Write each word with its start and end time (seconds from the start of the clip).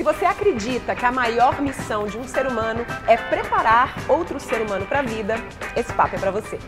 Se 0.00 0.04
você 0.04 0.24
acredita 0.24 0.96
que 0.96 1.04
a 1.04 1.12
maior 1.12 1.60
missão 1.60 2.06
de 2.06 2.16
um 2.16 2.26
ser 2.26 2.46
humano 2.46 2.86
é 3.06 3.18
preparar 3.18 3.94
outro 4.08 4.40
ser 4.40 4.62
humano 4.62 4.86
para 4.86 5.00
a 5.00 5.02
vida, 5.02 5.34
esse 5.76 5.92
papo 5.92 6.16
é 6.16 6.18
para 6.18 6.30
você. 6.30 6.58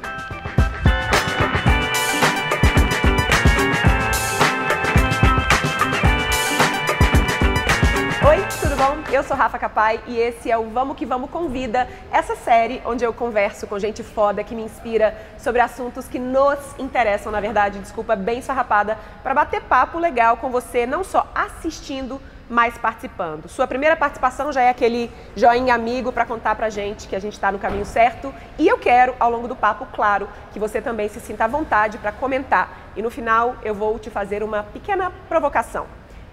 Oi, 8.28 8.36
tudo 8.60 8.76
bom? 8.76 8.98
Eu 9.10 9.22
sou 9.22 9.34
Rafa 9.34 9.58
Capai 9.58 9.98
e 10.06 10.18
esse 10.18 10.50
é 10.50 10.58
o 10.58 10.68
Vamos 10.68 10.94
Que 10.94 11.06
Vamos 11.06 11.30
Convida, 11.30 11.88
essa 12.12 12.36
série 12.36 12.82
onde 12.84 13.02
eu 13.02 13.14
converso 13.14 13.66
com 13.66 13.78
gente 13.78 14.02
foda 14.02 14.44
que 14.44 14.54
me 14.54 14.62
inspira 14.62 15.16
sobre 15.38 15.62
assuntos 15.62 16.06
que 16.06 16.18
nos 16.18 16.58
interessam, 16.78 17.32
na 17.32 17.40
verdade, 17.40 17.78
desculpa, 17.78 18.14
bem 18.14 18.42
sarrapada, 18.42 18.98
para 19.22 19.32
bater 19.32 19.62
papo 19.62 19.98
legal 19.98 20.36
com 20.36 20.50
você, 20.50 20.84
não 20.84 21.02
só 21.02 21.26
assistindo, 21.34 22.20
mas 22.52 22.76
participando. 22.76 23.48
Sua 23.48 23.66
primeira 23.66 23.96
participação 23.96 24.52
já 24.52 24.60
é 24.60 24.68
aquele 24.68 25.10
joinha 25.34 25.74
amigo 25.74 26.12
para 26.12 26.26
contar 26.26 26.54
pra 26.54 26.68
gente 26.68 27.08
que 27.08 27.16
a 27.16 27.18
gente 27.18 27.32
está 27.32 27.50
no 27.50 27.58
caminho 27.58 27.86
certo 27.86 28.32
e 28.58 28.68
eu 28.68 28.76
quero, 28.76 29.14
ao 29.18 29.30
longo 29.30 29.48
do 29.48 29.56
papo, 29.56 29.86
claro, 29.90 30.28
que 30.52 30.58
você 30.58 30.78
também 30.82 31.08
se 31.08 31.18
sinta 31.18 31.46
à 31.46 31.48
vontade 31.48 31.96
para 31.96 32.12
comentar. 32.12 32.92
E 32.94 33.00
no 33.00 33.08
final 33.08 33.56
eu 33.64 33.74
vou 33.74 33.98
te 33.98 34.10
fazer 34.10 34.42
uma 34.42 34.64
pequena 34.64 35.10
provocação. 35.30 35.86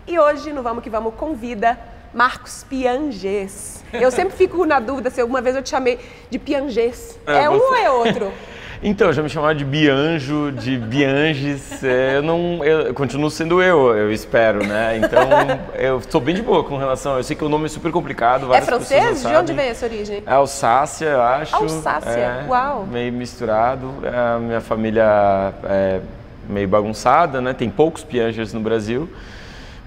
E 0.05 0.19
hoje, 0.19 0.51
no 0.51 0.61
Vamos 0.61 0.83
Que 0.83 0.89
Vamos, 0.89 1.13
convida 1.15 1.79
Marcos 2.13 2.65
Pianges. 2.65 3.85
Eu 3.93 4.11
sempre 4.11 4.35
fico 4.35 4.65
na 4.65 4.81
dúvida 4.81 5.09
se 5.09 5.21
alguma 5.21 5.39
vez 5.39 5.55
eu 5.55 5.63
te 5.63 5.69
chamei 5.69 5.99
de 6.29 6.37
Pianges. 6.37 7.17
É, 7.25 7.43
é 7.43 7.49
um 7.49 7.57
ou 7.57 7.75
é 7.77 7.89
outro? 7.89 8.33
Então, 8.81 9.11
já 9.11 9.21
me 9.21 9.27
chamaram 9.27 9.57
de 9.57 9.65
Bianjo, 9.65 10.53
de 10.53 10.77
Bianges. 10.77 11.83
É, 11.83 12.15
eu 12.17 12.23
não. 12.23 12.63
Eu 12.63 12.93
continuo 12.93 13.29
sendo 13.29 13.61
eu, 13.61 13.95
eu 13.95 14.11
espero, 14.11 14.65
né? 14.65 14.97
Então, 14.97 15.21
eu 15.75 15.97
estou 15.97 16.21
bem 16.21 16.33
de 16.33 16.41
boa 16.41 16.63
com 16.63 16.77
relação. 16.77 17.17
Eu 17.17 17.23
sei 17.23 17.35
que 17.35 17.43
o 17.43 17.49
nome 17.49 17.65
é 17.65 17.67
super 17.67 17.91
complicado. 17.91 18.53
É 18.53 18.61
francês? 18.61 19.21
De 19.21 19.35
onde 19.35 19.51
vem 19.51 19.67
essa 19.67 19.85
origem? 19.85 20.23
É 20.25 20.31
Alsácia, 20.31 21.07
eu 21.07 21.21
acho. 21.21 21.55
Alsácia, 21.55 22.09
é, 22.09 22.45
uau. 22.47 22.87
Meio 22.89 23.11
misturado. 23.11 23.95
É, 24.01 24.35
a 24.35 24.39
minha 24.39 24.61
família 24.61 25.53
é 25.65 25.99
meio 26.47 26.67
bagunçada, 26.67 27.41
né? 27.41 27.53
Tem 27.53 27.69
poucos 27.69 28.03
Piangers 28.05 28.53
no 28.53 28.61
Brasil 28.61 29.09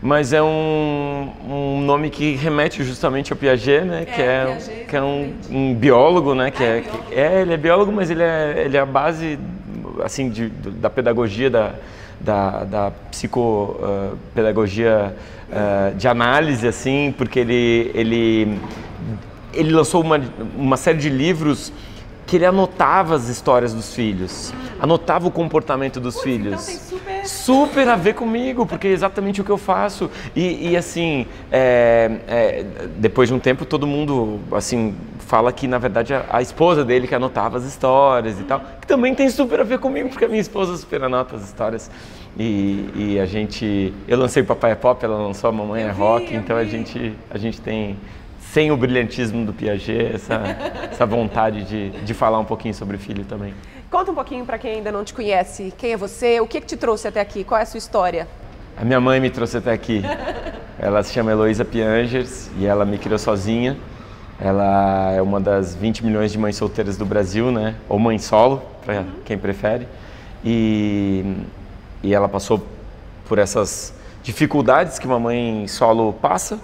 mas 0.02 0.32
é 0.32 0.42
um, 0.42 1.30
um 1.48 1.80
nome 1.80 2.10
que 2.10 2.34
remete 2.34 2.82
justamente 2.82 3.32
ao 3.32 3.38
Piaget, 3.38 3.84
né? 3.84 4.02
É, 4.02 4.04
que 4.04 4.20
é, 4.20 4.46
Piaget, 4.46 4.86
que 4.86 4.96
é 4.96 5.02
um, 5.02 5.32
um, 5.48 5.72
biólogo, 5.74 6.34
né? 6.34 6.50
Que 6.50 6.64
é, 6.64 6.78
é, 6.78 6.80
que, 6.80 7.14
é, 7.14 7.42
ele 7.42 7.54
é 7.54 7.56
biólogo, 7.56 7.92
mas 7.92 8.10
ele 8.10 8.24
é, 8.24 8.64
ele 8.64 8.76
é 8.76 8.80
a 8.80 8.86
base 8.86 9.38
assim 10.02 10.28
de, 10.28 10.48
da 10.48 10.90
pedagogia 10.90 11.48
da, 11.48 11.74
da, 12.20 12.64
da 12.64 12.90
psicopedagogia 13.12 15.14
uh, 15.48 15.92
uh, 15.92 15.96
de 15.96 16.08
análise, 16.08 16.66
assim, 16.66 17.14
porque 17.16 17.38
ele, 17.38 17.92
ele, 17.94 18.58
ele 19.54 19.72
lançou 19.72 20.02
uma, 20.02 20.20
uma 20.56 20.76
série 20.76 20.98
de 20.98 21.08
livros 21.08 21.72
que 22.32 22.36
ele 22.36 22.46
anotava 22.46 23.14
as 23.14 23.28
histórias 23.28 23.74
dos 23.74 23.94
filhos, 23.94 24.54
anotava 24.80 25.28
o 25.28 25.30
comportamento 25.30 26.00
dos 26.00 26.14
Putz, 26.14 26.24
filhos. 26.24 26.66
Então 26.66 26.98
super... 26.98 27.26
super... 27.26 27.88
a 27.88 27.94
ver 27.94 28.14
comigo, 28.14 28.64
porque 28.64 28.88
é 28.88 28.90
exatamente 28.90 29.42
o 29.42 29.44
que 29.44 29.50
eu 29.50 29.58
faço. 29.58 30.10
E, 30.34 30.70
e 30.70 30.74
assim, 30.74 31.26
é, 31.50 32.10
é, 32.26 32.64
depois 32.96 33.28
de 33.28 33.34
um 33.34 33.38
tempo, 33.38 33.66
todo 33.66 33.86
mundo 33.86 34.40
assim 34.50 34.94
fala 35.18 35.52
que 35.52 35.68
na 35.68 35.76
verdade 35.76 36.14
a, 36.14 36.24
a, 36.30 36.40
esposa 36.40 36.82
dele 36.82 37.06
que 37.06 37.14
anotava 37.14 37.58
as 37.58 37.64
histórias 37.64 38.40
e 38.40 38.44
tal, 38.44 38.62
que 38.80 38.86
também 38.86 39.14
tem 39.14 39.28
super 39.28 39.60
a 39.60 39.64
ver 39.64 39.78
comigo, 39.78 40.08
porque 40.08 40.24
a 40.24 40.28
minha 40.28 40.40
esposa 40.40 40.74
super 40.78 41.04
anota 41.04 41.36
as 41.36 41.44
histórias. 41.44 41.90
E, 42.38 42.88
e 42.94 43.20
a 43.20 43.26
gente, 43.26 43.92
eu 44.08 44.18
lancei 44.18 44.42
o 44.42 44.46
Papai 44.46 44.72
é 44.72 44.74
Pop, 44.74 45.04
ela 45.04 45.18
lançou 45.18 45.50
a 45.50 45.52
Mamãe 45.52 45.82
é 45.82 45.90
Rock, 45.90 46.34
então 46.34 46.56
a 46.56 46.64
gente, 46.64 47.12
a 47.30 47.36
gente 47.36 47.60
tem 47.60 47.94
sem 48.52 48.70
o 48.70 48.76
brilhantismo 48.76 49.46
do 49.46 49.52
Piaget, 49.54 50.14
essa, 50.14 50.42
essa 50.92 51.06
vontade 51.06 51.64
de, 51.64 51.88
de 52.02 52.12
falar 52.12 52.38
um 52.38 52.44
pouquinho 52.44 52.74
sobre 52.74 52.96
o 52.96 52.98
filho 52.98 53.24
também. 53.24 53.54
Conta 53.90 54.10
um 54.10 54.14
pouquinho 54.14 54.44
para 54.44 54.58
quem 54.58 54.72
ainda 54.72 54.92
não 54.92 55.02
te 55.02 55.14
conhece. 55.14 55.72
Quem 55.78 55.92
é 55.92 55.96
você? 55.96 56.38
O 56.38 56.46
que, 56.46 56.60
que 56.60 56.66
te 56.66 56.76
trouxe 56.76 57.08
até 57.08 57.18
aqui? 57.18 57.44
Qual 57.44 57.58
é 57.58 57.62
a 57.62 57.66
sua 57.66 57.78
história? 57.78 58.28
A 58.76 58.84
minha 58.84 59.00
mãe 59.00 59.18
me 59.20 59.30
trouxe 59.30 59.56
até 59.56 59.72
aqui. 59.72 60.02
Ela 60.78 61.02
se 61.02 61.14
chama 61.14 61.30
Heloísa 61.30 61.64
Piangers 61.64 62.50
e 62.58 62.66
ela 62.66 62.84
me 62.84 62.98
criou 62.98 63.18
sozinha. 63.18 63.74
Ela 64.38 65.12
é 65.12 65.22
uma 65.22 65.40
das 65.40 65.74
20 65.74 66.04
milhões 66.04 66.30
de 66.30 66.36
mães 66.36 66.56
solteiras 66.56 66.98
do 66.98 67.06
Brasil, 67.06 67.50
né? 67.50 67.76
Ou 67.88 67.98
mãe 67.98 68.18
solo, 68.18 68.62
para 68.84 69.00
uhum. 69.00 69.06
quem 69.24 69.38
prefere. 69.38 69.88
E, 70.44 71.36
e 72.02 72.12
ela 72.12 72.28
passou 72.28 72.62
por 73.26 73.38
essas 73.38 73.94
dificuldades 74.22 74.98
que 74.98 75.06
uma 75.06 75.18
mãe 75.18 75.66
solo 75.68 76.12
passa 76.12 76.58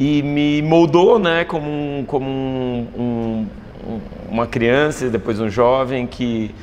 e 0.00 0.22
me 0.22 0.62
moldou, 0.62 1.18
né, 1.18 1.44
como, 1.44 1.68
um, 1.68 2.04
como 2.06 2.26
um, 2.26 3.46
um, 3.84 4.00
uma 4.30 4.46
criança, 4.46 5.10
depois 5.10 5.38
um 5.38 5.50
jovem 5.50 6.06
que 6.06 6.54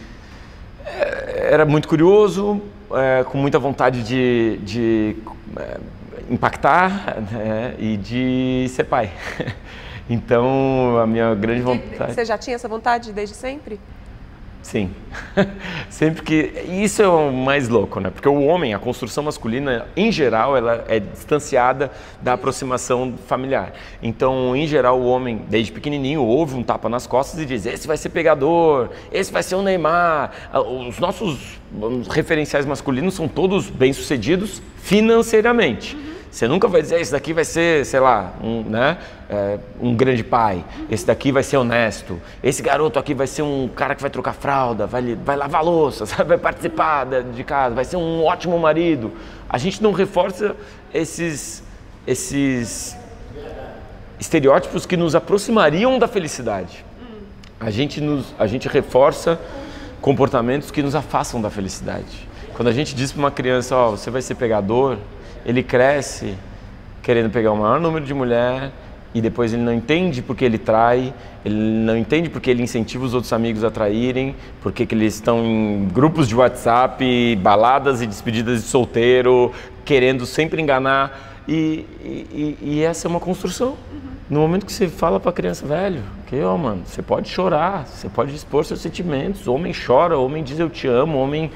é, 0.84 1.50
era 1.52 1.64
muito 1.64 1.88
curioso, 1.88 2.60
é, 2.92 3.24
com 3.24 3.38
muita 3.38 3.60
vontade 3.60 4.02
de, 4.02 4.58
de 4.64 5.18
é, 5.56 5.78
impactar 6.32 7.22
né, 7.32 7.76
e 7.78 7.96
de 7.96 8.66
ser 8.70 8.86
pai. 8.86 9.12
Então, 10.10 10.98
a 11.04 11.06
minha 11.06 11.36
grande 11.36 11.60
vontade. 11.60 12.14
Você 12.14 12.24
já 12.24 12.38
tinha 12.38 12.56
essa 12.56 12.70
vontade 12.70 13.12
desde 13.12 13.36
sempre? 13.36 13.78
Sim. 14.62 14.92
Sempre 15.90 16.24
que. 16.24 16.52
Isso 16.84 17.02
é 17.02 17.08
o 17.08 17.32
mais 17.32 17.70
louco, 17.70 18.00
né? 18.00 18.10
Porque 18.10 18.28
o 18.28 18.44
homem, 18.44 18.74
a 18.74 18.80
construção 18.80 19.24
masculina, 19.24 19.88
em 19.96 20.12
geral, 20.12 20.58
ela 20.58 20.84
é 20.88 21.00
distanciada 21.00 21.90
da 22.22 22.34
aproximação 22.34 23.14
familiar. 23.28 23.74
Então, 24.04 24.56
em 24.56 24.68
geral, 24.68 25.00
o 25.00 25.06
homem, 25.06 25.42
desde 25.50 25.72
pequenininho, 25.72 26.22
ouve 26.22 26.56
um 26.56 26.64
tapa 26.64 26.90
nas 26.90 27.08
costas 27.08 27.40
e 27.40 27.46
diz: 27.46 27.66
esse 27.66 27.88
vai 27.88 27.96
ser 27.96 28.10
pegador, 28.10 28.90
esse 29.12 29.32
vai 29.32 29.42
ser 29.42 29.56
o 29.56 29.62
Neymar. 29.62 30.32
Ah, 30.52 30.62
os 30.62 31.00
nossos 31.00 31.60
referenciais 32.10 32.66
masculinos 32.66 33.14
são 33.14 33.28
todos 33.28 33.70
bem-sucedidos 33.70 34.62
financeiramente. 34.78 35.96
Uhum. 35.96 36.17
Você 36.30 36.48
nunca 36.48 36.68
vai 36.68 36.82
dizer, 36.82 37.00
esse 37.00 37.12
daqui 37.12 37.34
vai 37.34 37.46
ser, 37.46 37.86
sei 37.86 38.00
lá, 38.00 38.34
um, 38.44 38.62
né, 38.62 38.98
é, 39.30 39.58
um 39.82 39.96
grande 39.96 40.24
pai, 40.24 40.64
esse 40.90 41.06
daqui 41.06 41.32
vai 41.32 41.42
ser 41.42 41.58
honesto, 41.58 42.22
esse 42.44 42.62
garoto 42.62 43.00
aqui 43.00 43.14
vai 43.14 43.28
ser 43.28 43.42
um 43.42 43.68
cara 43.68 43.96
que 43.96 44.02
vai 44.02 44.10
trocar 44.12 44.34
fralda, 44.34 44.86
vai, 44.86 45.16
vai 45.16 45.36
lavar 45.36 45.64
louça, 45.64 46.06
sabe? 46.08 46.30
vai 46.30 46.38
participar 46.38 47.06
de 47.06 47.44
casa, 47.44 47.74
vai 47.74 47.86
ser 47.86 47.98
um 47.98 48.24
ótimo 48.24 48.60
marido. 48.60 49.12
A 49.50 49.58
gente 49.58 49.82
não 49.82 49.92
reforça 49.94 50.56
esses, 50.94 51.64
esses 52.06 52.96
estereótipos 54.20 54.86
que 54.86 54.98
nos 54.98 55.16
aproximariam 55.16 55.98
da 55.98 56.08
felicidade. 56.08 56.86
A 57.60 57.72
gente, 57.72 58.02
nos, 58.02 58.36
a 58.38 58.46
gente 58.46 58.68
reforça 58.68 59.40
comportamentos 60.02 60.70
que 60.70 60.84
nos 60.84 60.94
afastam 60.94 61.42
da 61.42 61.50
felicidade. 61.50 62.28
Quando 62.54 62.68
a 62.68 62.72
gente 62.72 62.96
diz 62.96 63.12
para 63.12 63.20
uma 63.20 63.32
criança, 63.32 63.76
ó, 63.76 63.90
oh, 63.90 63.92
você 63.92 64.10
vai 64.10 64.22
ser 64.22 64.36
pegador, 64.36 64.98
ele 65.48 65.64
cresce 65.64 66.36
querendo 67.02 67.32
pegar 67.32 67.54
o 67.54 67.58
maior 67.58 67.80
número 67.80 68.06
de 68.06 68.14
mulher 68.14 68.70
e 69.14 69.22
depois 69.22 69.54
ele 69.54 69.64
não 69.64 69.74
entende 69.74 70.22
porque 70.22 70.44
ele 70.44 70.58
trai, 70.58 71.14
ele 71.46 71.56
não 71.56 71.98
entende 71.98 72.30
porque 72.30 72.52
ele 72.52 72.62
incentiva 72.62 73.06
os 73.06 73.14
outros 73.14 73.32
amigos 73.32 73.64
a 73.64 73.72
traírem, 73.72 74.36
porque 74.62 74.86
que 74.86 74.94
eles 74.94 75.16
estão 75.16 75.44
em 75.44 75.88
grupos 75.88 76.28
de 76.28 76.36
WhatsApp, 76.36 77.36
baladas 77.38 78.02
e 78.02 78.06
despedidas 78.06 78.62
de 78.62 78.68
solteiro, 78.68 79.54
querendo 79.86 80.26
sempre 80.26 80.62
enganar. 80.62 81.36
E, 81.48 81.86
e, 82.04 82.58
e 82.62 82.84
essa 82.84 83.08
é 83.08 83.10
uma 83.10 83.22
construção. 83.22 83.70
Uhum. 83.70 84.00
No 84.30 84.42
momento 84.42 84.66
que 84.66 84.74
você 84.74 84.90
fala 84.90 85.18
para 85.18 85.30
a 85.30 85.34
criança, 85.34 85.66
velho, 85.66 86.04
que 86.28 86.42
ó, 86.42 86.58
mano, 86.58 86.82
você 86.86 87.02
pode 87.02 87.30
chorar, 87.30 87.88
você 87.88 88.10
pode 88.10 88.36
expor 88.36 88.66
seus 88.66 88.82
sentimentos. 88.82 89.48
Homem 89.48 89.74
chora, 89.74 90.18
homem 90.18 90.44
diz 90.44 90.60
eu 90.60 90.70
te 90.70 90.88
amo, 90.88 91.18
homem 91.18 91.50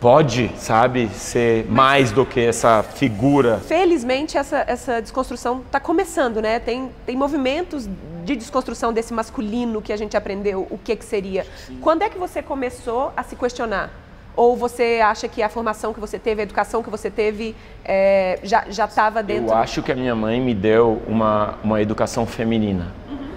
pode, 0.00 0.50
sabe, 0.56 1.08
ser 1.08 1.66
mais 1.66 2.12
do 2.12 2.24
que 2.24 2.40
essa 2.40 2.82
figura. 2.82 3.58
Felizmente 3.58 4.36
essa, 4.36 4.64
essa 4.66 5.00
desconstrução 5.00 5.62
está 5.66 5.80
começando, 5.80 6.40
né? 6.40 6.58
Tem, 6.58 6.90
tem 7.04 7.16
movimentos 7.16 7.88
de 8.24 8.36
desconstrução 8.36 8.92
desse 8.92 9.14
masculino 9.14 9.80
que 9.80 9.92
a 9.92 9.96
gente 9.96 10.16
aprendeu 10.16 10.66
o 10.70 10.78
que, 10.78 10.94
que 10.96 11.04
seria. 11.04 11.46
Sim. 11.66 11.78
Quando 11.80 12.02
é 12.02 12.08
que 12.08 12.18
você 12.18 12.42
começou 12.42 13.12
a 13.16 13.22
se 13.22 13.36
questionar? 13.36 13.90
Ou 14.34 14.54
você 14.54 15.00
acha 15.02 15.26
que 15.28 15.42
a 15.42 15.48
formação 15.48 15.94
que 15.94 16.00
você 16.00 16.18
teve, 16.18 16.42
a 16.42 16.44
educação 16.44 16.82
que 16.82 16.90
você 16.90 17.10
teve, 17.10 17.56
é, 17.82 18.38
já 18.42 18.84
estava 18.84 19.22
dentro? 19.22 19.46
Eu 19.46 19.54
acho 19.54 19.82
que 19.82 19.90
a 19.90 19.94
minha 19.94 20.14
mãe 20.14 20.38
me 20.40 20.54
deu 20.54 21.00
uma, 21.06 21.54
uma 21.64 21.80
educação 21.80 22.26
feminina. 22.26 22.92
Uhum. 23.08 23.28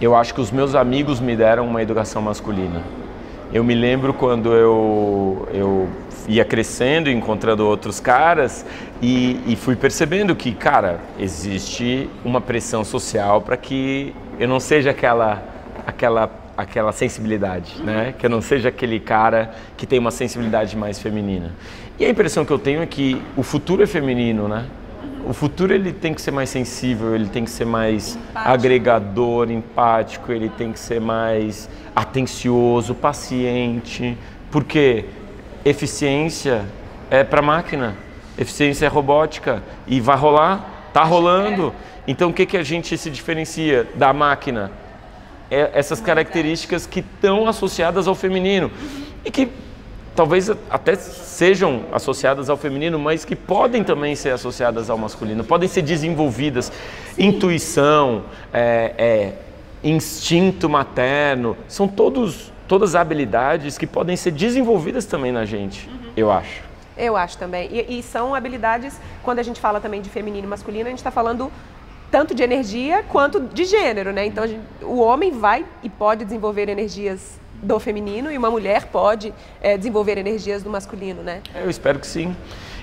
Eu 0.00 0.14
acho 0.14 0.32
que 0.32 0.40
os 0.40 0.52
meus 0.52 0.76
amigos 0.76 1.18
me 1.18 1.34
deram 1.34 1.66
uma 1.66 1.82
educação 1.82 2.22
masculina. 2.22 2.82
Eu 3.52 3.64
me 3.64 3.74
lembro 3.74 4.14
quando 4.14 4.52
eu, 4.54 5.48
eu 5.52 5.88
ia 6.28 6.44
crescendo, 6.44 7.10
encontrando 7.10 7.66
outros 7.66 7.98
caras 7.98 8.64
e, 9.02 9.40
e 9.44 9.56
fui 9.56 9.74
percebendo 9.74 10.36
que, 10.36 10.52
cara, 10.52 11.00
existe 11.18 12.08
uma 12.24 12.40
pressão 12.40 12.84
social 12.84 13.42
para 13.42 13.56
que 13.56 14.14
eu 14.38 14.46
não 14.46 14.60
seja 14.60 14.90
aquela, 14.90 15.42
aquela, 15.84 16.30
aquela 16.56 16.92
sensibilidade, 16.92 17.82
né? 17.82 18.14
Que 18.16 18.26
eu 18.26 18.30
não 18.30 18.40
seja 18.40 18.68
aquele 18.68 19.00
cara 19.00 19.50
que 19.76 19.84
tem 19.84 19.98
uma 19.98 20.12
sensibilidade 20.12 20.76
mais 20.76 21.00
feminina. 21.00 21.50
E 21.98 22.04
a 22.04 22.08
impressão 22.08 22.44
que 22.44 22.52
eu 22.52 22.58
tenho 22.58 22.80
é 22.80 22.86
que 22.86 23.20
o 23.36 23.42
futuro 23.42 23.82
é 23.82 23.86
feminino, 23.86 24.46
né? 24.46 24.66
O 25.30 25.32
futuro 25.32 25.72
ele 25.72 25.92
tem 25.92 26.12
que 26.12 26.20
ser 26.20 26.32
mais 26.32 26.50
sensível, 26.50 27.14
ele 27.14 27.28
tem 27.28 27.44
que 27.44 27.52
ser 27.52 27.64
mais 27.64 28.16
empático. 28.16 28.50
agregador, 28.50 29.48
empático, 29.48 30.32
ele 30.32 30.48
tem 30.48 30.72
que 30.72 30.80
ser 30.80 31.00
mais 31.00 31.70
atencioso, 31.94 32.96
paciente. 32.96 34.18
Porque 34.50 35.04
eficiência 35.64 36.64
é 37.08 37.22
para 37.22 37.40
máquina, 37.40 37.94
eficiência 38.36 38.86
é 38.86 38.88
robótica 38.88 39.62
e 39.86 40.00
vai 40.00 40.16
rolar, 40.16 40.88
tá 40.92 41.04
rolando. 41.04 41.72
Então 42.08 42.30
o 42.30 42.32
que 42.32 42.44
que 42.44 42.56
a 42.56 42.64
gente 42.64 42.98
se 42.98 43.08
diferencia 43.08 43.86
da 43.94 44.12
máquina? 44.12 44.72
É 45.48 45.70
essas 45.74 46.00
características 46.00 46.86
que 46.86 46.98
estão 46.98 47.46
associadas 47.46 48.08
ao 48.08 48.16
feminino 48.16 48.68
e 49.24 49.30
que 49.30 49.48
talvez 50.20 50.50
até 50.68 50.96
sejam 50.96 51.86
associadas 51.90 52.50
ao 52.50 52.56
feminino, 52.58 52.98
mas 52.98 53.24
que 53.24 53.34
podem 53.34 53.82
também 53.82 54.14
ser 54.14 54.28
associadas 54.28 54.90
ao 54.90 54.98
masculino, 54.98 55.42
podem 55.42 55.66
ser 55.66 55.80
desenvolvidas. 55.80 56.66
Sim. 57.14 57.28
Intuição, 57.28 58.24
é, 58.52 58.92
é, 58.98 59.32
instinto 59.82 60.68
materno, 60.68 61.56
são 61.66 61.88
todos, 61.88 62.52
todas 62.68 62.94
habilidades 62.94 63.78
que 63.78 63.86
podem 63.86 64.14
ser 64.14 64.32
desenvolvidas 64.32 65.06
também 65.06 65.32
na 65.32 65.46
gente, 65.46 65.88
uhum. 65.88 66.10
eu 66.14 66.30
acho. 66.30 66.64
Eu 66.98 67.16
acho 67.16 67.38
também. 67.38 67.70
E, 67.72 67.98
e, 67.98 68.02
são 68.02 68.34
habilidades, 68.34 69.00
quando 69.22 69.38
a 69.38 69.42
gente 69.42 69.58
fala 69.58 69.80
também 69.80 70.02
de 70.02 70.10
feminino 70.10 70.46
e 70.46 70.50
masculino, 70.50 70.84
a 70.84 70.90
gente 70.90 70.98
está 70.98 71.10
falando 71.10 71.50
tanto 72.10 72.34
de 72.34 72.42
energia 72.42 73.02
quanto 73.08 73.40
de 73.40 73.64
gênero, 73.64 74.12
né? 74.12 74.26
Então 74.26 74.46
gente, 74.46 74.60
o 74.82 74.98
homem 74.98 75.30
vai 75.30 75.64
e 75.82 75.88
pode 75.88 76.26
desenvolver 76.26 76.68
energias 76.68 77.40
do 77.62 77.78
feminino 77.78 78.30
e 78.30 78.38
uma 78.38 78.50
mulher 78.50 78.86
pode 78.86 79.32
é, 79.60 79.76
desenvolver 79.76 80.18
energias 80.18 80.62
do 80.62 80.70
masculino, 80.70 81.22
né? 81.22 81.42
Eu 81.54 81.68
espero 81.68 81.98
que 81.98 82.06
sim. 82.06 82.34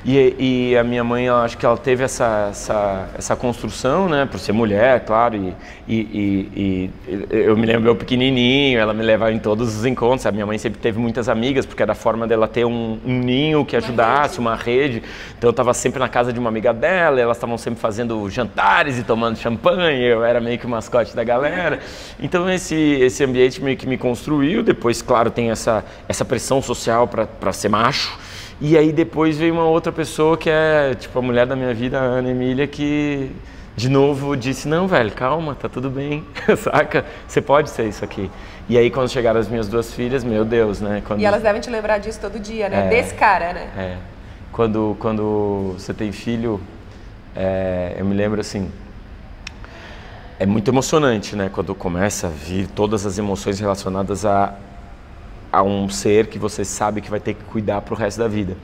E, 0.10 0.70
e, 0.72 0.78
a 0.78 0.86
minha 0.86 1.04
mãe, 1.04 1.28
acho 1.28 1.58
que 1.58 1.66
ela 1.66 1.76
teve 1.76 2.02
essa, 2.02 2.48
essa, 2.50 3.10
essa 3.18 3.36
construção, 3.36 4.08
né, 4.08 4.26
por 4.26 4.40
ser 4.40 4.54
mulher, 4.54 5.04
claro, 5.04 5.36
e, 5.36 5.54
e, 5.86 6.50
e, 6.56 6.90
eu 7.30 7.58
me 7.58 7.66
lembro 7.66 7.90
eu 7.90 7.96
pequenininho, 7.98 8.80
ela 8.80 8.94
me 8.94 9.04
levava 9.04 9.34
em 9.34 9.40
todos 9.40 9.76
os 9.76 9.86
encontros, 9.86 10.26
a 10.26 10.32
minha 10.32 10.46
mãe 10.46 10.58
sempre 10.58 10.80
teve 10.80 10.98
muitas 10.98 11.28
amigas, 11.28 11.66
porque 11.66 11.84
era 11.84 11.92
a 11.92 11.96
forma 11.96 12.26
dela 12.26 12.48
ter 12.48 12.64
um, 12.64 12.98
um 13.06 13.20
ninho 13.20 13.66
que 13.66 13.76
ajudasse, 13.76 14.40
uma 14.40 14.56
rede, 14.56 15.04
então 15.38 15.50
eu 15.50 15.52
estava 15.52 15.74
sempre 15.74 16.00
na 16.00 16.08
casa 16.08 16.32
de 16.32 16.40
uma 16.40 16.48
amiga 16.48 16.74
dela, 16.74 17.20
elas 17.20 17.36
estavam 17.36 17.58
sempre 17.58 17.82
fazendo 17.82 18.30
jantares 18.30 18.98
e 18.98 19.04
tomando 19.04 19.38
champanhe, 19.38 20.06
eu 20.06 20.24
era 20.24 20.40
meio 20.40 20.58
que 20.58 20.66
o 20.66 20.70
mascote 20.70 21.14
da 21.14 21.24
galera, 21.26 21.82
então 22.18 22.50
esse, 22.50 22.74
esse 22.76 23.26
ambiente 23.26 23.62
meio 23.62 23.76
que 23.76 23.86
me 23.86 23.98
construiu, 23.98 24.64
depois, 24.64 25.02
claro, 25.02 25.30
tem 25.30 25.52
essa, 25.52 25.84
essa 26.08 26.24
pressão 26.24 26.62
social 26.62 27.10
para 27.10 27.52
ser 27.52 27.68
macho, 27.68 28.18
e 28.60 28.78
aí 28.78 28.92
depois 28.92 29.38
veio 29.38 29.54
uma 29.54 29.66
outra 29.66 29.92
pessoa 29.92 30.36
que 30.36 30.50
é 30.50 30.96
tipo 30.96 31.18
a 31.20 31.22
mulher 31.22 31.46
da 31.46 31.56
minha 31.56 31.74
vida, 31.74 32.00
a 32.00 32.04
Ana 32.04 32.30
Emília, 32.30 32.66
que 32.66 33.32
de 33.76 33.88
novo 33.88 34.36
disse: 34.36 34.68
Não, 34.68 34.88
velho, 34.88 35.12
calma, 35.12 35.54
tá 35.54 35.70
tudo 35.70 35.90
bem, 35.90 36.26
saca? 36.58 37.06
Você 37.28 37.40
pode 37.40 37.70
ser 37.70 37.88
isso 37.88 38.04
aqui. 38.04 38.32
E 38.68 38.78
aí 38.78 38.90
quando 38.90 39.10
chegaram 39.10 39.40
as 39.40 39.48
minhas 39.48 39.68
duas 39.68 39.94
filhas, 39.94 40.24
meu 40.24 40.44
Deus, 40.44 40.82
né? 40.82 41.04
Quando... 41.06 41.22
E 41.22 41.26
elas 41.26 41.44
devem 41.44 41.62
te 41.62 41.70
lembrar 41.70 42.00
disso 42.00 42.20
todo 42.20 42.40
dia, 42.40 42.68
né? 42.68 42.88
É, 42.88 42.90
Desse 42.90 43.14
cara, 43.14 43.54
né? 43.54 43.70
É. 43.78 43.98
Quando, 44.52 44.98
quando 45.00 45.76
você 45.78 45.94
tem 45.94 46.12
filho, 46.12 46.60
é, 47.36 47.96
eu 48.00 48.06
me 48.06 48.16
lembro 48.16 48.42
assim. 48.42 48.72
É 50.40 50.46
muito 50.48 50.70
emocionante, 50.70 51.36
né? 51.36 51.50
Quando 51.54 51.76
começa 51.76 52.28
a 52.28 52.30
vir 52.30 52.68
todas 52.68 53.06
as 53.06 53.20
emoções 53.20 53.60
relacionadas 53.60 54.26
a, 54.26 54.56
a 55.52 55.64
um 55.64 55.90
ser 55.90 56.28
que 56.28 56.38
você 56.38 56.64
sabe 56.66 57.02
que 57.02 57.10
vai 57.10 57.20
ter 57.20 57.34
que 57.34 57.44
cuidar 57.44 57.82
para 57.82 57.94
o 57.94 57.98
resto 57.98 58.20
da 58.20 58.28
vida. 58.28 58.58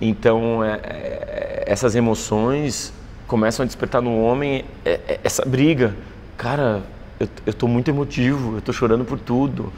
Então, 0.00 0.62
é, 0.62 0.80
é, 0.82 1.64
essas 1.66 1.94
emoções 1.94 2.92
começam 3.26 3.64
a 3.64 3.66
despertar 3.66 4.02
no 4.02 4.22
homem 4.22 4.64
é, 4.84 5.00
é 5.08 5.20
essa 5.24 5.44
briga. 5.44 5.94
Cara, 6.36 6.82
eu, 7.18 7.28
estou 7.46 7.68
muito 7.68 7.90
emotivo, 7.90 8.52
eu 8.52 8.58
estou 8.58 8.74
chorando 8.74 9.04
por 9.04 9.18
tudo. 9.18 9.72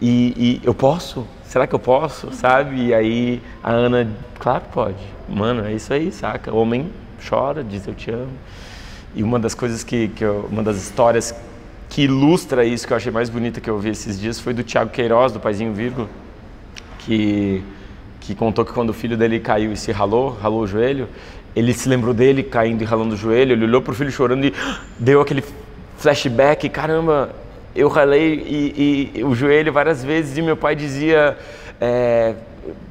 E, 0.00 0.60
e, 0.62 0.66
eu 0.66 0.74
posso? 0.74 1.26
Será 1.44 1.66
que 1.66 1.74
eu 1.74 1.78
posso? 1.78 2.32
Sabe? 2.32 2.86
E 2.86 2.94
aí 2.94 3.42
a 3.62 3.70
Ana, 3.72 4.08
claro 4.38 4.64
pode. 4.72 5.02
Mano, 5.28 5.64
é 5.64 5.72
isso 5.72 5.92
aí, 5.92 6.12
saca? 6.12 6.52
O 6.52 6.58
homem 6.58 6.92
chora, 7.26 7.64
diz 7.64 7.86
eu 7.86 7.94
te 7.94 8.10
amo. 8.10 8.32
E 9.14 9.22
uma 9.22 9.38
das 9.38 9.54
coisas 9.54 9.82
que, 9.82 10.08
que 10.08 10.22
eu, 10.22 10.46
uma 10.50 10.62
das 10.62 10.76
histórias 10.76 11.34
que 11.88 12.02
ilustra 12.02 12.64
isso, 12.64 12.86
que 12.86 12.92
eu 12.92 12.96
achei 12.96 13.12
mais 13.12 13.30
bonita 13.30 13.60
que 13.60 13.70
eu 13.70 13.78
vi 13.78 13.90
esses 13.90 14.18
dias, 14.18 14.40
foi 14.40 14.52
do 14.52 14.62
Tiago 14.62 14.90
Queiroz, 14.90 15.32
do 15.32 15.40
Paizinho 15.40 15.72
Virgo, 15.72 16.08
que, 17.00 17.62
que 18.20 18.34
contou 18.34 18.64
que 18.64 18.72
quando 18.72 18.90
o 18.90 18.92
filho 18.92 19.16
dele 19.16 19.38
caiu 19.40 19.72
e 19.72 19.76
se 19.76 19.92
ralou, 19.92 20.30
ralou 20.30 20.62
o 20.62 20.66
joelho, 20.66 21.08
ele 21.54 21.72
se 21.72 21.88
lembrou 21.88 22.12
dele 22.12 22.42
caindo 22.42 22.82
e 22.82 22.84
ralando 22.84 23.14
o 23.14 23.16
joelho, 23.16 23.52
ele 23.52 23.64
olhou 23.64 23.80
pro 23.80 23.94
filho 23.94 24.10
chorando 24.10 24.44
e 24.44 24.52
deu 24.98 25.20
aquele 25.20 25.42
flashback, 25.96 26.68
caramba, 26.68 27.34
eu 27.74 27.88
ralei 27.88 28.34
e, 28.34 29.12
e, 29.14 29.24
o 29.24 29.34
joelho 29.34 29.72
várias 29.72 30.04
vezes 30.04 30.36
e 30.36 30.42
meu 30.42 30.56
pai 30.56 30.74
dizia, 30.74 31.36
é, 31.80 32.34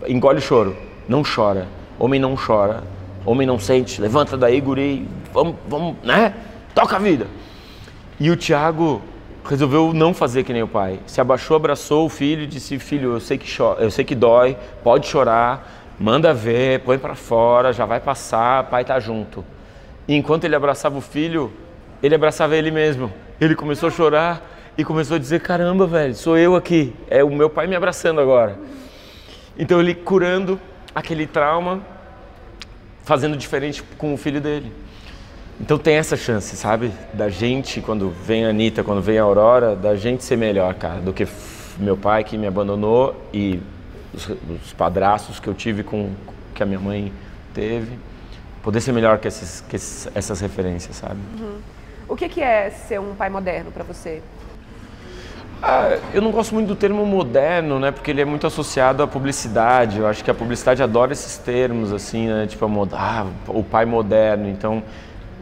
engole 0.08 0.40
o 0.40 0.42
choro, 0.42 0.76
não 1.08 1.22
chora, 1.24 1.68
homem 2.00 2.20
não 2.20 2.36
chora, 2.36 2.84
homem 3.26 3.46
não 3.46 3.60
sente, 3.60 4.02
levanta 4.02 4.36
daí 4.36 4.60
guri, 4.62 5.08
vamos, 5.34 5.56
vamos, 5.68 5.96
né, 6.04 6.34
toca 6.74 6.96
a 6.96 7.00
vida. 7.00 7.28
E 8.20 8.32
o 8.32 8.36
Tiago 8.36 9.02
resolveu 9.44 9.94
não 9.94 10.14
fazer 10.14 10.44
que 10.44 10.54
nem 10.54 10.64
o 10.64 10.68
pai. 10.68 11.00
Se 11.06 11.20
abaixou, 11.20 11.58
abraçou 11.58 12.06
o 12.06 12.10
filho 12.10 12.44
e 12.44 12.48
disse: 12.48 12.80
"Filho, 12.80 13.14
eu 13.14 13.20
sei 13.20 13.38
que 13.38 13.48
eu 13.80 13.92
sei 13.92 14.06
que 14.06 14.16
dói, 14.16 14.58
pode 14.84 15.08
chorar, 15.08 15.96
manda 16.00 16.34
ver, 16.34 16.80
põe 16.80 16.98
para 16.98 17.16
fora, 17.16 17.74
já 17.74 17.86
vai 17.86 18.00
passar, 18.00 18.64
pai 18.66 18.86
tá 18.86 19.00
junto". 19.00 19.44
E 20.08 20.16
enquanto 20.16 20.46
ele 20.46 20.56
abraçava 20.56 20.98
o 20.98 21.02
filho, 21.02 21.52
ele 22.02 22.16
abraçava 22.16 22.56
ele 22.56 22.72
mesmo. 22.72 23.12
Ele 23.40 23.54
começou 23.54 23.90
a 23.90 23.92
chorar 23.92 24.42
e 24.78 24.84
começou 24.86 25.16
a 25.16 25.20
dizer: 25.20 25.42
"Caramba, 25.42 25.86
velho, 25.86 26.16
sou 26.16 26.38
eu 26.38 26.56
aqui. 26.56 26.94
É 27.10 27.24
o 27.24 27.30
meu 27.30 27.50
pai 27.50 27.68
me 27.68 27.76
abraçando 27.76 28.22
agora". 28.22 28.58
Então 29.58 29.80
ele 29.80 29.94
curando 29.94 30.60
aquele 30.94 31.28
trauma, 31.28 31.82
fazendo 33.04 33.36
diferente 33.36 33.84
com 33.98 34.14
o 34.14 34.18
filho 34.18 34.40
dele. 34.40 34.72
Então 35.60 35.78
tem 35.78 35.96
essa 35.96 36.18
chance, 36.18 36.56
sabe? 36.56 36.92
Da 37.14 37.30
gente, 37.30 37.82
quando 37.82 38.10
vem 38.10 38.46
a 38.46 38.50
Anitta, 38.50 38.84
quando 38.84 39.02
vem 39.02 39.18
a 39.18 39.24
Aurora, 39.24 39.76
da 39.76 39.96
gente 39.96 40.24
ser 40.24 40.38
melhor, 40.38 40.74
cara, 40.76 41.00
do 41.00 41.14
que 41.14 41.28
meu 41.78 41.96
pai 41.96 42.24
que 42.24 42.38
me 42.38 42.48
abandonou 42.48 43.16
e 43.34 43.60
os, 44.14 44.30
os 44.30 44.74
padrastos 44.74 45.40
que 45.40 45.48
eu 45.48 45.54
tive 45.54 45.84
com 45.84 46.12
que 46.54 46.64
a 46.64 46.66
minha 46.66 46.80
mãe 46.80 47.12
teve. 47.54 47.98
Poder 48.62 48.82
ser 48.82 48.92
melhor 48.92 49.20
que, 49.20 49.28
esses, 49.28 49.62
que 49.62 49.76
esses, 49.76 50.10
essas 50.16 50.40
referências, 50.40 50.96
sabe? 50.96 51.20
Uhum. 51.40 51.58
O 52.08 52.16
que, 52.16 52.28
que 52.30 52.42
é 52.42 52.70
ser 52.70 53.00
um 53.00 53.16
pai 53.16 53.30
moderno 53.30 53.72
para 53.72 53.84
você? 53.84 54.22
Ah, 55.62 55.98
eu 56.14 56.22
não 56.22 56.32
gosto 56.32 56.54
muito 56.54 56.68
do 56.68 56.76
termo 56.76 57.06
moderno, 57.06 57.80
né? 57.80 57.92
Porque 57.92 58.12
ele 58.12 58.22
é 58.22 58.26
muito 58.26 58.46
associado 58.46 59.02
à 59.02 59.08
publicidade. 59.08 60.00
Eu 60.00 60.08
acho 60.08 60.24
que 60.24 60.30
a 60.30 60.34
publicidade 60.34 60.84
adora 60.84 61.14
esses 61.14 61.38
termos, 61.38 61.94
assim, 61.94 62.28
né? 62.28 62.46
Tipo, 62.48 62.66
a 62.66 62.88
ah, 62.94 63.26
o 63.48 63.64
pai 63.64 63.86
moderno. 63.86 64.50
Então, 64.50 64.84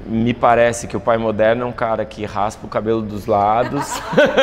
me 0.05 0.33
parece 0.33 0.87
que 0.87 0.97
o 0.97 0.99
pai 0.99 1.17
moderno 1.17 1.63
é 1.63 1.65
um 1.65 1.71
cara 1.71 2.05
que 2.05 2.25
raspa 2.25 2.65
o 2.65 2.69
cabelo 2.69 3.01
dos 3.01 3.25
lados, 3.25 4.01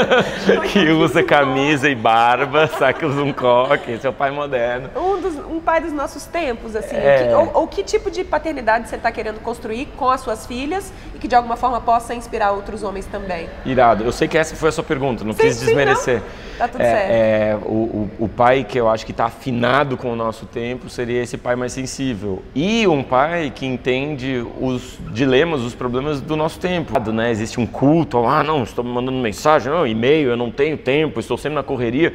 que 0.72 0.90
usa 0.90 1.22
camisa 1.22 1.88
e 1.88 1.94
barba, 1.94 2.66
saca 2.78 3.06
usa 3.06 3.22
um 3.22 3.32
coque, 3.32 3.92
esse 3.92 4.06
é 4.06 4.10
o 4.10 4.12
pai 4.12 4.30
moderno. 4.30 4.90
Um, 4.96 5.20
dos, 5.20 5.36
um 5.38 5.60
pai 5.60 5.80
dos 5.80 5.92
nossos 5.92 6.24
tempos, 6.24 6.74
assim. 6.74 6.96
É... 6.96 7.28
Que, 7.28 7.34
ou, 7.34 7.50
ou, 7.62 7.66
que 7.66 7.82
tipo 7.82 8.10
de 8.10 8.24
paternidade 8.24 8.88
você 8.88 8.96
está 8.96 9.12
querendo 9.12 9.40
construir 9.40 9.86
com 9.96 10.08
as 10.08 10.20
suas 10.20 10.46
filhas 10.46 10.92
e 11.14 11.18
que 11.20 11.28
de 11.28 11.34
alguma 11.34 11.56
forma 11.56 11.80
possa 11.80 12.14
inspirar 12.14 12.52
outros 12.52 12.82
homens 12.82 13.06
também? 13.06 13.48
Irado. 13.64 14.04
Eu 14.04 14.12
sei 14.12 14.26
que 14.26 14.38
essa 14.38 14.56
foi 14.56 14.70
a 14.70 14.72
sua 14.72 14.82
pergunta, 14.82 15.22
não 15.22 15.32
sim, 15.32 15.42
quis 15.42 15.60
desmerecer. 15.60 16.20
Sim, 16.20 16.24
não. 16.24 16.50
Tá 16.58 16.68
tudo 16.68 16.82
é, 16.82 16.84
certo. 16.84 17.10
É, 17.10 17.58
o, 17.64 17.72
o, 17.72 18.10
o 18.20 18.28
pai 18.28 18.64
que 18.64 18.78
eu 18.78 18.88
acho 18.88 19.06
que 19.06 19.12
está 19.12 19.26
afinado 19.26 19.96
com 19.96 20.12
o 20.12 20.16
nosso 20.16 20.46
tempo 20.46 20.88
seria 20.88 21.22
esse 21.22 21.38
pai 21.38 21.56
mais 21.56 21.72
sensível. 21.72 22.42
E 22.54 22.86
um 22.86 23.02
pai 23.02 23.52
que 23.54 23.64
entende 23.64 24.44
os 24.60 24.98
dilemas 25.12 25.60
os 25.60 25.74
problemas 25.74 26.20
do 26.20 26.36
nosso 26.36 26.58
tempo. 26.58 26.98
Né? 27.12 27.30
Existe 27.30 27.60
um 27.60 27.66
culto, 27.66 28.18
ah, 28.26 28.42
não, 28.42 28.62
estou 28.62 28.84
me 28.84 28.90
mandando 28.90 29.18
mensagem, 29.18 29.72
não, 29.72 29.86
e-mail, 29.86 30.30
eu 30.30 30.36
não 30.36 30.50
tenho 30.50 30.76
tempo, 30.76 31.20
estou 31.20 31.36
sempre 31.36 31.54
na 31.56 31.62
correria. 31.62 32.14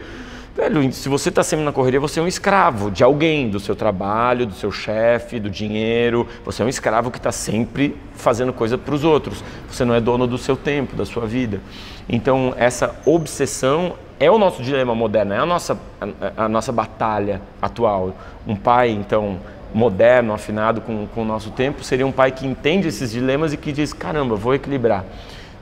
Velho, 0.55 0.89
se 0.93 1.09
você 1.09 1.27
está 1.27 1.43
sempre 1.43 1.65
na 1.65 1.73
correria, 1.73 1.99
você 1.99 2.17
é 2.17 2.23
um 2.23 2.27
escravo 2.27 2.89
de 2.89 3.03
alguém, 3.03 3.49
do 3.49 3.59
seu 3.59 3.75
trabalho, 3.75 4.45
do 4.45 4.53
seu 4.53 4.71
chefe, 4.71 5.37
do 5.37 5.49
dinheiro. 5.49 6.25
Você 6.45 6.63
é 6.63 6.65
um 6.65 6.69
escravo 6.69 7.11
que 7.11 7.17
está 7.17 7.29
sempre 7.29 7.93
fazendo 8.13 8.53
coisa 8.53 8.77
para 8.77 8.95
os 8.95 9.03
outros. 9.03 9.43
Você 9.69 9.83
não 9.83 9.93
é 9.93 9.99
dono 9.99 10.25
do 10.25 10.37
seu 10.37 10.55
tempo, 10.55 10.95
da 10.95 11.05
sua 11.05 11.25
vida. 11.25 11.59
Então, 12.07 12.53
essa 12.55 12.95
obsessão 13.05 13.95
é 14.17 14.31
o 14.31 14.37
nosso 14.37 14.63
dilema 14.63 14.95
moderno, 14.95 15.33
é 15.33 15.39
a 15.39 15.45
nossa, 15.45 15.77
a, 15.99 16.45
a 16.45 16.47
nossa 16.47 16.71
batalha 16.71 17.41
atual. 17.61 18.15
Um 18.47 18.55
pai, 18.55 18.91
então, 18.91 19.37
moderno, 19.73 20.33
afinado 20.33 20.79
com, 20.79 21.05
com 21.07 21.23
o 21.23 21.25
nosso 21.25 21.51
tempo, 21.51 21.83
seria 21.83 22.07
um 22.07 22.13
pai 22.13 22.31
que 22.31 22.47
entende 22.47 22.87
esses 22.87 23.11
dilemas 23.11 23.51
e 23.51 23.57
que 23.57 23.73
diz: 23.73 23.91
caramba, 23.91 24.37
vou 24.37 24.55
equilibrar. 24.55 25.03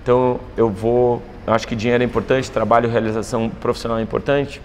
Então 0.03 0.39
eu 0.55 0.69
vou. 0.69 1.19
Eu 1.47 1.53
acho 1.53 1.67
que 1.67 1.75
dinheiro 1.75 2.03
é 2.03 2.05
importante, 2.05 2.51
trabalho, 2.51 2.87
realização 2.87 3.49
profissional 3.49 3.97
é 3.97 4.01
importante, 4.03 4.61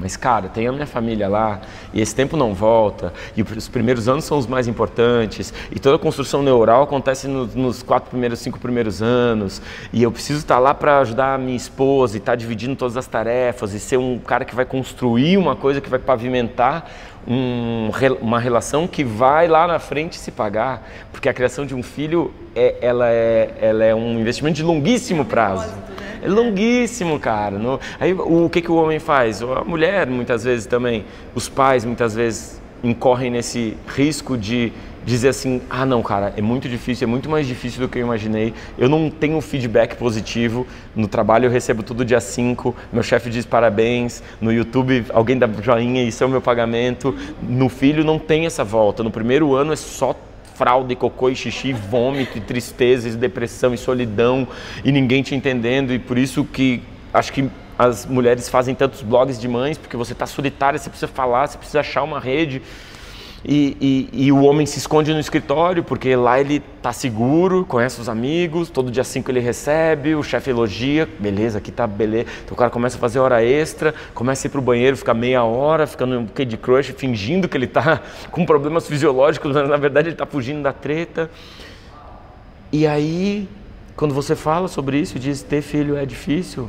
Mas, 0.00 0.16
cara, 0.16 0.48
tem 0.48 0.66
a 0.66 0.72
minha 0.72 0.86
família 0.86 1.28
lá, 1.28 1.60
e 1.92 2.00
esse 2.00 2.14
tempo 2.14 2.36
não 2.36 2.54
volta, 2.54 3.12
e 3.36 3.42
os 3.42 3.68
primeiros 3.68 4.08
anos 4.08 4.24
são 4.24 4.38
os 4.38 4.46
mais 4.46 4.68
importantes, 4.68 5.52
e 5.72 5.78
toda 5.78 5.96
a 5.96 5.98
construção 5.98 6.42
neural 6.42 6.82
acontece 6.82 7.26
nos, 7.26 7.54
nos 7.54 7.82
quatro 7.82 8.10
primeiros, 8.10 8.38
cinco 8.38 8.60
primeiros 8.60 9.02
anos, 9.02 9.60
e 9.92 10.02
eu 10.02 10.12
preciso 10.12 10.38
estar 10.38 10.58
lá 10.60 10.72
para 10.72 11.00
ajudar 11.00 11.34
a 11.34 11.38
minha 11.38 11.56
esposa, 11.56 12.16
e 12.16 12.18
estar 12.18 12.36
dividindo 12.36 12.76
todas 12.76 12.96
as 12.96 13.06
tarefas, 13.06 13.74
e 13.74 13.80
ser 13.80 13.96
um 13.96 14.18
cara 14.18 14.44
que 14.44 14.54
vai 14.54 14.64
construir 14.64 15.36
uma 15.36 15.56
coisa 15.56 15.80
que 15.80 15.90
vai 15.90 15.98
pavimentar 15.98 16.88
um, 17.26 17.90
uma 18.20 18.38
relação 18.38 18.86
que 18.86 19.04
vai 19.04 19.48
lá 19.48 19.66
na 19.66 19.78
frente 19.78 20.16
se 20.16 20.30
pagar, 20.30 20.88
porque 21.12 21.28
a 21.28 21.34
criação 21.34 21.66
de 21.66 21.74
um 21.74 21.82
filho 21.82 22.32
é, 22.54 22.76
ela 22.80 23.08
é, 23.08 23.50
ela 23.60 23.84
é 23.84 23.94
um 23.94 24.18
investimento 24.18 24.56
de 24.56 24.62
longuíssimo 24.62 25.24
prazo. 25.24 25.74
É 26.22 26.28
longuíssimo, 26.28 27.18
cara. 27.18 27.58
No, 27.58 27.80
aí 27.98 28.12
o 28.12 28.48
que, 28.48 28.62
que 28.62 28.70
o 28.70 28.74
homem 28.74 28.98
faz? 28.98 29.42
A 29.42 29.64
mulher, 29.64 30.06
muitas 30.06 30.44
vezes 30.44 30.66
também, 30.66 31.04
os 31.34 31.48
pais, 31.48 31.84
muitas 31.84 32.14
vezes, 32.14 32.60
incorrem 32.82 33.30
nesse 33.30 33.76
risco 33.86 34.36
de 34.36 34.72
dizer 35.04 35.28
assim: 35.28 35.60
ah, 35.70 35.86
não, 35.86 36.02
cara, 36.02 36.34
é 36.36 36.42
muito 36.42 36.68
difícil, 36.68 37.06
é 37.06 37.10
muito 37.10 37.28
mais 37.28 37.46
difícil 37.46 37.80
do 37.80 37.88
que 37.88 37.98
eu 37.98 38.02
imaginei. 38.02 38.52
Eu 38.76 38.88
não 38.88 39.10
tenho 39.10 39.40
feedback 39.40 39.96
positivo. 39.96 40.66
No 40.94 41.08
trabalho 41.08 41.46
eu 41.46 41.50
recebo 41.50 41.82
tudo 41.82 42.04
dia 42.04 42.20
5, 42.20 42.74
meu 42.92 43.02
chefe 43.02 43.30
diz 43.30 43.44
parabéns. 43.46 44.22
No 44.40 44.52
YouTube 44.52 45.06
alguém 45.10 45.38
dá 45.38 45.48
joinha, 45.60 46.02
isso 46.02 46.22
é 46.22 46.26
o 46.26 46.30
meu 46.30 46.40
pagamento. 46.40 47.14
No 47.42 47.68
filho 47.68 48.04
não 48.04 48.18
tem 48.18 48.46
essa 48.46 48.62
volta. 48.62 49.02
No 49.02 49.10
primeiro 49.10 49.54
ano 49.54 49.72
é 49.72 49.76
só 49.76 50.14
fralda, 50.58 50.92
e 50.92 50.96
cocô 50.96 51.30
e 51.30 51.36
xixi, 51.36 51.72
vômito, 51.72 52.36
e 52.36 52.40
tristeza, 52.40 53.08
e 53.08 53.12
depressão 53.12 53.72
e 53.72 53.78
solidão 53.78 54.48
e 54.84 54.90
ninguém 54.90 55.22
te 55.22 55.34
entendendo 55.34 55.94
e 55.94 55.98
por 55.98 56.18
isso 56.18 56.44
que 56.44 56.82
acho 57.14 57.32
que 57.32 57.48
as 57.78 58.04
mulheres 58.04 58.48
fazem 58.48 58.74
tantos 58.74 59.02
blogs 59.02 59.40
de 59.40 59.46
mães 59.46 59.78
porque 59.78 59.96
você 59.96 60.12
está 60.12 60.26
solitária, 60.26 60.76
você 60.76 60.90
precisa 60.90 61.06
falar, 61.06 61.46
você 61.46 61.56
precisa 61.56 61.80
achar 61.80 62.02
uma 62.02 62.18
rede. 62.18 62.60
E, 63.44 64.08
e, 64.12 64.26
e, 64.26 64.32
o 64.32 64.42
homem 64.42 64.66
se 64.66 64.78
esconde 64.78 65.12
no 65.12 65.20
escritório 65.20 65.84
porque 65.84 66.14
lá 66.16 66.40
ele 66.40 66.60
tá 66.82 66.92
seguro, 66.92 67.64
conhece 67.64 68.00
os 68.00 68.08
amigos, 68.08 68.68
todo 68.68 68.90
dia 68.90 69.04
5 69.04 69.30
ele 69.30 69.38
recebe, 69.38 70.16
o 70.16 70.24
chefe 70.24 70.50
elogia, 70.50 71.08
beleza, 71.20 71.58
aqui 71.58 71.70
tá 71.70 71.86
beleza. 71.86 72.26
Então 72.44 72.54
o 72.54 72.56
cara 72.56 72.68
começa 72.68 72.96
a 72.96 73.00
fazer 73.00 73.20
hora 73.20 73.44
extra, 73.44 73.94
começa 74.12 74.46
a 74.46 74.48
ir 74.48 74.50
pro 74.50 74.60
banheiro, 74.60 74.96
fica 74.96 75.14
meia 75.14 75.44
hora, 75.44 75.86
fica 75.86 76.04
no 76.04 76.26
Candy 76.26 76.56
Crush, 76.56 76.88
fingindo 76.96 77.48
que 77.48 77.56
ele 77.56 77.68
tá 77.68 78.02
com 78.32 78.44
problemas 78.44 78.88
fisiológicos, 78.88 79.54
mas 79.54 79.68
na 79.68 79.76
verdade 79.76 80.08
ele 80.08 80.16
tá 80.16 80.26
fugindo 80.26 80.62
da 80.62 80.72
treta. 80.72 81.30
E 82.72 82.86
aí, 82.86 83.48
quando 83.94 84.12
você 84.12 84.34
fala 84.34 84.66
sobre 84.66 84.98
isso 84.98 85.16
e 85.16 85.20
diz 85.20 85.42
ter 85.42 85.62
filho 85.62 85.96
é 85.96 86.04
difícil, 86.04 86.68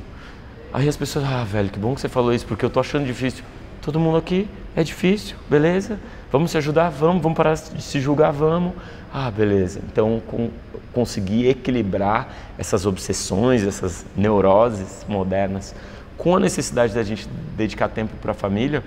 aí 0.72 0.88
as 0.88 0.96
pessoas, 0.96 1.26
ah, 1.26 1.44
velho, 1.44 1.70
que 1.70 1.80
bom 1.80 1.96
que 1.96 2.02
você 2.02 2.08
falou 2.08 2.32
isso, 2.32 2.46
porque 2.46 2.64
eu 2.64 2.70
tô 2.70 2.80
achando 2.80 3.06
difícil. 3.06 3.44
Todo 3.82 4.00
mundo 4.00 4.18
aqui 4.18 4.48
é 4.76 4.84
difícil, 4.84 5.36
beleza? 5.50 6.00
Vamos 6.32 6.52
se 6.52 6.58
ajudar? 6.58 6.90
Vamos. 6.90 7.22
Vamos 7.22 7.38
parar 7.38 7.56
de 7.56 7.82
se 7.82 8.00
julgar? 8.00 8.32
Vamos. 8.32 8.74
Ah, 9.14 9.32
beleza. 9.32 9.82
Então, 9.92 10.22
com, 10.28 10.50
conseguir 10.94 11.48
equilibrar 11.48 12.30
essas 12.58 12.86
obsessões, 12.86 13.64
essas 13.64 14.06
neuroses 14.16 15.06
modernas 15.08 15.76
com 16.20 16.36
a 16.36 16.40
necessidade 16.40 16.94
da 16.94 17.02
gente 17.02 17.28
dedicar 17.56 17.88
tempo 17.88 18.14
para 18.18 18.32
a 18.32 18.36
família, 18.36 18.84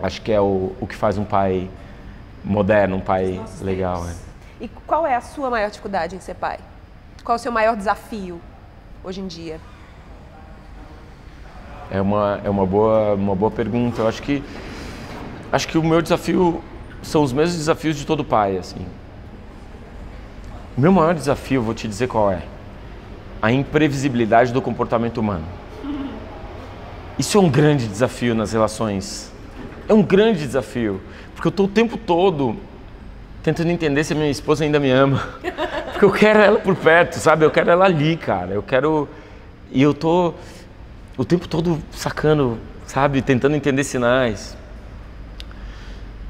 acho 0.00 0.22
que 0.22 0.32
é 0.32 0.40
o, 0.40 0.74
o 0.80 0.86
que 0.86 0.96
faz 0.96 1.18
um 1.18 1.24
pai 1.24 1.68
moderno, 2.42 2.96
um 2.96 3.00
pai 3.00 3.40
legal. 3.60 4.06
É. 4.08 4.14
E 4.64 4.68
qual 4.86 5.06
é 5.06 5.14
a 5.14 5.20
sua 5.20 5.50
maior 5.50 5.68
dificuldade 5.68 6.16
em 6.16 6.20
ser 6.20 6.34
pai? 6.34 6.58
Qual 7.22 7.36
é 7.36 7.38
o 7.38 7.42
seu 7.42 7.52
maior 7.52 7.76
desafio 7.76 8.40
hoje 9.04 9.20
em 9.20 9.26
dia? 9.26 9.60
É 11.90 12.00
uma, 12.00 12.40
é 12.42 12.48
uma, 12.48 12.64
boa, 12.64 13.14
uma 13.14 13.34
boa 13.34 13.50
pergunta. 13.50 14.00
Eu 14.00 14.08
acho 14.08 14.22
que 14.22 14.42
acho 15.52 15.68
que 15.68 15.78
o 15.78 15.82
meu 15.82 16.02
desafio 16.02 16.62
são 17.02 17.22
os 17.22 17.32
mesmos 17.32 17.56
desafios 17.56 17.96
de 17.96 18.04
todo 18.04 18.24
pai, 18.24 18.56
assim. 18.56 18.84
O 20.76 20.80
meu 20.80 20.92
maior 20.92 21.14
desafio, 21.14 21.62
vou 21.62 21.74
te 21.74 21.88
dizer 21.88 22.08
qual 22.08 22.30
é. 22.30 22.42
A 23.40 23.52
imprevisibilidade 23.52 24.52
do 24.52 24.60
comportamento 24.60 25.18
humano. 25.18 25.44
Isso 27.18 27.38
é 27.38 27.40
um 27.40 27.48
grande 27.48 27.86
desafio 27.86 28.34
nas 28.34 28.52
relações. 28.52 29.32
É 29.88 29.94
um 29.94 30.02
grande 30.02 30.40
desafio, 30.40 31.00
porque 31.34 31.46
eu 31.46 31.50
estou 31.50 31.66
o 31.66 31.68
tempo 31.68 31.96
todo 31.96 32.56
tentando 33.42 33.70
entender 33.70 34.02
se 34.02 34.12
a 34.12 34.16
minha 34.16 34.28
esposa 34.28 34.64
ainda 34.64 34.80
me 34.80 34.90
ama. 34.90 35.22
Porque 35.92 36.04
eu 36.04 36.10
quero 36.10 36.40
ela 36.40 36.58
por 36.58 36.74
perto, 36.74 37.14
sabe? 37.14 37.44
Eu 37.44 37.50
quero 37.50 37.70
ela 37.70 37.84
ali, 37.84 38.16
cara. 38.16 38.52
Eu 38.52 38.62
quero 38.62 39.08
e 39.70 39.80
eu 39.80 39.94
tô 39.94 40.34
o 41.16 41.24
tempo 41.24 41.48
todo 41.48 41.80
sacando, 41.92 42.58
sabe, 42.86 43.22
tentando 43.22 43.56
entender 43.56 43.84
sinais. 43.84 44.56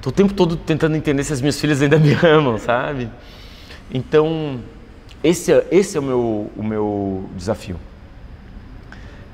Tô 0.06 0.10
o 0.10 0.12
tempo 0.12 0.32
todo 0.32 0.56
tentando 0.56 0.94
entender 0.94 1.24
se 1.24 1.32
as 1.32 1.40
minhas 1.40 1.60
filhas 1.60 1.82
ainda 1.82 1.98
me 1.98 2.12
amam, 2.22 2.58
sabe? 2.58 3.08
Então, 3.92 4.60
esse 5.24 5.52
é, 5.52 5.66
esse 5.72 5.96
é 5.96 6.00
o, 6.00 6.02
meu, 6.04 6.50
o 6.56 6.62
meu 6.62 7.28
desafio. 7.36 7.74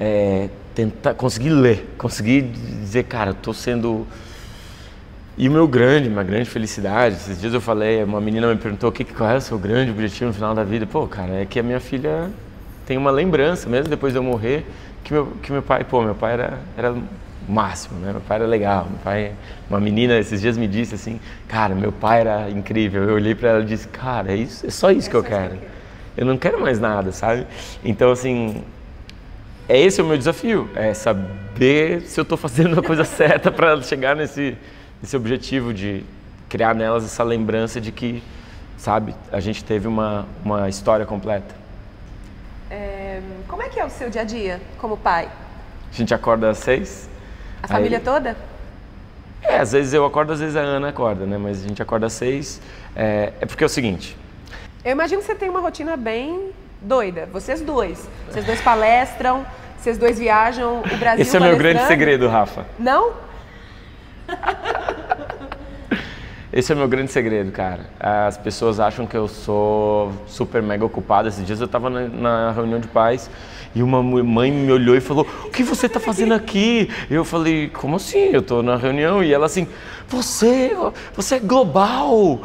É 0.00 0.48
tentar 0.74 1.12
conseguir 1.12 1.50
ler, 1.50 1.94
conseguir 1.98 2.40
dizer, 2.80 3.02
cara, 3.04 3.32
estou 3.32 3.52
sendo. 3.52 4.06
E 5.36 5.46
o 5.46 5.52
meu 5.52 5.68
grande, 5.68 6.08
uma 6.08 6.24
grande 6.24 6.48
felicidade, 6.48 7.16
esses 7.16 7.38
dias 7.38 7.52
eu 7.52 7.60
falei, 7.60 8.02
uma 8.02 8.18
menina 8.18 8.46
me 8.46 8.58
perguntou 8.58 8.88
o 8.88 8.92
que, 8.92 9.04
qual 9.04 9.28
é 9.28 9.36
o 9.36 9.40
seu 9.42 9.58
grande 9.58 9.90
objetivo 9.90 10.28
no 10.28 10.32
final 10.32 10.54
da 10.54 10.64
vida. 10.64 10.86
Pô, 10.86 11.06
cara, 11.06 11.42
é 11.42 11.44
que 11.44 11.60
a 11.60 11.62
minha 11.62 11.80
filha 11.80 12.30
tem 12.86 12.96
uma 12.96 13.10
lembrança, 13.10 13.68
mesmo 13.68 13.90
depois 13.90 14.14
de 14.14 14.18
eu 14.18 14.22
morrer, 14.22 14.64
que 15.04 15.12
meu, 15.12 15.26
que 15.42 15.52
meu 15.52 15.60
pai, 15.60 15.84
pô, 15.84 16.00
meu 16.00 16.14
pai 16.14 16.32
era, 16.32 16.58
era 16.78 16.94
máximo, 17.48 17.98
né? 18.00 18.12
Meu 18.12 18.20
pai 18.20 18.38
era 18.38 18.46
legal. 18.46 18.86
Meu 18.88 18.98
pai, 18.98 19.32
uma 19.68 19.80
menina 19.80 20.18
esses 20.18 20.40
dias 20.40 20.56
me 20.56 20.66
disse 20.68 20.94
assim, 20.94 21.20
cara, 21.48 21.74
meu 21.74 21.92
pai 21.92 22.20
era 22.20 22.50
incrível. 22.50 23.04
Eu 23.04 23.14
olhei 23.14 23.34
para 23.34 23.50
ela 23.50 23.60
e 23.62 23.66
disse, 23.66 23.88
cara, 23.88 24.32
é 24.32 24.36
isso, 24.36 24.66
é 24.66 24.70
só 24.70 24.90
isso 24.90 25.08
que 25.08 25.16
eu 25.16 25.22
quero. 25.22 25.58
Eu 26.16 26.26
não 26.26 26.36
quero 26.36 26.60
mais 26.60 26.78
nada, 26.78 27.12
sabe? 27.12 27.46
Então 27.84 28.10
assim, 28.10 28.62
é 29.68 29.80
esse 29.80 30.02
o 30.02 30.04
meu 30.04 30.18
desafio, 30.18 30.68
é 30.74 30.92
saber 30.92 32.02
se 32.02 32.18
eu 32.18 32.22
estou 32.22 32.36
fazendo 32.36 32.78
a 32.78 32.82
coisa 32.82 33.04
certa 33.06 33.50
para 33.50 33.80
chegar 33.82 34.14
nesse, 34.14 34.56
nesse 35.00 35.16
objetivo 35.16 35.72
de 35.72 36.04
criar 36.48 36.74
nelas 36.74 37.04
essa 37.04 37.22
lembrança 37.22 37.80
de 37.80 37.90
que, 37.90 38.22
sabe, 38.76 39.14
a 39.32 39.40
gente 39.40 39.64
teve 39.64 39.88
uma, 39.88 40.26
uma 40.44 40.68
história 40.68 41.06
completa. 41.06 41.54
É, 42.70 43.22
como 43.48 43.62
é 43.62 43.68
que 43.68 43.80
é 43.80 43.84
o 43.84 43.90
seu 43.90 44.10
dia 44.10 44.20
a 44.20 44.24
dia 44.24 44.60
como 44.78 44.96
pai? 44.96 45.30
A 45.90 45.94
gente 45.94 46.12
acorda 46.12 46.50
às 46.50 46.58
seis, 46.58 47.08
a 47.62 47.68
família 47.68 47.98
Aí, 47.98 48.04
toda? 48.04 48.36
É, 49.42 49.58
às 49.58 49.72
vezes 49.72 49.92
eu 49.92 50.04
acordo, 50.04 50.32
às 50.32 50.40
vezes 50.40 50.56
a 50.56 50.60
Ana 50.60 50.88
acorda, 50.88 51.26
né? 51.26 51.36
Mas 51.38 51.64
a 51.64 51.68
gente 51.68 51.82
acorda 51.82 52.06
às 52.06 52.12
seis. 52.12 52.60
É, 52.94 53.32
é 53.40 53.46
porque 53.46 53.62
é 53.62 53.66
o 53.66 53.70
seguinte. 53.70 54.16
Eu 54.84 54.92
imagino 54.92 55.20
que 55.20 55.26
você 55.26 55.34
tem 55.34 55.48
uma 55.48 55.60
rotina 55.60 55.96
bem 55.96 56.50
doida. 56.80 57.28
Vocês 57.32 57.60
dois. 57.60 58.08
Vocês 58.28 58.44
dois 58.44 58.60
palestram, 58.60 59.46
vocês 59.78 59.98
dois 59.98 60.18
viajam 60.18 60.80
o 60.80 60.96
Brasil. 60.96 61.22
Esse 61.22 61.36
é 61.36 61.40
o 61.40 61.42
meu 61.42 61.56
grande 61.56 61.86
segredo, 61.86 62.28
Rafa. 62.28 62.66
Não? 62.78 63.12
Esse 66.52 66.70
é 66.70 66.74
o 66.74 66.78
meu 66.78 66.86
grande 66.86 67.10
segredo, 67.10 67.50
cara. 67.50 67.86
As 67.98 68.36
pessoas 68.36 68.78
acham 68.78 69.06
que 69.06 69.16
eu 69.16 69.26
sou 69.26 70.12
super 70.26 70.62
mega 70.62 70.84
ocupado. 70.84 71.26
Esses 71.26 71.46
dias 71.46 71.60
eu 71.60 71.66
estava 71.66 71.88
na, 71.88 72.00
na, 72.08 72.52
reunião 72.52 72.78
de 72.78 72.88
pais 72.88 73.30
e 73.74 73.82
uma 73.82 74.02
mãe 74.02 74.50
me 74.50 74.70
olhou 74.70 74.96
e 74.96 75.00
falou: 75.00 75.26
O 75.44 75.50
que 75.50 75.62
você 75.62 75.86
está 75.86 75.98
fazendo 75.98 76.32
aqui? 76.32 76.88
Eu 77.10 77.24
falei: 77.24 77.68
Como 77.68 77.96
assim? 77.96 78.30
Eu 78.32 78.40
estou 78.40 78.62
na 78.62 78.76
reunião. 78.76 79.22
E 79.22 79.32
ela 79.32 79.46
assim: 79.46 79.66
Você, 80.08 80.76
você 81.14 81.36
é 81.36 81.38
global. 81.38 82.40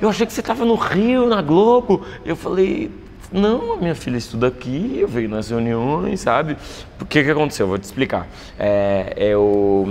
Eu, 0.00 0.08
achei 0.08 0.26
que 0.26 0.32
você 0.32 0.40
estava 0.40 0.64
no 0.64 0.74
Rio, 0.74 1.26
na 1.26 1.40
Globo. 1.40 2.04
Eu 2.24 2.36
falei: 2.36 2.90
não, 3.32 3.76
minha 3.78 3.94
filha 3.94 4.16
estuda 4.16 4.46
aqui, 4.46 4.98
eu 5.00 5.08
venho 5.08 5.28
nas 5.28 5.50
reuniões, 5.50 6.20
sabe? 6.20 6.56
O 7.00 7.04
que, 7.04 7.22
que 7.22 7.30
aconteceu? 7.30 7.64
Eu 7.64 7.68
vou 7.68 7.78
te 7.78 7.84
explicar. 7.84 8.28
É, 8.58 9.14
eu 9.16 9.86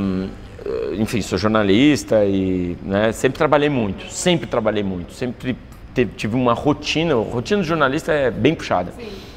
enfim, 0.98 1.22
sou 1.22 1.38
jornalista 1.38 2.24
e 2.26 2.78
né, 2.84 3.12
sempre 3.12 3.38
trabalhei 3.38 3.70
muito, 3.70 4.10
sempre 4.10 4.48
trabalhei 4.48 4.84
muito, 4.84 5.14
sempre 5.14 5.58
tive 6.16 6.36
uma 6.36 6.54
rotina, 6.54 7.14
a 7.14 7.18
rotina 7.18 7.62
do 7.62 7.68
jornalista 7.68 8.12
é 8.12 8.32
bem 8.32 8.56
puxada. 8.56 8.92
Sim. 8.92 9.33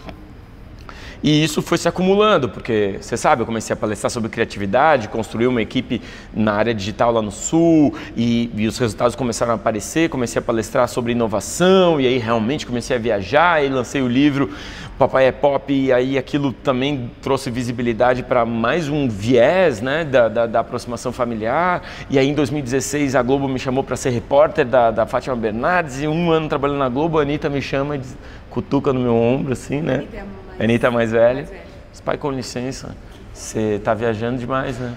E 1.27 1.43
isso 1.43 1.61
foi 1.61 1.77
se 1.77 1.89
acumulando, 1.89 2.49
porque 2.49 2.99
você 3.01 3.17
sabe, 3.17 3.43
eu 3.43 3.47
comecei 3.47 3.75
a 3.75 3.77
palestrar 3.77 4.13
sobre 4.13 4.29
criatividade, 4.29 5.09
construí 5.09 5.49
uma 5.49 5.61
equipe 5.61 6.01
na 6.33 6.53
área 6.53 6.73
digital 6.73 7.11
lá 7.11 7.21
no 7.21 7.33
Sul, 7.33 7.93
e, 8.17 8.49
e, 8.55 8.65
os 8.65 8.79
resultados 8.79 9.17
começaram 9.17 9.51
a 9.51 9.55
aparecer. 9.57 10.09
Comecei 10.09 10.39
a 10.39 10.43
palestrar 10.43 10.87
sobre 10.87 11.11
inovação, 11.11 12.01
e 12.01 12.07
aí 12.07 12.17
realmente 12.19 12.65
comecei 12.65 12.95
a 12.95 13.01
viajar, 13.01 13.65
e 13.65 13.69
lancei 13.69 14.03
o 14.03 14.07
livro 14.07 14.51
Papai 14.97 15.27
é 15.27 15.33
Pop, 15.33 15.73
e 15.73 15.93
aí 15.93 16.17
aquilo 16.17 16.53
também 16.53 17.11
trouxe 17.21 17.51
visibilidade 17.51 18.23
para 18.23 18.47
mais 18.47 18.89
um 18.89 19.09
viés 19.09 19.81
né, 19.81 20.05
da, 20.05 20.29
da, 20.29 20.47
da, 20.47 20.61
aproximação 20.61 21.11
familiar. 21.11 21.83
E 22.09 22.21
aí 22.21 22.29
em 22.29 22.35
2016 22.35 23.17
a 23.17 23.23
Globo 23.23 23.49
me 23.49 23.59
chamou 23.59 23.83
para 23.83 23.97
ser 23.97 24.11
repórter 24.11 24.65
da, 24.65 24.93
da 24.93 25.07
Fátima 25.07 25.35
Bernardes, 25.35 26.01
e 26.01 26.07
um 26.07 26.31
ano 26.31 26.49
trabalhando 26.49 26.79
na 26.79 26.89
Globo, 26.89 27.19
a 27.19 27.23
Anitta 27.23 27.51
me 27.51 27.61
chama 27.61 27.97
e 27.97 27.99
diz, 27.99 28.17
cutuca 28.49 28.93
no 28.93 29.01
meu 29.01 29.17
ombro, 29.17 29.55
assim, 29.55 29.83
né? 29.83 30.05
mais, 30.13 30.46
Anitta 30.59 30.91
mais 30.91 31.13
velha. 31.13 31.35
Mais 31.35 31.51
velha. 31.51 31.67
Pai, 32.05 32.17
com 32.17 32.31
licença, 32.31 32.95
você 33.33 33.77
está 33.77 33.93
viajando 33.93 34.39
demais, 34.39 34.79
né? 34.79 34.95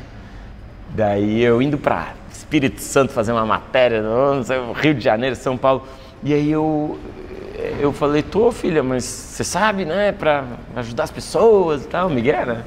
Daí 0.89 1.42
eu 1.42 1.62
indo 1.62 1.78
para 1.78 2.13
Espírito 2.32 2.82
Santo 2.82 3.12
fazer 3.12 3.32
uma 3.32 3.46
matéria, 3.46 4.01
não 4.01 4.44
sei, 4.44 4.58
Rio 4.75 4.94
de 4.94 5.01
Janeiro, 5.01 5.36
São 5.36 5.58
Paulo. 5.58 5.88
E 6.24 6.34
aí 6.34 6.51
eu, 6.51 7.00
eu 7.80 7.92
falei, 7.94 8.22
tô 8.22 8.51
filha, 8.51 8.84
mas 8.84 9.04
você 9.04 9.44
sabe, 9.44 9.86
né, 9.86 10.12
para 10.12 10.44
ajudar 10.75 11.04
as 11.06 11.12
pessoas 11.12 11.86
e 11.86 11.88
tal, 11.88 12.10
Miguel, 12.10 12.46
né? 12.46 12.63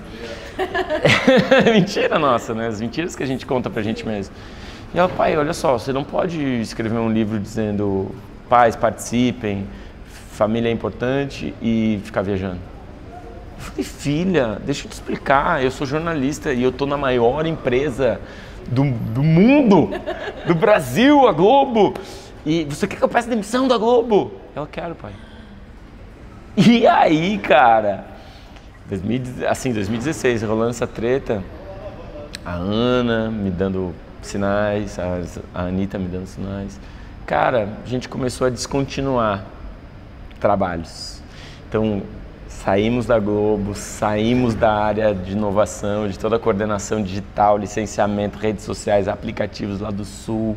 Mentira 1.73 2.19
nossa, 2.19 2.55
né? 2.55 2.67
As 2.67 2.81
mentiras 2.81 3.15
que 3.15 3.23
a 3.23 3.27
gente 3.27 3.47
conta 3.47 3.71
pra 3.71 3.83
gente 3.83 4.07
mesmo. 4.07 4.35
E 4.95 4.99
ela, 4.99 5.09
pai, 5.09 5.37
olha 5.37 5.53
só, 5.53 5.79
você 5.79 5.93
não 5.93 6.05
pode 6.05 6.41
escrever 6.61 6.99
um 6.99 7.11
livro 7.11 7.39
dizendo 7.39 8.15
pais 8.49 8.77
participem, 8.77 9.67
família 10.33 10.69
é 10.69 10.73
importante 10.73 11.55
e 11.63 12.01
ficar 12.05 12.23
viajando. 12.23 12.72
Falei, 13.62 13.85
filha, 13.85 14.61
deixa 14.64 14.87
eu 14.87 14.90
te 14.90 14.95
explicar, 14.95 15.62
eu 15.62 15.71
sou 15.71 15.87
jornalista 15.87 16.52
e 16.52 16.62
eu 16.62 16.73
tô 16.73 16.87
na 16.87 16.97
maior 16.97 17.47
empresa 17.47 18.21
do, 18.69 18.90
do 18.90 19.23
mundo, 19.23 19.90
do 20.47 20.54
Brasil, 20.54 21.26
a 21.26 21.33
Globo. 21.33 21.95
E 22.45 22.64
você 22.64 22.87
quer 22.87 22.97
que 22.97 23.02
eu 23.02 23.09
peça 23.09 23.28
demissão 23.28 23.69
da 23.69 23.78
Globo? 23.78 24.33
Eu 24.54 24.66
quero, 24.66 24.95
pai. 24.95 25.12
E 26.57 26.87
aí, 26.87 27.38
cara, 27.38 28.04
2000, 28.88 29.49
assim, 29.49 29.73
2016, 29.73 30.42
rolando 30.42 30.71
essa 30.71 30.87
treta, 30.87 31.42
a 32.45 32.54
Ana 32.54 33.31
me 33.31 33.50
dando 33.50 33.95
sinais, 34.21 34.99
a, 34.99 35.21
a 35.54 35.62
Anitta 35.62 35.99
me 35.99 36.09
dando 36.09 36.26
sinais. 36.26 36.78
Cara, 37.25 37.69
a 37.85 37.88
gente 37.88 38.09
começou 38.09 38.47
a 38.47 38.50
descontinuar 38.50 39.45
trabalhos. 40.40 41.23
Então, 41.69 42.02
saímos 42.64 43.07
da 43.07 43.19
Globo, 43.19 43.75
saímos 43.75 44.54
da 44.54 44.73
área 44.73 45.12
de 45.12 45.33
inovação, 45.33 46.07
de 46.07 46.16
toda 46.16 46.37
a 46.37 46.38
coordenação 46.38 47.02
digital, 47.02 47.59
licenciamento, 47.59 48.38
redes 48.38 48.64
sociais, 48.64 49.09
aplicativos 49.09 49.81
lá 49.81 49.90
do 49.90 50.04
Sul. 50.04 50.57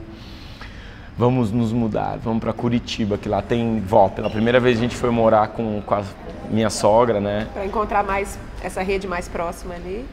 Vamos 1.18 1.52
nos 1.52 1.74
mudar, 1.74 2.20
vamos 2.22 2.42
para 2.42 2.54
Curitiba, 2.54 3.18
que 3.18 3.28
lá 3.28 3.42
tem 3.42 3.80
vó. 3.80 4.08
Pela 4.08 4.30
primeira 4.30 4.60
vez 4.60 4.78
a 4.78 4.82
gente 4.82 4.96
foi 4.96 5.10
morar 5.10 5.48
com, 5.48 5.82
com 5.82 5.96
a 5.96 6.04
minha 6.50 6.70
sogra, 6.70 7.20
né? 7.20 7.48
Para 7.54 7.66
encontrar 7.66 8.04
mais 8.04 8.38
essa 8.62 8.84
rede 8.84 9.08
mais 9.08 9.28
próxima 9.28 9.74
ali. 9.74 10.06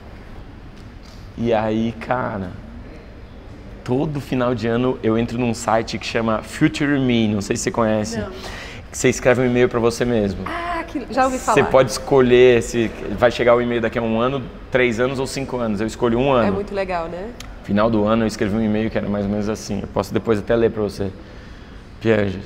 E 1.36 1.52
aí, 1.52 1.92
cara, 2.00 2.52
todo 3.84 4.18
final 4.18 4.54
de 4.54 4.66
ano 4.66 4.98
eu 5.02 5.18
entro 5.18 5.36
num 5.36 5.52
site 5.52 5.98
que 5.98 6.06
chama 6.06 6.40
Future 6.42 6.98
Me, 6.98 7.28
não 7.28 7.42
sei 7.42 7.56
se 7.56 7.64
você 7.64 7.70
conhece. 7.70 8.18
Não. 8.18 8.30
Você 8.92 9.08
escreve 9.08 9.40
um 9.40 9.46
e-mail 9.46 9.70
para 9.70 9.80
você 9.80 10.04
mesmo. 10.04 10.42
Ah, 10.46 10.84
que, 10.86 11.06
já 11.10 11.24
ouvi 11.24 11.38
falar. 11.38 11.54
Você 11.54 11.64
pode 11.64 11.90
escolher 11.90 12.62
se 12.62 12.90
vai 13.18 13.30
chegar 13.30 13.56
o 13.56 13.62
e-mail 13.62 13.80
daqui 13.80 13.98
a 13.98 14.02
um 14.02 14.20
ano, 14.20 14.42
três 14.70 15.00
anos 15.00 15.18
ou 15.18 15.26
cinco 15.26 15.56
anos. 15.56 15.80
Eu 15.80 15.86
escolhi 15.86 16.14
um 16.14 16.30
ano. 16.30 16.48
É 16.48 16.50
muito 16.50 16.74
legal, 16.74 17.08
né? 17.08 17.30
Final 17.64 17.90
do 17.90 18.04
ano 18.04 18.24
eu 18.24 18.26
escrevi 18.26 18.54
um 18.54 18.62
e-mail 18.62 18.90
que 18.90 18.98
era 18.98 19.08
mais 19.08 19.24
ou 19.24 19.30
menos 19.30 19.48
assim. 19.48 19.80
Eu 19.80 19.88
posso 19.88 20.12
depois 20.12 20.38
até 20.38 20.54
ler 20.54 20.70
para 20.70 20.82
você. 20.82 21.10
Pierre, 22.02 22.38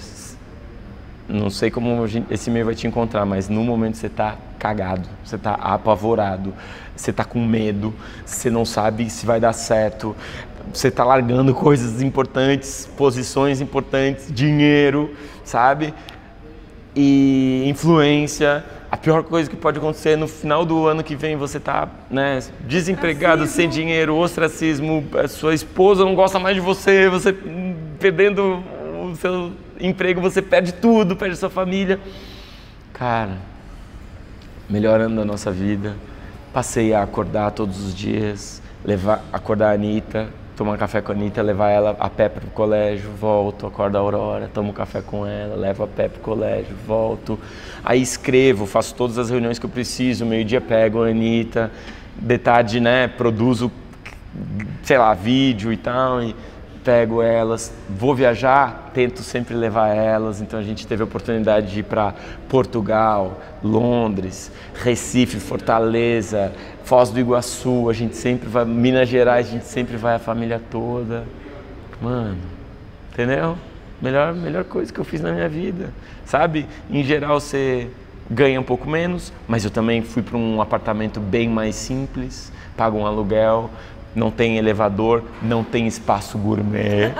não 1.28 1.50
sei 1.50 1.68
como 1.68 2.04
esse 2.30 2.48
e-mail 2.48 2.66
vai 2.66 2.74
te 2.76 2.86
encontrar, 2.86 3.26
mas 3.26 3.48
no 3.48 3.64
momento 3.64 3.96
você 3.96 4.06
está 4.06 4.36
cagado, 4.58 5.08
você 5.24 5.34
está 5.34 5.54
apavorado, 5.54 6.54
você 6.94 7.10
está 7.10 7.24
com 7.24 7.44
medo, 7.44 7.92
você 8.24 8.50
não 8.50 8.64
sabe 8.64 9.10
se 9.10 9.26
vai 9.26 9.40
dar 9.40 9.52
certo, 9.52 10.14
você 10.72 10.88
está 10.88 11.02
largando 11.04 11.52
coisas 11.54 12.02
importantes, 12.02 12.88
posições 12.96 13.60
importantes, 13.60 14.30
dinheiro, 14.30 15.14
sabe? 15.44 15.92
E 16.96 17.64
influência. 17.68 18.64
A 18.90 18.96
pior 18.96 19.22
coisa 19.22 19.50
que 19.50 19.56
pode 19.56 19.78
acontecer 19.78 20.16
no 20.16 20.26
final 20.26 20.64
do 20.64 20.86
ano 20.86 21.04
que 21.04 21.14
vem 21.14 21.36
você 21.36 21.60
tá, 21.60 21.88
né, 22.10 22.40
desempregado, 22.60 23.42
racismo. 23.42 23.56
sem 23.56 23.68
dinheiro, 23.68 24.16
ostracismo, 24.16 25.04
a 25.22 25.28
sua 25.28 25.54
esposa 25.54 26.04
não 26.04 26.14
gosta 26.14 26.38
mais 26.38 26.54
de 26.54 26.60
você, 26.60 27.08
você 27.08 27.36
perdendo 27.98 28.62
o 29.02 29.16
seu 29.16 29.52
emprego, 29.80 30.20
você 30.20 30.40
perde 30.40 30.72
tudo, 30.72 31.16
perde 31.16 31.36
sua 31.36 31.50
família. 31.50 32.00
Cara, 32.92 33.36
melhorando 34.68 35.20
a 35.20 35.24
nossa 35.24 35.50
vida. 35.50 35.94
Passei 36.52 36.94
a 36.94 37.02
acordar 37.02 37.50
todos 37.50 37.78
os 37.84 37.94
dias, 37.94 38.62
levar, 38.84 39.22
acordar 39.32 39.70
a 39.70 39.74
Anitta, 39.74 40.28
tomar 40.56 40.78
café 40.78 41.02
com 41.02 41.12
a 41.12 41.14
Anitta, 41.14 41.42
levar 41.42 41.70
ela 41.70 41.94
a 42.00 42.08
pé 42.08 42.28
para 42.28 42.44
o 42.46 42.50
colégio, 42.50 43.10
volto, 43.10 43.66
acordo 43.66 43.96
a 43.96 44.00
Aurora, 44.00 44.50
tomo 44.52 44.72
café 44.72 45.02
com 45.02 45.26
ela, 45.26 45.54
levo 45.54 45.84
a 45.84 45.86
pé 45.86 46.08
para 46.08 46.18
o 46.18 46.22
colégio, 46.22 46.74
volto. 46.86 47.38
Aí 47.84 48.00
escrevo, 48.00 48.64
faço 48.64 48.94
todas 48.94 49.18
as 49.18 49.28
reuniões 49.28 49.58
que 49.58 49.66
eu 49.66 49.70
preciso, 49.70 50.24
meio-dia 50.24 50.60
pego 50.60 51.04
a 51.04 51.08
Anitta, 51.08 51.70
de 52.16 52.38
tarde, 52.38 52.80
né, 52.80 53.06
produzo, 53.06 53.70
sei 54.82 54.96
lá, 54.96 55.12
vídeo 55.12 55.72
e 55.72 55.76
tal. 55.76 56.22
E, 56.22 56.34
pego 56.86 57.20
elas, 57.20 57.72
vou 57.90 58.14
viajar, 58.14 58.92
tento 58.94 59.20
sempre 59.20 59.56
levar 59.56 59.88
elas. 59.88 60.40
Então 60.40 60.56
a 60.56 60.62
gente 60.62 60.86
teve 60.86 61.02
a 61.02 61.04
oportunidade 61.04 61.72
de 61.72 61.80
ir 61.80 61.82
para 61.82 62.14
Portugal, 62.48 63.40
Londres, 63.60 64.52
Recife, 64.72 65.40
Fortaleza, 65.40 66.52
Foz 66.86 67.10
do 67.10 67.18
Iguaçu. 67.18 67.90
A 67.90 67.92
gente 67.92 68.16
sempre 68.16 68.48
vai, 68.48 68.64
Minas 68.64 69.08
Gerais, 69.08 69.48
a 69.48 69.50
gente 69.50 69.66
sempre 69.66 69.96
vai 69.96 70.14
a 70.14 70.18
família 70.20 70.62
toda. 70.70 71.24
Mano, 72.00 72.38
entendeu? 73.12 73.58
Melhor, 74.00 74.32
melhor 74.32 74.64
coisa 74.64 74.92
que 74.92 75.00
eu 75.00 75.04
fiz 75.04 75.20
na 75.20 75.32
minha 75.32 75.48
vida, 75.48 75.92
sabe? 76.24 76.66
Em 76.88 77.02
geral 77.02 77.40
você 77.40 77.90
ganha 78.30 78.60
um 78.60 78.62
pouco 78.62 78.88
menos, 78.88 79.32
mas 79.48 79.64
eu 79.64 79.70
também 79.70 80.00
fui 80.02 80.22
para 80.22 80.36
um 80.36 80.60
apartamento 80.60 81.18
bem 81.18 81.48
mais 81.48 81.74
simples, 81.74 82.52
pago 82.76 82.98
um 82.98 83.06
aluguel, 83.06 83.68
não 84.16 84.30
tem 84.30 84.56
elevador, 84.56 85.22
não 85.42 85.62
tem 85.62 85.86
espaço 85.86 86.38
gourmet, 86.38 87.12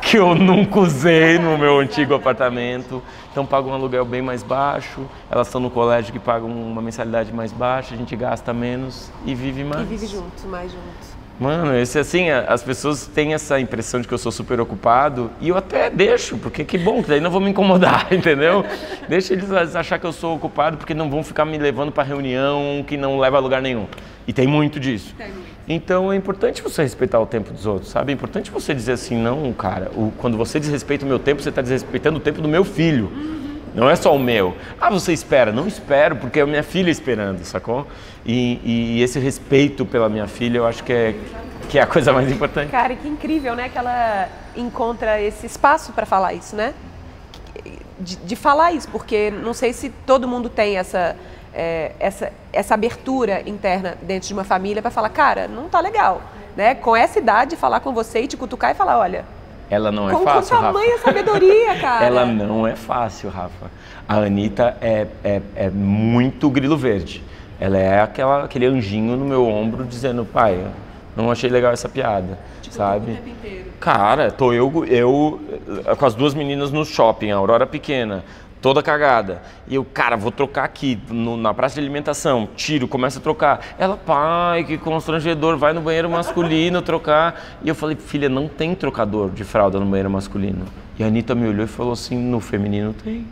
que 0.00 0.16
eu 0.16 0.34
nunca 0.34 0.78
usei 0.78 1.38
no 1.38 1.58
meu 1.58 1.80
antigo 1.80 2.14
apartamento. 2.14 3.02
Então 3.32 3.44
pago 3.44 3.68
um 3.68 3.74
aluguel 3.74 4.04
bem 4.04 4.22
mais 4.22 4.42
baixo, 4.42 5.00
elas 5.28 5.48
estão 5.48 5.60
no 5.60 5.70
colégio 5.70 6.12
que 6.12 6.20
pagam 6.20 6.48
uma 6.48 6.80
mensalidade 6.80 7.32
mais 7.32 7.52
baixa, 7.52 7.94
a 7.94 7.98
gente 7.98 8.14
gasta 8.14 8.52
menos 8.54 9.10
e 9.26 9.34
vive 9.34 9.64
mais. 9.64 9.82
E 9.82 9.84
vive 9.84 10.06
junto, 10.06 10.46
mais 10.46 10.70
junto. 10.70 11.20
Mano, 11.40 11.74
esse 11.74 11.98
assim, 11.98 12.28
as 12.28 12.62
pessoas 12.62 13.06
têm 13.06 13.32
essa 13.32 13.58
impressão 13.58 13.98
de 13.98 14.06
que 14.06 14.12
eu 14.12 14.18
sou 14.18 14.30
super 14.30 14.60
ocupado 14.60 15.30
e 15.40 15.48
eu 15.48 15.56
até 15.56 15.88
deixo, 15.88 16.36
porque 16.36 16.64
que 16.64 16.76
bom, 16.76 17.02
que 17.02 17.08
daí 17.08 17.18
não 17.18 17.30
vou 17.30 17.40
me 17.40 17.48
incomodar, 17.48 18.08
entendeu? 18.12 18.62
Deixa 19.08 19.32
eles 19.32 19.50
achar 19.74 19.98
que 19.98 20.06
eu 20.06 20.12
sou 20.12 20.36
ocupado 20.36 20.76
porque 20.76 20.92
não 20.92 21.08
vão 21.08 21.24
ficar 21.24 21.46
me 21.46 21.56
levando 21.56 21.90
para 21.90 22.04
reunião 22.04 22.84
que 22.86 22.96
não 22.96 23.18
leva 23.18 23.38
a 23.38 23.40
lugar 23.40 23.62
nenhum. 23.62 23.86
E 24.28 24.34
tem 24.34 24.46
muito 24.46 24.78
disso. 24.78 25.14
Tem 25.16 25.28
muito. 25.32 25.49
Então 25.72 26.12
é 26.12 26.16
importante 26.16 26.62
você 26.62 26.82
respeitar 26.82 27.20
o 27.20 27.26
tempo 27.26 27.52
dos 27.52 27.64
outros, 27.64 27.92
sabe? 27.92 28.10
É 28.10 28.14
importante 28.14 28.50
você 28.50 28.74
dizer 28.74 28.94
assim, 28.94 29.16
não, 29.16 29.52
cara, 29.52 29.88
o, 29.94 30.12
quando 30.18 30.36
você 30.36 30.58
desrespeita 30.58 31.04
o 31.04 31.08
meu 31.08 31.20
tempo, 31.20 31.40
você 31.40 31.48
está 31.48 31.62
desrespeitando 31.62 32.16
o 32.16 32.20
tempo 32.20 32.42
do 32.42 32.48
meu 32.48 32.64
filho. 32.64 33.04
Uhum. 33.04 33.60
Não 33.72 33.88
é 33.88 33.94
só 33.94 34.12
o 34.12 34.18
meu. 34.18 34.56
Ah, 34.80 34.90
você 34.90 35.12
espera? 35.12 35.52
Não 35.52 35.68
espero, 35.68 36.16
porque 36.16 36.40
é 36.40 36.42
a 36.42 36.46
minha 36.46 36.64
filha 36.64 36.90
esperando, 36.90 37.44
sacou? 37.44 37.86
E, 38.26 38.60
e 38.64 39.00
esse 39.00 39.20
respeito 39.20 39.86
pela 39.86 40.08
minha 40.08 40.26
filha, 40.26 40.58
eu 40.58 40.66
acho 40.66 40.82
que 40.82 40.92
é, 40.92 41.14
que 41.68 41.78
é 41.78 41.82
a 41.82 41.86
coisa 41.86 42.12
mais 42.12 42.28
importante. 42.32 42.68
Cara, 42.72 42.96
que 42.96 43.06
incrível, 43.06 43.54
né? 43.54 43.68
Que 43.68 43.78
ela 43.78 44.28
encontra 44.56 45.22
esse 45.22 45.46
espaço 45.46 45.92
para 45.92 46.04
falar 46.04 46.34
isso, 46.34 46.56
né? 46.56 46.74
De, 48.00 48.16
de 48.16 48.34
falar 48.34 48.72
isso, 48.72 48.88
porque 48.88 49.30
não 49.30 49.54
sei 49.54 49.72
se 49.72 49.90
todo 50.04 50.26
mundo 50.26 50.48
tem 50.48 50.78
essa 50.78 51.14
é, 51.54 51.92
essa, 51.98 52.32
essa 52.52 52.74
abertura 52.74 53.42
interna 53.46 53.96
dentro 54.02 54.28
de 54.28 54.34
uma 54.34 54.44
família 54.44 54.80
para 54.80 54.90
falar, 54.90 55.08
cara, 55.08 55.48
não 55.48 55.68
tá 55.68 55.80
legal. 55.80 56.22
Né? 56.56 56.74
Com 56.74 56.96
essa 56.96 57.18
idade, 57.18 57.56
falar 57.56 57.80
com 57.80 57.92
você 57.92 58.22
e 58.22 58.26
te 58.26 58.36
cutucar 58.36 58.70
e 58.70 58.74
falar, 58.74 58.98
olha. 58.98 59.24
Ela 59.68 59.92
não 59.92 60.10
é 60.10 60.12
com, 60.12 60.24
fácil. 60.24 60.56
Com 60.56 60.62
tamanha 60.62 60.96
Rafa. 60.96 61.04
sabedoria, 61.04 61.78
cara. 61.80 62.04
Ela 62.04 62.26
não 62.26 62.66
é 62.66 62.74
fácil, 62.74 63.30
Rafa. 63.30 63.70
A 64.08 64.16
Anitta 64.16 64.76
é, 64.80 65.06
é, 65.22 65.40
é 65.54 65.70
muito 65.70 66.50
grilo 66.50 66.76
verde. 66.76 67.22
Ela 67.60 67.78
é 67.78 68.00
aquela, 68.00 68.44
aquele 68.44 68.66
anjinho 68.66 69.16
no 69.16 69.24
meu 69.24 69.46
ombro 69.46 69.84
dizendo, 69.84 70.24
pai, 70.24 70.66
não 71.16 71.30
achei 71.30 71.50
legal 71.50 71.72
essa 71.72 71.88
piada, 71.88 72.38
tipo, 72.62 72.74
sabe? 72.74 73.12
O 73.12 73.14
tempo 73.14 73.28
inteiro. 73.28 73.70
Cara, 73.78 74.30
tô 74.30 74.52
eu, 74.52 74.84
eu 74.86 75.40
com 75.98 76.06
as 76.06 76.14
duas 76.14 76.34
meninas 76.34 76.70
no 76.70 76.84
shopping, 76.84 77.30
a 77.30 77.36
Aurora 77.36 77.66
pequena, 77.66 78.24
toda 78.60 78.82
cagada. 78.82 79.42
E 79.66 79.74
eu, 79.74 79.84
cara, 79.84 80.16
vou 80.16 80.30
trocar 80.30 80.64
aqui 80.64 80.98
no, 81.08 81.36
na 81.36 81.52
praça 81.54 81.74
de 81.74 81.80
alimentação. 81.80 82.48
Tiro, 82.56 82.86
começa 82.86 83.18
a 83.18 83.22
trocar. 83.22 83.60
Ela, 83.78 83.96
pai, 83.96 84.64
que 84.64 84.78
constrangedor, 84.78 85.56
vai 85.56 85.72
no 85.72 85.80
banheiro 85.80 86.08
masculino 86.10 86.82
trocar. 86.82 87.58
E 87.62 87.68
eu 87.68 87.74
falei, 87.74 87.96
filha, 87.96 88.28
não 88.28 88.48
tem 88.48 88.74
trocador 88.74 89.30
de 89.30 89.44
fralda 89.44 89.78
no 89.80 89.86
banheiro 89.86 90.10
masculino. 90.10 90.66
E 90.98 91.04
a 91.04 91.06
Anitta 91.06 91.34
me 91.34 91.48
olhou 91.48 91.64
e 91.64 91.68
falou 91.68 91.92
assim, 91.92 92.18
no 92.18 92.40
feminino 92.40 92.92
tem. 92.92 93.26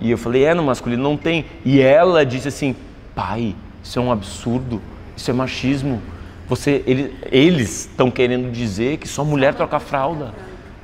E 0.00 0.10
eu 0.10 0.18
falei, 0.18 0.44
é, 0.44 0.54
no 0.54 0.62
masculino 0.62 1.02
não 1.02 1.16
tem. 1.16 1.44
E 1.64 1.80
ela 1.80 2.24
disse 2.24 2.48
assim, 2.48 2.76
pai, 3.14 3.54
isso 3.82 3.98
é 3.98 4.02
um 4.02 4.10
absurdo, 4.10 4.80
isso 5.16 5.30
é 5.30 5.34
machismo. 5.34 6.00
Você, 6.48 6.82
ele, 6.86 7.14
eles 7.30 7.86
estão 7.86 8.10
querendo 8.10 8.52
dizer 8.52 8.98
que 8.98 9.08
só 9.08 9.24
mulher 9.24 9.54
troca 9.54 9.80
fralda. 9.80 10.32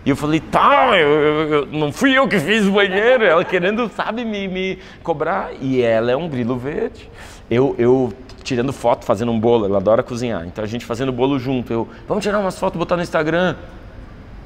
E 0.04 0.10
eu 0.10 0.16
falei, 0.16 0.40
tá, 0.40 0.98
eu, 0.98 1.08
eu, 1.08 1.48
eu, 1.48 1.66
não 1.66 1.92
fui 1.92 2.16
eu 2.16 2.26
que 2.26 2.38
fiz 2.38 2.66
o 2.66 2.72
banheiro. 2.72 3.24
Ela 3.24 3.44
querendo, 3.44 3.90
sabe, 3.90 4.24
me, 4.24 4.48
me 4.48 4.78
cobrar. 5.02 5.50
E 5.60 5.82
ela 5.82 6.10
é 6.10 6.16
um 6.16 6.28
grilo 6.28 6.56
verde. 6.56 7.08
Eu, 7.50 7.74
eu 7.78 8.12
tirando 8.42 8.72
foto, 8.72 9.04
fazendo 9.04 9.30
um 9.30 9.38
bolo, 9.38 9.66
ela 9.66 9.76
adora 9.76 10.02
cozinhar. 10.02 10.46
Então 10.46 10.64
a 10.64 10.66
gente 10.66 10.86
fazendo 10.86 11.12
bolo 11.12 11.38
junto. 11.38 11.72
Eu, 11.72 11.88
vamos 12.08 12.24
tirar 12.24 12.38
umas 12.38 12.58
fotos, 12.58 12.78
botar 12.78 12.96
no 12.96 13.02
Instagram. 13.02 13.56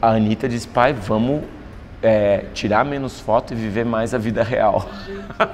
A 0.03 0.11
Anitta 0.11 0.49
disse, 0.49 0.67
pai, 0.67 0.93
vamos 0.93 1.43
é, 2.03 2.47
tirar 2.53 2.85
menos 2.85 3.21
foto 3.21 3.55
e 3.55 3.57
viver 3.57 3.85
mais 3.85 4.13
a 4.13 4.19
vida 4.19 4.43
real. 4.43 4.89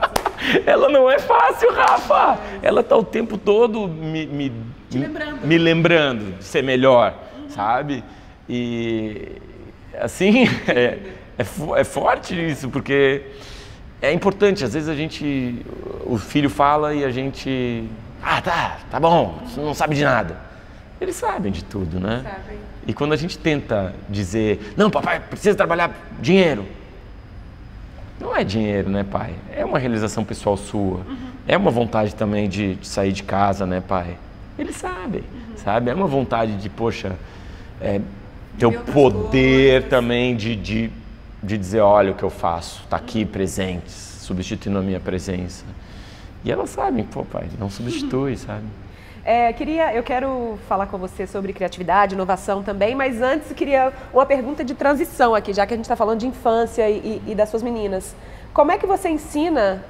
ela 0.66 0.88
não 0.88 1.10
é 1.10 1.18
fácil, 1.18 1.72
Rafa. 1.72 2.38
Ela 2.62 2.82
tá 2.82 2.96
o 2.96 3.04
tempo 3.04 3.36
todo 3.36 3.86
me, 3.86 4.26
me, 4.26 4.52
lembrando. 4.92 5.46
me 5.46 5.58
lembrando 5.58 6.38
de 6.38 6.44
ser 6.44 6.62
melhor, 6.62 7.14
uhum. 7.38 7.50
sabe? 7.50 8.02
E 8.48 9.40
assim, 9.98 10.44
é, 10.68 10.98
é, 11.38 11.44
é 11.76 11.84
forte 11.84 12.34
isso, 12.34 12.68
porque 12.68 13.22
é 14.00 14.12
importante. 14.12 14.64
Às 14.64 14.74
vezes 14.74 14.88
a 14.88 14.94
gente, 14.94 15.64
o 16.04 16.18
filho 16.18 16.50
fala 16.50 16.94
e 16.94 17.04
a 17.04 17.10
gente, 17.10 17.88
ah, 18.22 18.40
tá, 18.40 18.78
tá 18.90 19.00
bom, 19.00 19.40
você 19.44 19.60
não 19.60 19.74
sabe 19.74 19.94
de 19.94 20.04
nada. 20.04 20.36
Eles 21.00 21.16
sabem 21.16 21.50
de 21.50 21.64
tudo, 21.64 21.98
né? 21.98 22.22
Sabem. 22.22 22.58
E 22.86 22.92
quando 22.92 23.12
a 23.12 23.16
gente 23.16 23.38
tenta 23.38 23.94
dizer, 24.08 24.74
não, 24.76 24.90
papai, 24.90 25.20
precisa 25.20 25.54
trabalhar 25.54 25.90
dinheiro. 26.20 26.66
Não 28.20 28.36
é 28.36 28.44
dinheiro, 28.44 28.90
né, 28.90 29.04
pai? 29.04 29.34
É 29.50 29.64
uma 29.64 29.78
realização 29.78 30.24
pessoal 30.24 30.56
sua. 30.56 30.98
Uhum. 30.98 31.16
É 31.48 31.56
uma 31.56 31.70
vontade 31.70 32.14
também 32.14 32.48
de, 32.48 32.74
de, 32.74 32.86
sair 32.86 33.12
de 33.12 33.22
casa, 33.22 33.64
né, 33.64 33.82
pai? 33.86 34.16
Eles 34.58 34.76
sabem, 34.76 35.22
uhum. 35.22 35.56
sabe? 35.56 35.90
É 35.90 35.94
uma 35.94 36.06
vontade 36.06 36.56
de, 36.56 36.68
poxa, 36.68 37.16
é, 37.80 38.00
ter 38.60 38.66
o 38.66 38.72
poder 38.72 39.88
também 39.88 40.36
de, 40.36 40.54
de, 40.54 40.90
de 41.42 41.56
dizer, 41.56 41.80
olha 41.80 42.12
o 42.12 42.14
que 42.14 42.22
eu 42.22 42.28
faço, 42.28 42.82
está 42.84 42.98
aqui 42.98 43.24
presente, 43.24 43.90
substituindo 43.90 44.78
a 44.78 44.82
minha 44.82 45.00
presença. 45.00 45.64
E 46.44 46.52
elas 46.52 46.68
sabem, 46.68 47.04
pô, 47.04 47.24
pai, 47.24 47.48
não 47.58 47.70
substitui, 47.70 48.36
sabe? 48.38 48.64
É, 49.24 49.50
queria, 49.54 49.94
eu 49.94 50.02
quero 50.02 50.58
falar 50.68 50.86
com 50.86 50.98
você 50.98 51.26
sobre 51.26 51.54
criatividade, 51.54 52.14
inovação 52.14 52.62
também, 52.62 52.94
mas 52.94 53.22
antes 53.22 53.50
eu 53.50 53.56
queria 53.56 53.92
uma 54.12 54.26
pergunta 54.26 54.62
de 54.62 54.74
transição 54.74 55.34
aqui, 55.34 55.54
já 55.54 55.66
que 55.66 55.72
a 55.72 55.76
gente 55.76 55.84
está 55.84 55.96
falando 55.96 56.20
de 56.20 56.26
infância 56.26 56.88
e, 56.88 57.22
e, 57.26 57.32
e, 57.32 57.34
das 57.34 57.48
suas 57.48 57.62
meninas. 57.62 58.14
Como 58.52 58.72
é 58.72 58.78
que 58.78 58.86
você 58.86 59.08
ensina 59.08 59.82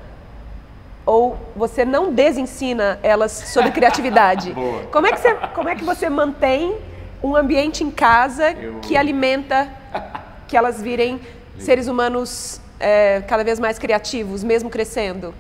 ou 1.04 1.37
você 1.56 1.85
não 1.85 2.12
desensina 2.12 3.00
elas 3.02 3.33
sobre 3.33 3.70
criatividade? 3.72 4.54
como, 4.92 5.06
é 5.06 5.12
que 5.12 5.20
você, 5.20 5.35
como 5.54 5.68
é 5.68 5.74
que 5.74 5.85
você 5.85 6.09
mantém 6.09 6.76
um 7.22 7.37
ambiente 7.37 7.85
em 7.85 7.90
casa 7.90 8.52
eu... 8.52 8.80
que 8.80 8.96
alimenta 8.96 9.68
que 10.48 10.56
elas 10.56 10.80
virem 10.80 11.20
seres 11.59 11.87
humanos 11.87 12.61
é, 12.78 13.22
cada 13.26 13.44
vez 13.44 13.61
mais 13.61 13.78
criativos, 13.78 14.42
mesmo 14.42 14.70
crescendo? 14.70 15.35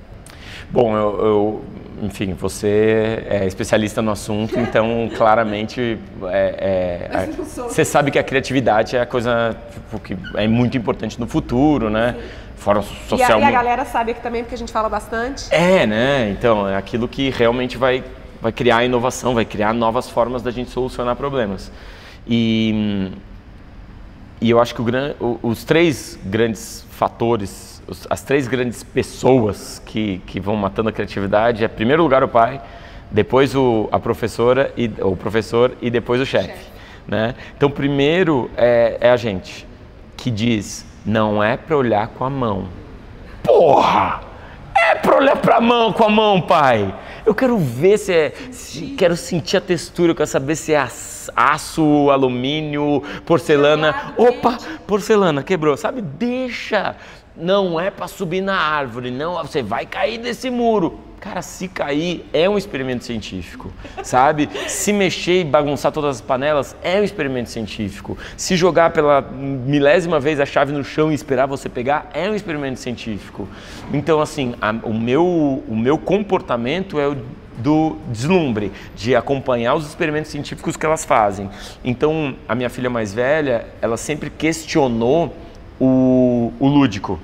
Bom, 0.70 0.94
eu, 0.94 1.24
eu 1.24 1.64
enfim, 2.02 2.32
você 2.34 3.24
é 3.28 3.46
especialista 3.46 4.00
no 4.00 4.10
assunto, 4.10 4.58
então 4.60 5.10
claramente 5.16 5.98
é, 6.24 7.08
é, 7.10 7.26
você 7.46 7.84
sabe 7.84 8.10
que 8.10 8.18
a 8.18 8.22
criatividade 8.22 8.96
é 8.96 9.00
a 9.00 9.06
coisa 9.06 9.56
tipo, 9.72 9.98
que 10.00 10.16
é 10.36 10.46
muito 10.46 10.76
importante 10.76 11.18
no 11.18 11.26
futuro, 11.26 11.90
né? 11.90 12.16
Fora 12.56 12.82
social. 12.82 13.40
E 13.40 13.42
a, 13.42 13.46
e 13.46 13.48
a 13.48 13.50
galera 13.50 13.84
sabe 13.86 14.12
aqui 14.12 14.20
também 14.20 14.42
porque 14.42 14.54
a 14.54 14.58
gente 14.58 14.70
fala 14.70 14.88
bastante. 14.88 15.46
É, 15.50 15.86
né? 15.86 16.30
Então 16.30 16.68
é 16.68 16.76
aquilo 16.76 17.08
que 17.08 17.30
realmente 17.30 17.78
vai 17.78 18.04
vai 18.40 18.52
criar 18.52 18.84
inovação, 18.84 19.34
vai 19.34 19.44
criar 19.44 19.72
novas 19.72 20.08
formas 20.08 20.42
da 20.42 20.50
gente 20.50 20.70
solucionar 20.70 21.16
problemas. 21.16 21.70
E 22.26 23.10
e 24.42 24.48
eu 24.48 24.58
acho 24.58 24.74
que 24.74 24.82
os 25.42 25.64
três 25.64 26.18
grandes 26.24 26.86
fatores 26.92 27.70
as 28.08 28.22
três 28.22 28.46
grandes 28.46 28.82
pessoas 28.82 29.82
que, 29.84 30.22
que 30.26 30.38
vão 30.38 30.54
matando 30.56 30.88
a 30.88 30.92
criatividade 30.92 31.64
é, 31.64 31.66
em 31.66 31.70
primeiro 31.70 32.02
lugar, 32.02 32.22
o 32.22 32.28
pai, 32.28 32.60
depois 33.10 33.54
o, 33.54 33.88
a 33.90 33.98
professora, 33.98 34.72
e, 34.76 34.90
o 35.00 35.16
professor 35.16 35.72
e 35.82 35.90
depois 35.90 36.20
o 36.20 36.26
chefe. 36.26 36.70
Né? 37.06 37.34
Então, 37.56 37.70
primeiro 37.70 38.50
é, 38.56 38.98
é 39.00 39.10
a 39.10 39.16
gente 39.16 39.66
que 40.16 40.30
diz: 40.30 40.86
não 41.04 41.42
é 41.42 41.56
para 41.56 41.76
olhar 41.76 42.08
com 42.08 42.24
a 42.24 42.30
mão. 42.30 42.68
Porra! 43.42 44.20
É 44.76 44.94
para 44.94 45.16
olhar 45.16 45.36
para 45.36 45.56
a 45.56 45.60
mão 45.60 45.92
com 45.92 46.04
a 46.04 46.08
mão, 46.08 46.40
pai. 46.40 46.94
Eu 47.24 47.34
quero 47.34 47.56
ver 47.58 47.98
se 47.98 48.12
é. 48.12 48.32
Se, 48.50 48.86
quero 48.96 49.16
sentir 49.16 49.56
a 49.56 49.60
textura, 49.60 50.12
eu 50.12 50.16
quero 50.16 50.28
saber 50.28 50.56
se 50.56 50.72
é 50.72 50.88
aço, 51.36 52.10
alumínio, 52.10 53.02
porcelana. 53.24 54.14
Opa, 54.16 54.58
porcelana, 54.86 55.42
quebrou. 55.42 55.76
Sabe? 55.76 56.00
Deixa 56.00 56.96
não 57.40 57.80
é 57.80 57.90
para 57.90 58.06
subir 58.06 58.40
na 58.40 58.56
árvore, 58.56 59.10
não, 59.10 59.34
você 59.42 59.62
vai 59.62 59.86
cair 59.86 60.18
desse 60.18 60.50
muro. 60.50 61.00
Cara, 61.20 61.42
se 61.42 61.68
cair 61.68 62.24
é 62.32 62.48
um 62.48 62.56
experimento 62.56 63.04
científico, 63.04 63.70
sabe? 64.02 64.48
Se 64.66 64.90
mexer 64.90 65.42
e 65.42 65.44
bagunçar 65.44 65.92
todas 65.92 66.16
as 66.16 66.22
panelas 66.22 66.74
é 66.82 66.98
um 66.98 67.04
experimento 67.04 67.50
científico. 67.50 68.16
Se 68.38 68.56
jogar 68.56 68.90
pela 68.90 69.20
milésima 69.20 70.18
vez 70.18 70.40
a 70.40 70.46
chave 70.46 70.72
no 70.72 70.82
chão 70.82 71.12
e 71.12 71.14
esperar 71.14 71.44
você 71.44 71.68
pegar 71.68 72.08
é 72.14 72.30
um 72.30 72.34
experimento 72.34 72.80
científico. 72.80 73.46
Então, 73.92 74.22
assim, 74.22 74.54
a, 74.62 74.70
o, 74.82 74.94
meu, 74.94 75.62
o 75.68 75.76
meu 75.76 75.98
comportamento 75.98 76.98
é 76.98 77.06
o 77.06 77.16
do 77.58 77.98
deslumbre, 78.08 78.72
de 78.96 79.14
acompanhar 79.14 79.74
os 79.74 79.86
experimentos 79.86 80.30
científicos 80.30 80.74
que 80.74 80.86
elas 80.86 81.04
fazem. 81.04 81.50
Então, 81.84 82.34
a 82.48 82.54
minha 82.54 82.70
filha 82.70 82.88
mais 82.88 83.12
velha, 83.12 83.66
ela 83.82 83.98
sempre 83.98 84.30
questionou 84.30 85.34
o, 85.78 86.50
o 86.58 86.66
lúdico. 86.66 87.20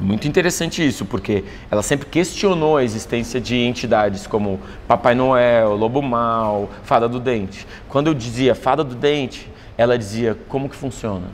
Muito 0.00 0.26
interessante 0.26 0.86
isso, 0.86 1.04
porque 1.04 1.44
ela 1.70 1.82
sempre 1.82 2.06
questionou 2.06 2.76
a 2.76 2.84
existência 2.84 3.40
de 3.40 3.56
entidades 3.56 4.26
como 4.26 4.58
Papai 4.88 5.14
Noel, 5.14 5.76
Lobo 5.76 6.00
Mal, 6.00 6.70
Fada 6.82 7.08
do 7.08 7.20
Dente. 7.20 7.66
Quando 7.88 8.06
eu 8.06 8.14
dizia 8.14 8.54
Fada 8.54 8.82
do 8.82 8.94
Dente, 8.94 9.50
ela 9.76 9.96
dizia 9.96 10.36
como 10.48 10.68
que 10.68 10.76
funciona? 10.76 11.26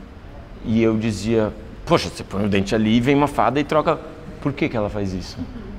E 0.65 0.83
eu 0.83 0.97
dizia, 0.97 1.53
poxa, 1.85 2.09
você 2.09 2.25
põe 2.25 2.45
o 2.45 2.49
dente 2.49 2.75
ali 2.75 3.01
vem 3.01 3.15
uma 3.15 3.29
fada 3.29 3.61
e 3.61 3.65
troca. 3.65 3.99
Por 4.41 4.53
que, 4.53 4.69
que 4.69 4.77
ela 4.77 4.91
faz 4.91 5.13
isso? 5.13 5.39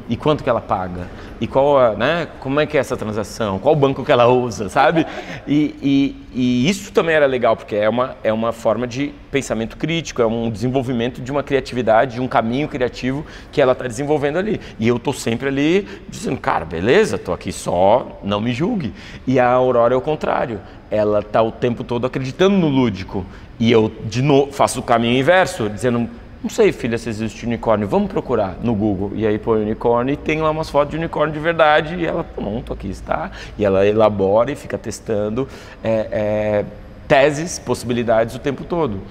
E 0.09 0.15
quanto 0.15 0.43
que 0.43 0.49
ela 0.49 0.61
paga? 0.61 1.07
E 1.39 1.47
qual 1.47 1.95
né 1.97 2.27
como 2.39 2.59
é 2.59 2.65
que 2.65 2.77
é 2.77 2.79
essa 2.79 2.95
transação? 2.95 3.59
Qual 3.59 3.75
banco 3.75 4.03
que 4.03 4.11
ela 4.11 4.27
usa 4.27 4.69
sabe? 4.69 5.05
E, 5.47 5.75
e, 5.81 6.15
e, 6.33 6.69
isso 6.69 6.91
também 6.91 7.15
era 7.15 7.25
legal 7.25 7.55
porque 7.55 7.75
é 7.75 7.87
uma 7.87 8.17
é 8.21 8.33
uma 8.33 8.51
forma 8.51 8.85
de 8.85 9.13
pensamento 9.31 9.77
crítico 9.77 10.21
é 10.21 10.27
um 10.27 10.49
desenvolvimento 10.49 11.21
de 11.21 11.31
uma 11.31 11.41
criatividade 11.41 12.15
de 12.15 12.21
um 12.21 12.27
caminho 12.27 12.67
criativo 12.67 13.25
que 13.49 13.61
ela 13.61 13.71
está 13.71 13.87
desenvolvendo 13.87 14.37
ali. 14.37 14.59
E 14.77 14.87
eu 14.87 14.99
tô 14.99 15.13
sempre 15.13 15.47
ali 15.47 15.87
dizendo 16.09 16.37
cara 16.37 16.65
beleza 16.65 17.17
tô 17.17 17.31
aqui 17.31 17.51
só 17.51 18.19
não 18.23 18.41
me 18.41 18.51
julgue. 18.51 18.93
E 19.25 19.39
a 19.39 19.49
Aurora 19.49 19.93
é 19.93 19.97
o 19.97 20.01
contrário. 20.01 20.59
Ela 20.91 21.21
tá 21.21 21.41
o 21.41 21.51
tempo 21.51 21.83
todo 21.83 22.05
acreditando 22.05 22.57
no 22.57 22.67
lúdico. 22.67 23.25
E 23.59 23.71
eu 23.71 23.91
de 24.05 24.21
novo 24.21 24.51
faço 24.51 24.79
o 24.79 24.83
caminho 24.83 25.17
inverso 25.17 25.69
dizendo 25.69 26.09
não 26.43 26.49
sei, 26.49 26.71
filha, 26.71 26.97
se 26.97 27.09
existe 27.09 27.45
unicórnio. 27.45 27.87
Vamos 27.87 28.11
procurar 28.11 28.57
no 28.61 28.75
Google. 28.75 29.11
E 29.15 29.25
aí 29.25 29.39
põe 29.39 29.61
unicórnio 29.61 30.13
e 30.13 30.17
tem 30.17 30.41
lá 30.41 30.51
umas 30.51 30.69
fotos 30.69 30.91
de 30.91 30.97
unicórnio 30.97 31.33
de 31.33 31.39
verdade. 31.39 31.95
E 31.95 32.05
ela, 32.05 32.23
pronto, 32.23 32.71
aqui 32.71 32.89
está. 32.89 33.31
E 33.57 33.65
ela 33.65 33.85
elabora 33.85 34.51
e 34.51 34.55
fica 34.55 34.77
testando 34.77 35.47
é, 35.83 36.07
é, 36.11 36.65
teses, 37.07 37.57
possibilidades 37.57 38.35
o 38.35 38.39
tempo 38.39 38.63
todo. 38.63 39.01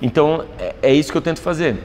Então, 0.00 0.44
é, 0.58 0.74
é, 0.82 0.92
isso 0.92 1.12
que 1.12 1.18
eu 1.18 1.22
tento 1.22 1.40
fazer. 1.40 1.76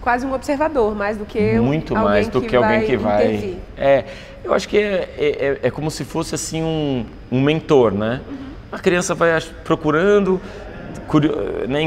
Quase 0.00 0.24
um 0.26 0.32
observador, 0.32 0.94
mais 0.94 1.16
do 1.16 1.24
que 1.24 1.58
Muito 1.58 1.94
mais 1.94 2.28
do 2.28 2.40
que, 2.40 2.48
que 2.48 2.56
alguém 2.56 2.82
que 2.82 2.96
vai. 2.96 3.34
Intervir. 3.34 3.56
É, 3.76 4.04
eu 4.42 4.54
acho 4.54 4.68
que 4.68 4.78
é, 4.78 5.14
é, 5.18 5.26
é, 5.26 5.58
é, 5.62 5.70
como 5.70 5.90
se 5.90 6.04
fosse 6.04 6.34
assim 6.34 6.62
um, 6.62 7.04
um 7.30 7.42
mentor, 7.42 7.92
né? 7.92 8.20
Uhum. 8.26 8.36
A 8.72 8.78
criança 8.78 9.14
vai 9.14 9.38
procurando, 9.62 10.40
né, 11.68 11.82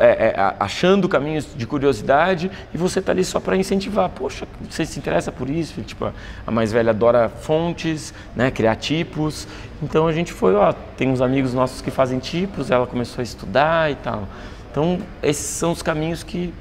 é, 0.00 0.06
é, 0.06 0.54
achando 0.58 1.08
caminhos 1.08 1.48
de 1.54 1.66
curiosidade 1.66 2.50
e 2.74 2.78
você 2.78 2.98
está 2.98 3.12
ali 3.12 3.24
só 3.24 3.40
para 3.40 3.56
incentivar. 3.56 4.08
Poxa, 4.10 4.46
você 4.68 4.84
se 4.84 4.98
interessa 4.98 5.30
por 5.30 5.48
isso? 5.48 5.80
Tipo, 5.82 6.12
a 6.46 6.50
mais 6.50 6.72
velha 6.72 6.90
adora 6.90 7.28
fontes, 7.28 8.12
né, 8.34 8.50
criar 8.50 8.76
tipos. 8.76 9.46
Então 9.82 10.06
a 10.06 10.12
gente 10.12 10.32
foi, 10.32 10.54
ó, 10.54 10.72
tem 10.96 11.08
uns 11.08 11.20
amigos 11.20 11.54
nossos 11.54 11.80
que 11.80 11.90
fazem 11.90 12.18
tipos, 12.18 12.70
ela 12.70 12.86
começou 12.86 13.20
a 13.20 13.24
estudar 13.24 13.90
e 13.90 13.94
tal. 13.96 14.28
Então 14.70 14.98
esses 15.22 15.46
são 15.46 15.72
os 15.72 15.82
caminhos 15.82 16.22
que 16.22 16.52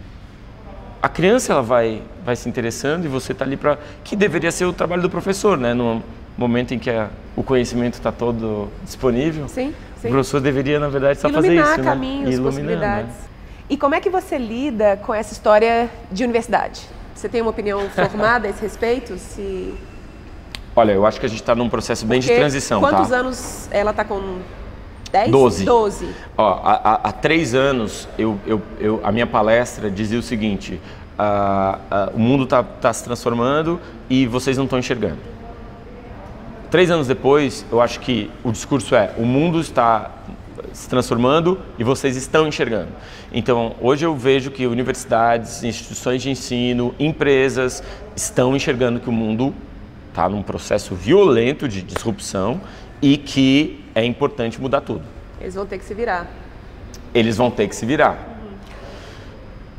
a 1.01 1.09
criança 1.09 1.53
ela 1.53 1.63
vai, 1.63 2.01
vai 2.23 2.35
se 2.35 2.47
interessando 2.47 3.05
e 3.05 3.07
você 3.07 3.31
está 3.31 3.43
ali 3.43 3.57
para 3.57 3.77
que 4.03 4.15
deveria 4.15 4.51
ser 4.51 4.65
o 4.65 4.73
trabalho 4.73 5.01
do 5.01 5.09
professor, 5.09 5.57
né? 5.57 5.73
No 5.73 6.03
momento 6.37 6.73
em 6.73 6.79
que 6.79 6.89
a, 6.89 7.09
o 7.35 7.41
conhecimento 7.41 7.95
está 7.95 8.11
todo 8.11 8.69
disponível. 8.83 9.47
Sim. 9.47 9.73
Sim. 10.01 10.07
O 10.07 10.11
professor 10.11 10.41
deveria, 10.41 10.79
na 10.79 10.89
verdade, 10.89 11.19
só 11.19 11.29
fazer 11.29 11.53
isso. 11.53 11.63
Iluminar 11.63 11.83
caminhos, 11.83 12.39
né? 12.39 12.43
possibilidades. 12.43 13.09
Né? 13.11 13.15
E 13.69 13.77
como 13.77 13.93
é 13.93 14.01
que 14.01 14.09
você 14.09 14.37
lida 14.37 14.97
com 14.97 15.13
essa 15.13 15.31
história 15.31 15.89
de 16.11 16.23
universidade? 16.23 16.81
Você 17.13 17.29
tem 17.29 17.41
uma 17.41 17.51
opinião 17.51 17.87
formada 17.93 18.47
a 18.47 18.49
esse 18.49 18.61
respeito? 18.61 19.15
Se... 19.17 19.73
Olha, 20.75 20.93
eu 20.93 21.05
acho 21.05 21.19
que 21.19 21.25
a 21.25 21.29
gente 21.29 21.41
está 21.41 21.53
num 21.53 21.69
processo 21.69 22.05
bem 22.05 22.19
Porque 22.19 22.33
de 22.33 22.39
transição. 22.39 22.79
Quantos 22.79 23.09
tá? 23.09 23.17
anos 23.17 23.67
ela 23.69 23.91
está 23.91 24.03
com 24.03 24.39
10? 25.11 25.29
Doze. 25.29 25.65
12. 25.65 26.09
Ó, 26.35 26.61
há, 26.63 26.99
há- 27.03 27.11
três 27.11 27.53
anos, 27.53 28.07
eu, 28.17 28.39
eu, 28.47 28.61
eu- 28.79 28.99
a 29.03 29.11
minha 29.11 29.27
palestra 29.27 29.91
dizia 29.91 30.17
o 30.17 30.23
seguinte: 30.23 30.81
ah, 31.19 31.77
ah, 31.91 32.11
o 32.15 32.19
mundo 32.19 32.45
está 32.45 32.91
se 32.91 33.03
transformando 33.03 33.79
e 34.09 34.25
vocês 34.25 34.57
não 34.57 34.63
estão 34.63 34.79
enxergando. 34.79 35.19
Três 36.71 36.89
anos 36.89 37.05
depois, 37.05 37.65
eu 37.69 37.81
acho 37.81 37.99
que 37.99 38.31
o 38.45 38.51
discurso 38.51 38.95
é: 38.95 39.13
o 39.17 39.25
mundo 39.25 39.59
está 39.59 40.09
se 40.71 40.87
transformando 40.87 41.59
e 41.77 41.83
vocês 41.83 42.15
estão 42.15 42.47
enxergando. 42.47 42.87
Então, 43.33 43.75
hoje 43.81 44.05
eu 44.05 44.15
vejo 44.15 44.49
que 44.51 44.65
universidades, 44.65 45.63
instituições 45.63 46.21
de 46.21 46.29
ensino, 46.29 46.95
empresas 46.97 47.83
estão 48.15 48.55
enxergando 48.55 49.01
que 49.01 49.09
o 49.09 49.11
mundo 49.11 49.53
está 50.07 50.29
num 50.29 50.41
processo 50.41 50.95
violento 50.95 51.67
de 51.67 51.81
disrupção 51.81 52.61
e 53.01 53.17
que 53.17 53.83
é 53.93 54.05
importante 54.05 54.61
mudar 54.61 54.81
tudo 54.81 55.01
Eles 55.41 55.55
vão 55.55 55.65
ter 55.65 55.77
que 55.77 55.83
se 55.83 55.93
virar. 55.93 56.27
eles 57.13 57.35
vão 57.35 57.51
ter 57.51 57.67
que 57.67 57.75
se 57.75 57.85
virar. 57.85 58.17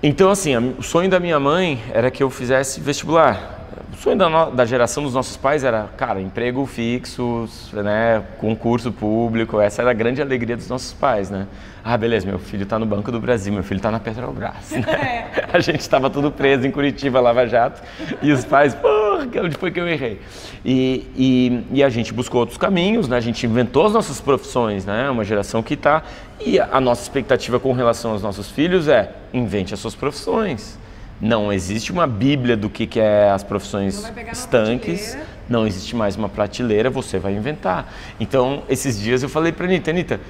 Então, 0.02 0.30
assim, 0.30 0.54
o 0.78 0.82
sonho 0.82 1.08
da 1.08 1.18
minha 1.18 1.40
mãe 1.40 1.82
era 1.90 2.10
que 2.10 2.22
eu 2.22 2.28
fizesse 2.28 2.80
vestibular. 2.80 3.61
Sonho 4.02 4.16
da, 4.16 4.28
no- 4.28 4.50
da 4.50 4.64
geração 4.64 5.00
dos 5.04 5.14
nossos 5.14 5.36
pais 5.36 5.62
era, 5.62 5.84
cara, 5.96 6.20
emprego 6.20 6.66
fixo, 6.66 7.48
né, 7.72 8.20
concurso 8.38 8.90
público. 8.90 9.60
Essa 9.60 9.82
era 9.82 9.92
a 9.92 9.94
grande 9.94 10.20
alegria 10.20 10.56
dos 10.56 10.68
nossos 10.68 10.92
pais, 10.92 11.30
né? 11.30 11.46
Ah, 11.84 11.96
beleza, 11.96 12.26
meu 12.26 12.40
filho 12.40 12.64
está 12.64 12.80
no 12.80 12.86
Banco 12.86 13.12
do 13.12 13.20
Brasil, 13.20 13.52
meu 13.52 13.62
filho 13.62 13.76
está 13.78 13.92
na 13.92 14.00
Petrobras. 14.00 14.72
né? 14.72 15.30
A 15.52 15.60
gente 15.60 15.78
estava 15.80 16.10
tudo 16.10 16.32
preso 16.32 16.66
em 16.66 16.72
Curitiba, 16.72 17.20
Lava 17.20 17.46
Jato, 17.46 17.80
e 18.20 18.32
os 18.32 18.44
pais, 18.44 18.74
porra, 18.74 19.24
que- 19.28 19.38
onde 19.38 19.56
foi 19.56 19.70
que 19.70 19.78
eu 19.78 19.88
errei? 19.88 20.20
E, 20.64 21.06
e, 21.16 21.66
e 21.78 21.84
a 21.84 21.88
gente 21.88 22.12
buscou 22.12 22.40
outros 22.40 22.58
caminhos, 22.58 23.06
né? 23.06 23.16
A 23.16 23.20
gente 23.20 23.46
inventou 23.46 23.86
as 23.86 23.92
nossas 23.92 24.20
profissões, 24.20 24.84
né? 24.84 25.08
Uma 25.10 25.22
geração 25.24 25.62
que 25.62 25.74
está... 25.74 26.02
E 26.44 26.58
a 26.58 26.80
nossa 26.80 27.02
expectativa 27.02 27.60
com 27.60 27.72
relação 27.72 28.10
aos 28.10 28.22
nossos 28.22 28.50
filhos 28.50 28.88
é, 28.88 29.12
invente 29.32 29.72
as 29.74 29.78
suas 29.78 29.94
profissões. 29.94 30.76
Não 31.22 31.52
existe 31.52 31.92
uma 31.92 32.04
bíblia 32.04 32.56
do 32.56 32.68
que, 32.68 32.84
que 32.84 32.98
é 32.98 33.30
as 33.30 33.44
profissões 33.44 34.12
estanques, 34.32 35.16
não 35.48 35.64
existe 35.64 35.94
mais 35.94 36.16
uma 36.16 36.28
prateleira, 36.28 36.90
você 36.90 37.16
vai 37.16 37.32
inventar. 37.32 37.94
Então, 38.18 38.64
esses 38.68 39.00
dias 39.00 39.22
eu 39.22 39.28
falei 39.28 39.52
para 39.52 39.66
Anitta, 39.66 39.92
Anitta, 39.92 40.20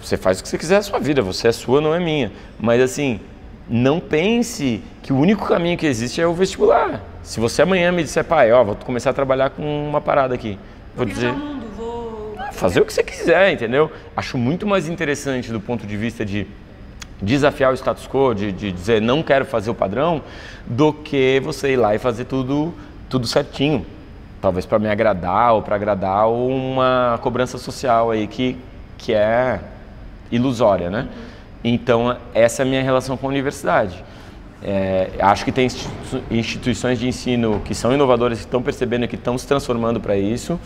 você 0.00 0.16
faz 0.16 0.38
o 0.38 0.44
que 0.44 0.48
você 0.48 0.56
quiser 0.56 0.76
da 0.76 0.82
sua 0.82 1.00
vida, 1.00 1.20
você 1.22 1.48
é 1.48 1.52
sua, 1.52 1.80
não 1.80 1.92
é 1.92 1.98
minha. 1.98 2.30
Mas 2.60 2.80
assim, 2.80 3.18
não 3.68 3.98
pense 3.98 4.80
que 5.02 5.12
o 5.12 5.16
único 5.16 5.44
caminho 5.44 5.76
que 5.76 5.86
existe 5.86 6.20
é 6.20 6.26
o 6.26 6.32
vestibular. 6.32 7.02
Se 7.24 7.40
você 7.40 7.62
amanhã 7.62 7.90
me 7.90 8.04
disser, 8.04 8.22
pai, 8.22 8.52
ó, 8.52 8.62
vou 8.62 8.76
começar 8.76 9.10
a 9.10 9.12
trabalhar 9.12 9.50
com 9.50 9.88
uma 9.88 10.00
parada 10.00 10.36
aqui, 10.36 10.56
vou 10.94 11.04
dizer, 11.04 11.32
mundo, 11.32 11.66
vou... 11.76 12.36
fazer 12.52 12.80
o 12.80 12.84
que 12.84 12.92
você 12.92 13.02
quiser, 13.02 13.52
entendeu? 13.52 13.90
Acho 14.16 14.38
muito 14.38 14.68
mais 14.68 14.88
interessante 14.88 15.50
do 15.50 15.60
ponto 15.60 15.84
de 15.84 15.96
vista 15.96 16.24
de 16.24 16.46
desafiar 17.22 17.72
o 17.72 17.74
status 17.74 18.06
quo, 18.06 18.34
de, 18.34 18.52
de 18.52 18.72
dizer 18.72 19.00
não 19.00 19.22
quero 19.22 19.46
fazer 19.46 19.70
o 19.70 19.74
padrão, 19.74 20.20
do 20.66 20.92
que 20.92 21.40
você 21.42 21.72
ir 21.72 21.76
lá 21.76 21.94
e 21.94 21.98
fazer 21.98 22.24
tudo, 22.24 22.74
tudo 23.08 23.26
certinho. 23.26 23.86
Talvez 24.40 24.66
para 24.66 24.78
me 24.78 24.88
agradar 24.88 25.54
ou 25.54 25.62
para 25.62 25.76
agradar 25.76 26.28
uma 26.28 27.18
cobrança 27.22 27.56
social 27.58 28.10
aí 28.10 28.26
que, 28.26 28.56
que 28.98 29.14
é 29.14 29.60
ilusória, 30.32 30.90
né? 30.90 31.08
Então, 31.62 32.16
essa 32.34 32.62
é 32.62 32.64
a 32.64 32.66
minha 32.66 32.82
relação 32.82 33.16
com 33.16 33.26
a 33.26 33.30
universidade. 33.30 34.04
É, 34.64 35.10
acho 35.20 35.44
que 35.44 35.52
tem 35.52 35.66
institu- 35.66 36.22
instituições 36.30 36.98
de 36.98 37.06
ensino 37.06 37.60
que 37.64 37.74
são 37.74 37.92
inovadoras, 37.92 38.38
que 38.38 38.44
estão 38.44 38.62
percebendo 38.62 39.06
que 39.06 39.14
estão 39.14 39.38
se 39.38 39.46
transformando 39.46 40.00
para 40.00 40.16
isso, 40.16 40.58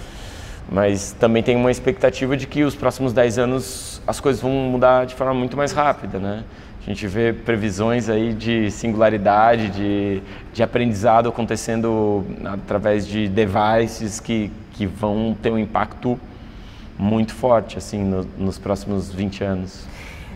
mas 0.70 1.12
também 1.12 1.42
tem 1.42 1.54
uma 1.56 1.70
expectativa 1.70 2.36
de 2.36 2.46
que 2.46 2.62
os 2.64 2.74
próximos 2.74 3.12
10 3.12 3.38
anos 3.38 3.95
as 4.06 4.20
coisas 4.20 4.40
vão 4.40 4.50
mudar 4.52 5.04
de 5.06 5.14
forma 5.14 5.34
muito 5.34 5.56
mais 5.56 5.72
rápida, 5.72 6.18
né? 6.18 6.44
A 6.80 6.88
gente 6.88 7.06
vê 7.08 7.32
previsões 7.32 8.08
aí 8.08 8.32
de 8.32 8.70
singularidade, 8.70 9.70
de, 9.70 10.22
de 10.52 10.62
aprendizado 10.62 11.28
acontecendo 11.28 12.24
através 12.44 13.06
de 13.06 13.26
devices 13.28 14.20
que, 14.20 14.52
que 14.72 14.86
vão 14.86 15.36
ter 15.42 15.50
um 15.50 15.58
impacto 15.58 16.18
muito 16.96 17.34
forte 17.34 17.76
assim 17.76 18.04
no- 18.04 18.24
nos 18.38 18.56
próximos 18.58 19.12
20 19.12 19.42
anos. 19.42 19.84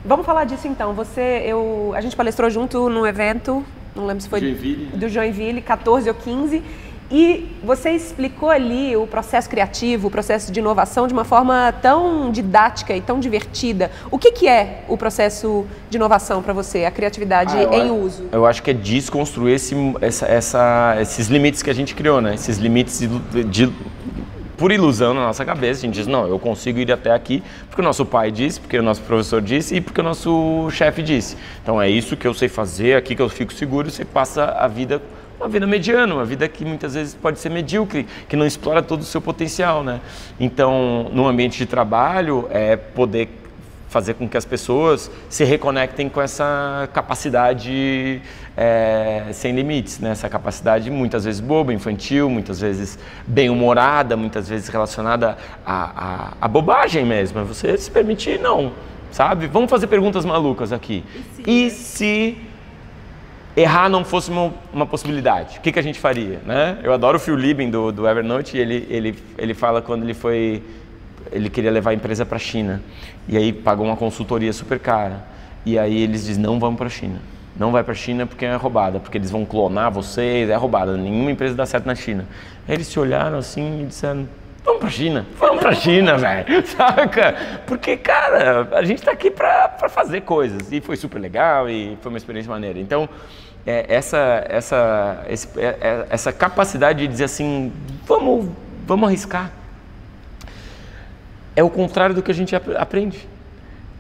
Vamos 0.05 0.27
falar 0.27 0.45
disso 0.45 0.67
então. 0.67 0.93
Você, 0.95 1.43
eu, 1.47 1.93
a 1.95 2.01
gente 2.01 2.17
palestrou 2.17 2.51
junto 2.51 2.89
num 2.89 3.07
evento, 3.07 3.65
não 3.95 4.07
lembro 4.07 4.21
se 4.23 4.29
foi 4.29 4.41
Joinville. 4.41 4.87
do 4.87 5.09
Joinville, 5.09 5.63
14 5.63 6.09
ou 6.09 6.15
15, 6.15 6.63
e 7.11 7.57
você 7.65 7.91
explicou 7.91 8.49
ali 8.51 8.97
o 8.97 9.07
processo 9.07 9.49
criativo, 9.51 10.07
o 10.07 10.11
processo 10.11 10.53
de 10.53 10.61
inovação 10.61 11.09
de 11.09 11.13
uma 11.13 11.25
forma 11.25 11.75
tão 11.83 12.31
didática 12.31 12.95
e 12.95 13.01
tão 13.01 13.19
divertida. 13.19 13.91
O 14.11 14.19
que, 14.19 14.31
que 14.31 14.47
é 14.47 14.85
o 14.89 14.97
processo 14.97 15.67
de 15.89 15.97
inovação 15.97 16.41
para 16.43 16.53
você, 16.53 16.85
a 16.85 16.91
criatividade 16.91 17.57
Ah, 17.57 17.77
em 17.79 17.91
uso? 17.91 18.27
Eu 18.31 18.47
acho 18.47 18.63
que 18.63 18.71
é 18.71 18.75
desconstruir 18.75 19.55
esse, 19.57 19.75
essa, 20.01 20.27
essa- 20.27 20.97
esses 21.01 21.27
limites 21.27 21.63
que 21.63 21.71
a 21.71 21.75
gente 21.75 21.95
criou, 21.97 22.21
né? 22.21 22.35
Esses 22.35 22.59
limites 22.59 23.01
de, 23.01 23.45
de- 23.45 23.73
por 24.57 24.71
ilusão 24.71 25.13
na 25.15 25.23
nossa 25.23 25.45
cabeça. 25.45 25.81
A 25.81 25.87
gente 25.87 25.95
diz, 25.95 26.07
não, 26.07 26.29
eu 26.29 26.39
consigo 26.39 26.79
ir 26.79 26.93
até 26.93 27.11
aqui 27.13 27.43
porque 27.69 27.81
o 27.81 27.85
nosso 27.85 28.05
pai 28.07 28.31
disse, 28.31 28.61
porque 28.61 28.79
o 28.79 28.83
nosso 28.83 29.01
professor 29.03 29.41
disse 29.41 29.75
e 29.77 29.81
porque 29.81 30.01
o 30.01 30.05
nosso 30.05 30.69
chefe 30.71 31.03
disse. 31.03 31.37
Então 31.63 31.81
é 31.81 31.89
isso 31.89 32.17
que 32.17 32.27
eu 32.27 32.35
sei 32.35 32.49
fazer, 32.49 32.95
aqui 32.97 33.17
que 33.17 33.23
eu 33.23 33.29
fico 33.29 33.53
seguro 33.55 33.91
você 33.91 34.05
passa 34.05 34.45
a 34.45 34.69
vida 34.69 35.01
uma 35.41 35.49
vida 35.49 35.67
mediana, 35.67 36.15
uma 36.15 36.25
vida 36.25 36.47
que 36.47 36.65
muitas 36.65 36.95
vezes 36.95 37.15
pode 37.15 37.39
ser 37.39 37.49
medíocre, 37.49 38.07
que 38.29 38.37
não 38.37 38.47
explora 38.47 38.83
todo 38.83 39.01
o 39.01 39.05
seu 39.05 39.21
potencial, 39.21 39.83
né? 39.83 40.01
Então, 40.39 41.11
no 41.13 41.27
ambiente 41.27 41.57
de 41.57 41.67
trabalho, 41.67 42.47
é 42.51 42.77
poder 42.77 43.41
fazer 43.89 44.15
com 44.15 44.29
que 44.29 44.37
as 44.37 44.45
pessoas 44.45 45.11
se 45.29 45.43
reconectem 45.43 46.09
com 46.09 46.23
essa 46.23 46.89
capacidade 46.93 48.23
é, 48.57 49.25
sem 49.33 49.53
limites, 49.53 49.99
né? 49.99 50.11
essa 50.11 50.29
capacidade 50.29 50.89
muitas 50.89 51.25
vezes 51.25 51.41
boba, 51.41 51.75
infantil, 51.75 52.31
muitas 52.31 52.61
vezes 52.61 52.97
bem-humorada, 53.27 54.17
muitas 54.17 54.49
vezes 54.49 54.69
relacionada 54.69 55.37
à, 55.67 55.75
à, 55.75 56.33
à 56.41 56.49
bobagem 56.49 57.05
mesmo. 57.05 57.41
É 57.41 57.43
Você 57.43 57.77
se 57.77 57.91
permitir, 57.91 58.39
não, 58.39 58.71
sabe? 59.11 59.49
Vamos 59.49 59.69
fazer 59.69 59.89
perguntas 59.89 60.25
malucas 60.25 60.73
aqui. 60.73 61.05
E 61.45 61.69
se, 61.71 62.39
errar 63.61 63.89
não 63.89 64.05
fosse 64.05 64.31
uma, 64.31 64.53
uma 64.73 64.87
possibilidade, 64.87 65.59
o 65.59 65.61
que, 65.61 65.73
que 65.73 65.79
a 65.79 65.83
gente 65.83 65.99
faria? 65.99 66.41
Né? 66.45 66.79
Eu 66.83 66.93
adoro 66.93 67.17
o 67.17 67.21
Phil 67.21 67.37
Libin 67.37 67.71
do, 67.71 67.93
do 67.93 68.09
Evernote 68.09 68.57
ele, 68.57 68.87
ele, 68.91 69.19
ele 69.39 69.55
fala 69.55 69.81
quando 69.81 70.03
ele 70.03 70.15
foi 70.15 70.63
ele 71.33 71.49
queria 71.49 71.71
levar 71.71 71.91
a 71.91 71.95
empresa 71.95 72.25
para 72.25 72.37
a 72.37 72.41
China. 72.41 72.83
E 73.29 73.37
aí 73.37 73.53
pagou 73.53 73.87
uma 73.87 73.97
consultoria 73.97 74.53
super 74.53 74.79
cara. 74.79 75.25
E 75.65 75.79
aí 75.79 76.03
eles 76.03 76.25
dizem 76.25 76.43
não 76.43 76.59
vamos 76.59 76.79
para 76.79 76.87
a 76.87 76.91
China. 76.91 77.21
Não 77.57 77.71
vai 77.71 77.83
para 77.83 77.93
a 77.93 77.97
China 77.97 78.27
porque 78.27 78.45
é 78.45 78.55
roubada 78.55 78.99
porque 79.01 79.19
eles 79.19 79.31
vão 79.31 79.45
clonar 79.45 79.91
vocês 79.91 80.49
é 80.49 80.57
roubada. 80.57 80.97
Nenhuma 80.97 81.31
empresa 81.31 81.55
dá 81.55 81.67
certo 81.67 81.87
na 81.87 81.95
China. 81.95 82.27
Aí 82.67 82.75
eles 82.75 82.87
se 82.87 82.99
olharam 82.99 83.39
assim 83.39 83.83
e 83.83 83.87
disseram 83.87 84.29
vamos 84.65 84.81
para 84.81 84.89
a 84.89 84.93
China. 84.93 85.27
Vamos 85.39 85.61
para 85.61 85.71
a 85.71 85.75
China 85.75 86.17
velho. 86.17 86.47
Saca? 86.67 87.35
Porque 87.67 87.97
cara 87.97 88.69
a 88.73 88.83
gente 88.83 88.99
está 88.99 89.13
aqui 89.13 89.31
para 89.31 89.89
fazer 89.89 90.23
coisas. 90.23 90.73
E 90.73 90.81
foi 90.81 90.97
super 90.97 91.19
legal 91.19 91.69
e 91.69 91.97
foi 92.01 92.11
uma 92.11 92.19
experiência 92.19 92.51
maneira. 92.51 92.79
Então 92.79 93.09
é, 93.67 93.85
essa 93.89 94.45
essa 94.49 95.25
esse, 95.29 95.49
é, 95.59 95.77
é, 95.81 96.07
essa 96.11 96.33
capacidade 96.33 97.01
de 97.01 97.09
dizer 97.09 97.25
assim 97.25 97.73
vamos 98.07 98.49
vamos 98.87 99.09
arriscar 99.09 99.51
é 101.55 101.63
o 101.63 101.71
contrário 101.71 102.15
do 102.15 102.23
que 102.23 102.31
a 102.31 102.35
gente 102.35 102.55
ap- 102.55 102.77
aprende. 102.77 103.29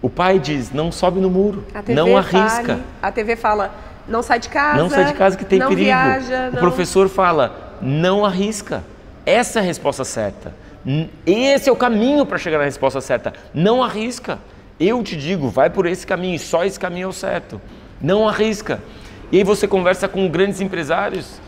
O 0.01 0.09
pai 0.09 0.39
diz: 0.39 0.73
não 0.73 0.91
sobe 0.91 1.21
no 1.21 1.29
muro, 1.29 1.65
não 1.89 2.17
arrisca, 2.17 2.63
fale- 2.77 2.83
a 3.03 3.13
TV 3.13 3.37
fala, 3.37 3.71
não 4.09 4.23
sai 4.23 4.39
de 4.39 4.49
casa. 4.49 4.79
não 4.83 4.89
sai 4.89 5.05
de 5.07 5.15
casa 5.15 5.37
que 5.37 5.45
tem 5.45 5.59
não 5.59 5.69
perigo. 5.69 5.85
Viaja, 5.87 6.49
o 6.49 6.53
não- 6.55 6.61
professor 6.61 7.09
fala: 7.09 7.77
não 7.83 8.25
arrisca. 8.25 8.83
Essa 9.27 9.59
é 9.59 9.63
a 9.63 9.65
resposta 9.65 10.05
certa. 10.05 10.55
Esse 11.27 11.69
é 11.69 11.73
o 11.73 11.77
caminho 11.77 12.25
para 12.25 12.39
chegar 12.39 12.57
na 12.59 12.65
resposta 12.65 13.01
certa. 13.03 13.35
Não 13.53 13.83
arrisca. 13.83 14.39
Eu 14.79 15.03
te 15.03 15.15
digo, 15.15 15.51
vai 15.51 15.69
por 15.69 15.85
esse 15.85 16.07
caminho, 16.07 16.39
só 16.39 16.65
esse 16.65 16.81
caminho 16.81 17.05
é 17.05 17.09
o 17.09 17.13
certo. 17.13 17.61
Não 18.01 18.27
arrisca. 18.27 18.81
E 19.33 19.39
aí 19.39 19.45
você 19.45 19.69
conversa 19.69 20.09
com 20.09 20.29
grandes 20.29 20.61
empresários 20.61 21.41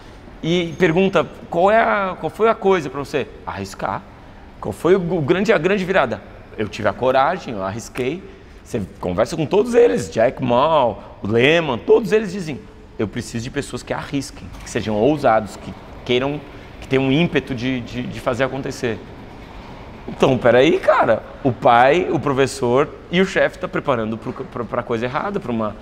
e 0.42 0.74
pergunta 0.78 1.26
qual, 1.50 1.70
é 1.70 1.78
a, 1.78 2.16
qual 2.18 2.30
foi 2.30 2.48
a 2.48 2.54
coisa 2.54 2.88
para 2.88 3.00
você? 3.00 3.26
Arriscar. 3.44 4.02
Qual 4.60 4.72
foi 4.72 4.94
o 4.94 5.20
grande, 5.20 5.52
a 5.52 5.58
grande 5.58 5.84
virada? 5.84 6.22
Eu 6.56 6.68
tive 6.68 6.88
a 6.88 6.92
coragem, 6.92 7.54
eu 7.54 7.62
arrisquei. 7.64 8.22
Você 8.62 8.80
conversa 9.00 9.36
com 9.36 9.44
todos 9.44 9.74
eles, 9.74 10.08
Jack 10.10 10.42
Ma, 10.42 10.96
Lehman, 11.24 11.78
todos 11.78 12.12
eles 12.12 12.30
dizem: 12.30 12.60
eu 12.96 13.08
preciso 13.08 13.42
de 13.42 13.50
pessoas 13.50 13.82
que 13.82 13.92
arrisquem, 13.92 14.46
que 14.62 14.70
sejam 14.70 14.94
ousados, 14.94 15.56
que 15.56 15.74
queiram, 16.04 16.40
que 16.80 16.86
tenham 16.86 17.06
um 17.06 17.12
ímpeto 17.12 17.52
de, 17.52 17.80
de, 17.80 18.02
de 18.04 18.20
fazer 18.20 18.44
acontecer. 18.44 18.98
Então, 20.06 20.38
peraí, 20.38 20.78
cara, 20.78 21.22
o 21.42 21.52
pai, 21.52 22.08
o 22.10 22.18
professor 22.18 22.88
e 23.10 23.20
o 23.20 23.26
chefe 23.26 23.56
estão 23.56 23.68
preparando 23.68 24.18
para 24.68 24.80
a 24.80 24.84
coisa 24.84 25.06
errada, 25.06 25.40
para 25.40 25.50
uma, 25.50 25.76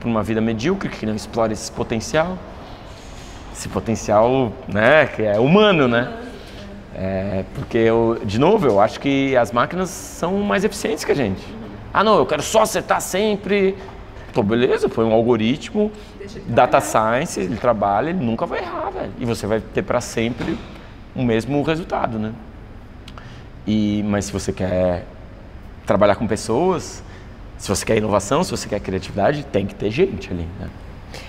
pra 0.00 0.08
uma 0.08 0.22
vida 0.22 0.40
medíocre 0.40 0.88
que 0.88 1.06
não 1.06 1.14
explora 1.14 1.52
esse 1.52 1.70
potencial. 1.70 2.38
Esse 3.52 3.68
potencial, 3.68 4.52
né, 4.66 5.06
que 5.06 5.22
é 5.22 5.38
humano, 5.38 5.86
né? 5.86 6.12
É, 6.94 7.44
porque, 7.54 7.78
eu, 7.78 8.20
de 8.24 8.38
novo, 8.38 8.66
eu 8.66 8.80
acho 8.80 9.00
que 9.00 9.36
as 9.36 9.50
máquinas 9.50 9.90
são 9.90 10.38
mais 10.38 10.64
eficientes 10.64 11.04
que 11.04 11.10
a 11.10 11.14
gente. 11.14 11.42
Ah, 11.92 12.04
não, 12.04 12.18
eu 12.18 12.26
quero 12.26 12.42
só 12.42 12.62
acertar 12.62 13.00
sempre. 13.00 13.76
Pô, 14.32 14.42
beleza, 14.42 14.88
foi 14.88 15.04
um 15.04 15.12
algoritmo, 15.12 15.92
data 16.46 16.80
science, 16.80 17.38
ele 17.38 17.56
trabalha, 17.56 18.10
ele 18.10 18.24
nunca 18.24 18.46
vai 18.46 18.60
errar, 18.60 18.90
velho. 18.90 19.12
E 19.18 19.24
você 19.24 19.46
vai 19.46 19.60
ter 19.60 19.82
para 19.82 20.00
sempre 20.00 20.58
o 21.14 21.22
mesmo 21.22 21.62
resultado, 21.62 22.18
né? 22.18 22.32
E, 23.64 24.04
mas 24.06 24.26
se 24.26 24.32
você 24.32 24.52
quer 24.52 25.06
trabalhar 25.86 26.16
com 26.16 26.26
pessoas, 26.26 27.02
se 27.58 27.68
você 27.68 27.84
quer 27.84 27.96
inovação, 27.96 28.42
se 28.42 28.50
você 28.50 28.68
quer 28.68 28.80
criatividade, 28.80 29.44
tem 29.44 29.66
que 29.66 29.74
ter 29.74 29.90
gente 29.90 30.30
ali, 30.30 30.48
né? 30.60 30.68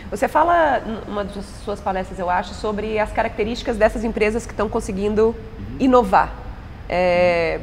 Você 0.09 0.27
fala, 0.27 0.79
numa 1.07 1.23
das 1.23 1.45
suas 1.63 1.79
palestras, 1.79 2.19
eu 2.19 2.29
acho, 2.29 2.53
sobre 2.53 2.99
as 2.99 3.11
características 3.11 3.77
dessas 3.77 4.03
empresas 4.03 4.45
que 4.45 4.53
estão 4.53 4.69
conseguindo 4.69 5.27
uhum. 5.27 5.35
inovar. 5.79 6.33
É, 6.87 7.59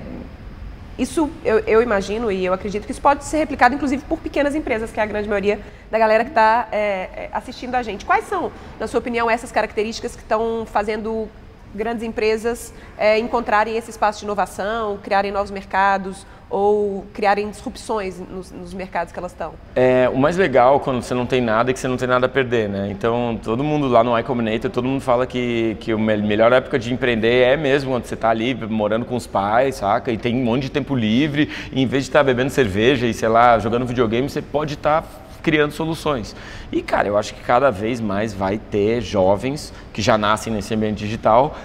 isso 0.98 1.30
eu, 1.44 1.60
eu, 1.60 1.82
imagino 1.82 2.30
e 2.30 2.44
eu 2.44 2.52
acredito 2.52 2.84
que 2.84 2.92
isso 2.92 3.00
pode 3.00 3.24
ser 3.24 3.38
replicado, 3.38 3.74
inclusive, 3.74 4.02
por 4.04 4.18
pequenas 4.18 4.54
empresas, 4.54 4.90
que 4.90 5.00
é 5.00 5.02
a 5.02 5.06
grande 5.06 5.28
maioria 5.28 5.60
da 5.90 5.98
galera 5.98 6.24
que 6.24 6.30
está 6.30 6.68
é, 6.70 6.78
é, 6.78 7.30
assistindo 7.32 7.74
a 7.74 7.82
gente. 7.82 8.04
Quais 8.04 8.26
são, 8.26 8.52
na 8.78 8.86
sua 8.86 9.00
opinião, 9.00 9.30
essas 9.30 9.50
características 9.50 10.14
que 10.14 10.22
estão 10.22 10.66
fazendo 10.66 11.28
grandes 11.74 12.02
empresas 12.02 12.74
é, 12.98 13.18
encontrarem 13.18 13.76
esse 13.76 13.90
espaço 13.90 14.18
de 14.18 14.26
inovação, 14.26 14.98
criarem 15.02 15.32
novos 15.32 15.50
mercados 15.50 16.26
ou 16.52 17.06
criarem 17.14 17.48
disrupções 17.48 18.20
nos, 18.20 18.52
nos, 18.52 18.74
mercados 18.74 19.10
que 19.10 19.18
elas 19.18 19.32
estão? 19.32 19.54
É, 19.74 20.08
o 20.12 20.18
mais 20.18 20.36
legal 20.36 20.78
quando 20.80 21.00
você 21.00 21.14
não 21.14 21.24
tem 21.24 21.40
nada 21.40 21.70
é 21.70 21.72
que 21.72 21.80
você 21.80 21.88
não 21.88 21.96
tem 21.96 22.06
nada 22.06 22.26
a 22.26 22.28
perder, 22.28 22.68
né? 22.68 22.88
Então, 22.90 23.40
todo 23.42 23.64
mundo 23.64 23.88
lá 23.88 24.04
no 24.04 24.16
iCombinator, 24.18 24.70
todo 24.70 24.86
mundo 24.86 25.00
fala 25.00 25.26
que, 25.26 25.78
que 25.80 25.92
a 25.92 25.96
melhor 25.96 26.52
época 26.52 26.78
de 26.78 26.92
empreender 26.92 27.42
é 27.42 27.56
mesmo 27.56 27.90
quando 27.90 28.04
você 28.04 28.12
está 28.12 28.28
ali 28.28 28.54
morando 28.54 29.06
com 29.06 29.16
os 29.16 29.26
pais, 29.26 29.76
saca? 29.76 30.12
E 30.12 30.18
tem 30.18 30.36
um 30.36 30.44
monte 30.44 30.64
de 30.64 30.70
tempo 30.70 30.94
livre, 30.94 31.48
e 31.72 31.82
em 31.82 31.86
vez 31.86 32.04
de 32.04 32.10
estar 32.10 32.20
tá 32.20 32.24
bebendo 32.24 32.50
cerveja 32.50 33.06
e, 33.06 33.14
sei 33.14 33.28
lá, 33.30 33.58
jogando 33.58 33.86
videogame, 33.86 34.28
você 34.28 34.42
pode 34.42 34.74
estar 34.74 35.02
tá 35.02 35.08
criando 35.42 35.72
soluções. 35.72 36.36
E, 36.70 36.82
cara, 36.82 37.08
eu 37.08 37.16
acho 37.16 37.34
que 37.34 37.40
cada 37.40 37.70
vez 37.70 37.98
mais 37.98 38.34
vai 38.34 38.58
ter 38.58 39.00
jovens 39.00 39.72
que 39.90 40.02
já 40.02 40.18
nascem 40.18 40.52
nesse 40.52 40.74
ambiente 40.74 40.98
digital 40.98 41.56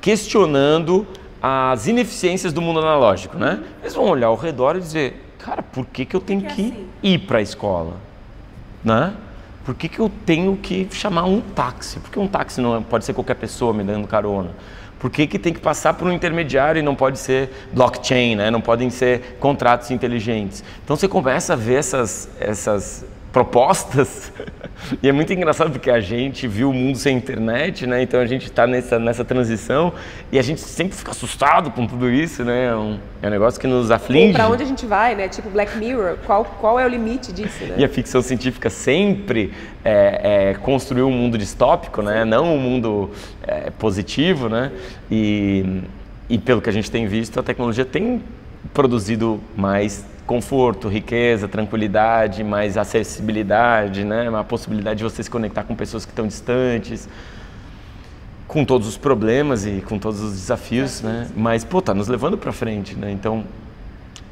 questionando 0.00 1.04
as 1.48 1.86
ineficiências 1.86 2.52
do 2.52 2.60
mundo 2.60 2.80
analógico, 2.80 3.38
né? 3.38 3.62
Eles 3.80 3.94
vão 3.94 4.06
olhar 4.06 4.26
ao 4.26 4.34
redor 4.34 4.76
e 4.76 4.80
dizer, 4.80 5.34
cara, 5.38 5.62
por 5.62 5.86
que, 5.86 6.04
que 6.04 6.16
eu 6.16 6.20
tenho 6.20 6.42
que, 6.42 6.54
que, 6.54 6.62
é 6.62 6.64
assim? 6.64 6.88
ir 7.04 7.18
para 7.20 7.38
a 7.38 7.42
escola? 7.42 7.94
Né? 8.82 9.14
Por 9.64 9.74
que, 9.76 9.88
que 9.88 10.00
eu 10.00 10.10
tenho 10.24 10.56
que 10.56 10.88
chamar 10.90 11.24
um 11.24 11.40
táxi? 11.40 12.00
Porque 12.00 12.18
um 12.18 12.26
táxi 12.26 12.60
não 12.60 12.76
é, 12.76 12.80
pode 12.80 13.04
ser 13.04 13.12
qualquer 13.12 13.36
pessoa 13.36 13.72
me 13.72 13.84
dando 13.84 14.08
carona. 14.08 14.50
Por 14.98 15.08
que, 15.08 15.24
que 15.26 15.38
tem 15.38 15.52
que 15.52 15.60
passar 15.60 15.94
por 15.94 16.08
um 16.08 16.12
intermediário 16.12 16.80
e 16.80 16.82
não 16.82 16.96
pode 16.96 17.18
ser 17.18 17.68
blockchain, 17.72 18.34
né? 18.34 18.50
não 18.50 18.60
podem 18.60 18.90
ser 18.90 19.36
contratos 19.38 19.92
inteligentes? 19.92 20.64
Então 20.82 20.96
você 20.96 21.06
começa 21.06 21.52
a 21.52 21.56
ver 21.56 21.74
essas, 21.74 22.28
essas 22.40 23.04
propostas. 23.36 24.32
e 25.02 25.06
é 25.06 25.12
muito 25.12 25.30
engraçado 25.30 25.70
porque 25.70 25.90
a 25.90 26.00
gente 26.00 26.48
viu 26.48 26.70
o 26.70 26.72
mundo 26.72 26.96
sem 26.96 27.14
internet, 27.14 27.86
né? 27.86 28.00
Então 28.00 28.18
a 28.18 28.24
gente 28.24 28.46
está 28.46 28.66
nessa, 28.66 28.98
nessa 28.98 29.26
transição 29.26 29.92
e 30.32 30.38
a 30.38 30.42
gente 30.42 30.62
sempre 30.62 30.96
fica 30.96 31.10
assustado 31.10 31.70
com 31.70 31.86
tudo 31.86 32.10
isso, 32.10 32.42
né? 32.42 32.68
É 32.68 32.74
um, 32.74 32.98
é 33.20 33.26
um 33.26 33.30
negócio 33.30 33.60
que 33.60 33.66
nos 33.66 33.90
aflige. 33.90 34.32
Para 34.32 34.48
onde 34.48 34.62
a 34.62 34.66
gente 34.66 34.86
vai, 34.86 35.14
né? 35.14 35.28
Tipo 35.28 35.50
Black 35.50 35.76
Mirror, 35.76 36.16
qual, 36.24 36.46
qual 36.46 36.80
é 36.80 36.86
o 36.86 36.88
limite 36.88 37.30
disso, 37.30 37.62
né? 37.66 37.74
E 37.76 37.84
a 37.84 37.88
ficção 37.90 38.22
científica 38.22 38.70
sempre 38.70 39.52
é, 39.84 40.52
é 40.52 40.54
construiu 40.54 41.06
um 41.06 41.12
mundo 41.12 41.36
distópico, 41.36 42.00
né? 42.00 42.24
Não 42.24 42.54
um 42.54 42.58
mundo 42.58 43.10
é, 43.46 43.68
positivo, 43.68 44.48
né? 44.48 44.72
E, 45.10 45.82
e 46.26 46.38
pelo 46.38 46.62
que 46.62 46.70
a 46.70 46.72
gente 46.72 46.90
tem 46.90 47.06
visto, 47.06 47.38
a 47.38 47.42
tecnologia 47.42 47.84
tem 47.84 48.22
produzido 48.72 49.38
mais 49.54 50.06
conforto, 50.26 50.88
riqueza, 50.88 51.46
tranquilidade, 51.46 52.42
mais 52.42 52.76
acessibilidade, 52.76 54.04
né? 54.04 54.28
uma 54.28 54.44
possibilidade 54.44 54.98
de 54.98 55.04
você 55.04 55.22
se 55.22 55.30
conectar 55.30 55.62
com 55.62 55.74
pessoas 55.74 56.04
que 56.04 56.10
estão 56.10 56.26
distantes, 56.26 57.08
com 58.48 58.64
todos 58.64 58.88
os 58.88 58.96
problemas 58.96 59.64
e 59.64 59.80
com 59.80 59.98
todos 59.98 60.20
os 60.20 60.32
desafios, 60.32 61.00
né? 61.00 61.28
mas 61.36 61.64
pô, 61.64 61.80
tá 61.80 61.94
nos 61.94 62.08
levando 62.08 62.36
para 62.36 62.52
frente, 62.52 62.96
né? 62.96 63.10
Então, 63.10 63.44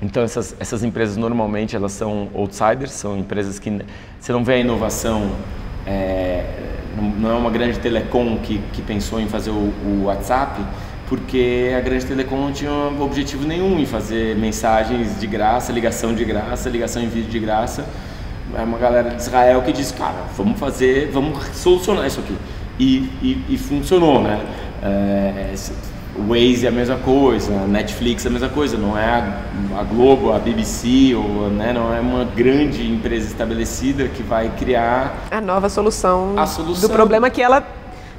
então 0.03 0.23
essas, 0.23 0.57
essas 0.59 0.83
empresas 0.83 1.17
normalmente 1.17 1.77
elas 1.77 1.93
são 1.93 2.29
outsiders, 2.35 2.93
são 2.93 3.17
empresas 3.17 3.59
que 3.59 3.71
você 4.21 4.33
não 4.33 4.45
vê 4.45 4.55
a 4.55 4.59
inovação, 4.59 5.31
é, 5.87 6.45
não 7.19 7.31
é 7.31 7.35
uma 7.35 7.51
grande 7.51 7.79
telecom 7.79 8.39
que, 8.39 8.59
que 8.73 8.83
pensou 8.83 9.21
em 9.21 9.29
fazer 9.29 9.51
o, 9.51 9.73
o 9.85 10.03
WhatsApp, 10.05 10.61
porque 11.09 11.73
a 11.77 11.81
Grande 11.81 12.07
Telecom 12.07 12.37
não 12.37 12.53
tinha 12.53 12.73
objetivo 13.01 13.47
nenhum 13.47 13.79
em 13.79 13.87
fazer 13.87 14.37
mensagens 14.37 15.19
de 15.19 15.27
graça, 15.27 15.73
ligação 15.73 16.15
de 16.15 16.25
graça, 16.25 16.69
ligação 16.69 17.03
em 17.03 17.09
vídeo 17.09 17.31
de 17.31 17.39
graça. 17.39 17.85
É 18.57 18.63
uma 18.63 18.79
galera 18.79 19.11
de 19.11 19.21
Israel 19.21 19.63
que 19.63 19.73
disse, 19.73 19.93
cara, 19.95 20.25
vamos 20.37 20.59
fazer, 20.59 21.11
vamos 21.11 21.45
solucionar 21.57 22.07
isso 22.07 22.21
aqui. 22.21 22.37
E, 22.79 23.11
e, 23.23 23.45
e 23.51 23.59
funcionou, 23.59 24.23
né? 24.23 24.41
É, 24.83 25.55
o 26.17 26.29
Waze 26.29 26.65
é 26.65 26.69
a 26.69 26.73
mesma 26.73 26.97
coisa, 26.97 27.53
a 27.53 27.67
Netflix 27.67 28.25
é 28.25 28.29
a 28.29 28.31
mesma 28.31 28.49
coisa, 28.49 28.79
não 28.79 28.97
é 28.97 29.05
a, 29.05 29.81
a 29.81 29.83
Globo, 29.83 30.33
a 30.33 30.39
BBC, 30.39 31.15
ou, 31.15 31.51
né, 31.51 31.73
não 31.73 31.93
é 31.93 32.01
uma 32.01 32.25
grande 32.25 32.89
empresa 32.89 33.27
estabelecida 33.27 34.07
que 34.09 34.23
vai 34.23 34.49
criar 34.57 35.27
a 35.31 35.41
nova 35.41 35.69
solução, 35.69 36.35
a 36.37 36.47
solução. 36.47 36.89
do 36.89 36.93
problema 36.93 37.29
que 37.31 37.43
ela 37.43 37.67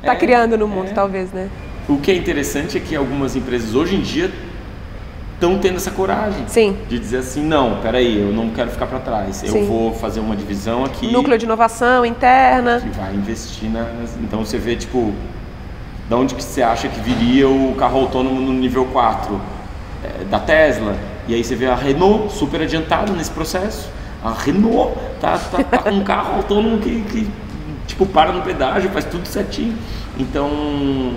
está 0.02 0.14
é, 0.14 0.16
criando 0.16 0.58
no 0.58 0.68
mundo, 0.68 0.90
é. 0.90 0.94
talvez, 0.94 1.32
né? 1.32 1.50
O 1.88 1.98
que 1.98 2.12
é 2.12 2.16
interessante 2.16 2.78
é 2.78 2.80
que 2.80 2.96
algumas 2.96 3.36
empresas 3.36 3.76
hoje 3.76 3.96
em 3.96 4.02
dia 4.02 4.32
estão 5.36 5.60
tendo 5.60 5.76
essa 5.76 5.92
coragem 5.92 6.48
Sim. 6.48 6.78
de 6.90 6.98
dizer 6.98 7.18
assim, 7.18 7.44
não, 7.44 7.80
peraí, 7.82 8.20
eu 8.20 8.34
não 8.34 8.50
quero 8.50 8.72
ficar 8.72 8.88
para 8.88 9.00
trás, 9.00 9.38
Sim. 9.38 9.60
eu 9.60 9.66
vou 9.66 9.94
fazer 9.94 10.20
uma 10.20 10.36
divisão 10.36 10.84
aqui. 10.84 11.12
Núcleo 11.12 11.38
de 11.38 11.46
inovação 11.46 12.06
interna. 12.06 12.80
Que 12.80 12.90
vai 12.90 13.14
investir 13.14 13.70
nas... 13.70 14.18
Então 14.22 14.44
você 14.44 14.58
vê, 14.58 14.76
tipo, 14.76 15.14
de 16.08 16.16
onde 16.16 16.34
que 16.34 16.44
você 16.44 16.64
acha 16.64 16.88
que 16.88 17.00
viria 17.00 17.48
o 17.48 17.76
carro 17.78 18.00
autônomo 18.00 18.40
no 18.40 18.54
nível 18.54 18.86
4? 18.86 19.40
É, 20.04 20.24
da 20.26 20.40
Tesla. 20.40 20.96
E 21.28 21.34
aí 21.34 21.44
você 21.44 21.56
vê 21.56 21.68
a 21.68 21.76
Renault 21.76 22.32
super 22.34 22.62
adiantada 22.62 23.12
nesse 23.14 23.32
processo. 23.32 23.90
A 24.24 24.32
Renault 24.32 24.98
tá, 25.20 25.38
tá, 25.38 25.64
tá 25.64 25.78
com 25.80 25.90
um 25.92 26.04
carro 26.04 26.38
autônomo 26.38 26.80
que, 26.80 27.02
que, 27.02 27.28
tipo, 27.88 28.06
para 28.06 28.32
no 28.32 28.42
pedágio, 28.42 28.90
faz 28.92 29.06
tudo 29.06 29.28
certinho. 29.28 29.76
Então, 30.18 31.14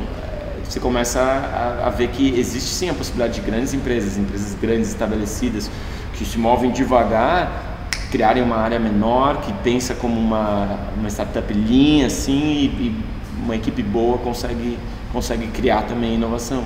você 0.69 0.79
começa 0.79 1.21
a, 1.21 1.87
a, 1.87 1.91
ver 1.91 2.09
que 2.09 2.39
existe 2.39 2.69
sim 2.69 2.91
a 2.91 2.95
possibilidade 2.95 3.41
de 3.41 3.41
grandes 3.41 3.73
empresas, 3.73 4.19
empresas 4.19 4.55
grandes 4.61 4.89
estabelecidas, 4.89 5.71
que 6.13 6.27
se 6.27 6.39
movem 6.39 6.71
devagar, 6.71 7.89
criarem 8.11 8.43
uma 8.43 8.57
área 8.57 8.79
menor, 8.79 9.41
que 9.41 9.53
pensa 9.65 9.95
como 9.95 10.21
uma, 10.21 10.79
uma 10.97 11.09
startup 11.09 11.51
linha, 11.55 12.07
assim, 12.07 12.35
e, 12.35 12.65
e 12.67 13.05
uma 13.43 13.57
equipe 13.57 13.83
boa 13.83 14.19
consegue, 14.19 14.79
consegue 15.11 15.47
criar 15.47 15.83
também 15.83 16.15
inovação. 16.15 16.65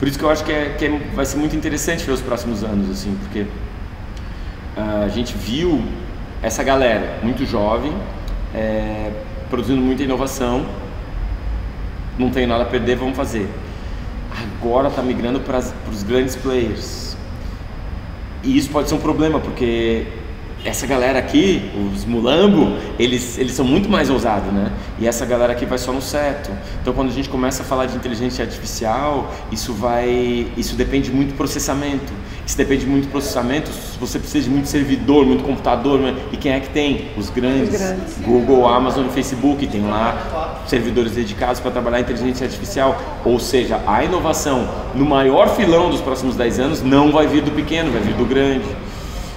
Por 0.00 0.08
isso 0.08 0.18
que 0.18 0.24
eu 0.24 0.30
acho 0.30 0.44
que, 0.44 0.52
é, 0.52 0.74
que 0.76 0.86
é, 0.86 0.98
vai 1.14 1.24
ser 1.24 1.36
muito 1.36 1.54
interessante 1.54 2.04
ver 2.04 2.12
os 2.12 2.20
próximos 2.20 2.64
anos, 2.64 2.90
assim, 2.90 3.16
porque 3.20 3.42
uh, 3.42 5.04
a 5.04 5.08
gente 5.08 5.36
viu 5.36 5.80
essa 6.42 6.64
galera 6.64 7.20
muito 7.22 7.46
jovem, 7.46 7.92
é, 8.52 9.12
produzindo 9.48 9.80
muita 9.80 10.02
inovação, 10.02 10.66
não 12.18 12.30
tenho 12.30 12.48
nada 12.48 12.64
a 12.64 12.66
perder, 12.66 12.96
vamos 12.96 13.16
fazer. 13.16 13.48
Agora 14.30 14.88
está 14.88 15.02
migrando 15.02 15.40
para 15.40 15.58
os 15.90 16.02
grandes 16.02 16.36
players. 16.36 17.16
E 18.42 18.56
isso 18.56 18.70
pode 18.70 18.88
ser 18.88 18.94
um 18.94 19.00
problema, 19.00 19.40
porque 19.40 20.06
essa 20.64 20.86
galera 20.86 21.18
aqui, 21.18 21.70
os 21.94 22.04
mulambo, 22.04 22.76
eles, 22.98 23.38
eles 23.38 23.52
são 23.52 23.64
muito 23.64 23.88
mais 23.88 24.10
ousados, 24.10 24.52
né? 24.52 24.72
E 24.98 25.06
essa 25.06 25.24
galera 25.24 25.52
aqui 25.52 25.64
vai 25.64 25.78
só 25.78 25.92
no 25.92 26.02
certo. 26.02 26.50
Então, 26.80 26.92
quando 26.92 27.10
a 27.10 27.12
gente 27.12 27.28
começa 27.28 27.62
a 27.62 27.66
falar 27.66 27.86
de 27.86 27.96
inteligência 27.96 28.44
artificial, 28.44 29.32
isso 29.52 29.72
vai, 29.72 30.48
isso 30.56 30.74
depende 30.74 31.10
muito 31.10 31.30
do 31.30 31.36
processamento. 31.36 32.12
Isso 32.48 32.56
depende 32.56 32.86
muito 32.86 33.08
do 33.08 33.10
processamento. 33.10 33.70
Você 34.00 34.18
precisa 34.18 34.44
de 34.44 34.50
muito 34.50 34.68
servidor, 34.68 35.26
muito 35.26 35.44
computador. 35.44 36.00
Né? 36.00 36.16
E 36.32 36.36
quem 36.38 36.52
é 36.52 36.60
que 36.60 36.70
tem? 36.70 37.10
Os 37.14 37.28
grandes. 37.28 37.74
Os 37.74 37.78
grandes. 37.78 38.18
Google, 38.22 38.66
Amazon, 38.66 39.06
Facebook 39.08 39.66
tem 39.66 39.82
lá 39.82 40.62
servidores 40.66 41.12
dedicados 41.12 41.60
para 41.60 41.70
trabalhar 41.70 42.00
inteligência 42.00 42.46
artificial. 42.46 42.98
Ou 43.22 43.38
seja, 43.38 43.82
a 43.86 44.02
inovação 44.02 44.66
no 44.94 45.04
maior 45.04 45.54
filão 45.54 45.90
dos 45.90 46.00
próximos 46.00 46.36
10 46.36 46.58
anos 46.58 46.82
não 46.82 47.12
vai 47.12 47.26
vir 47.26 47.42
do 47.42 47.50
pequeno, 47.50 47.92
vai 47.92 48.00
vir 48.00 48.14
do 48.14 48.24
grande. 48.24 48.64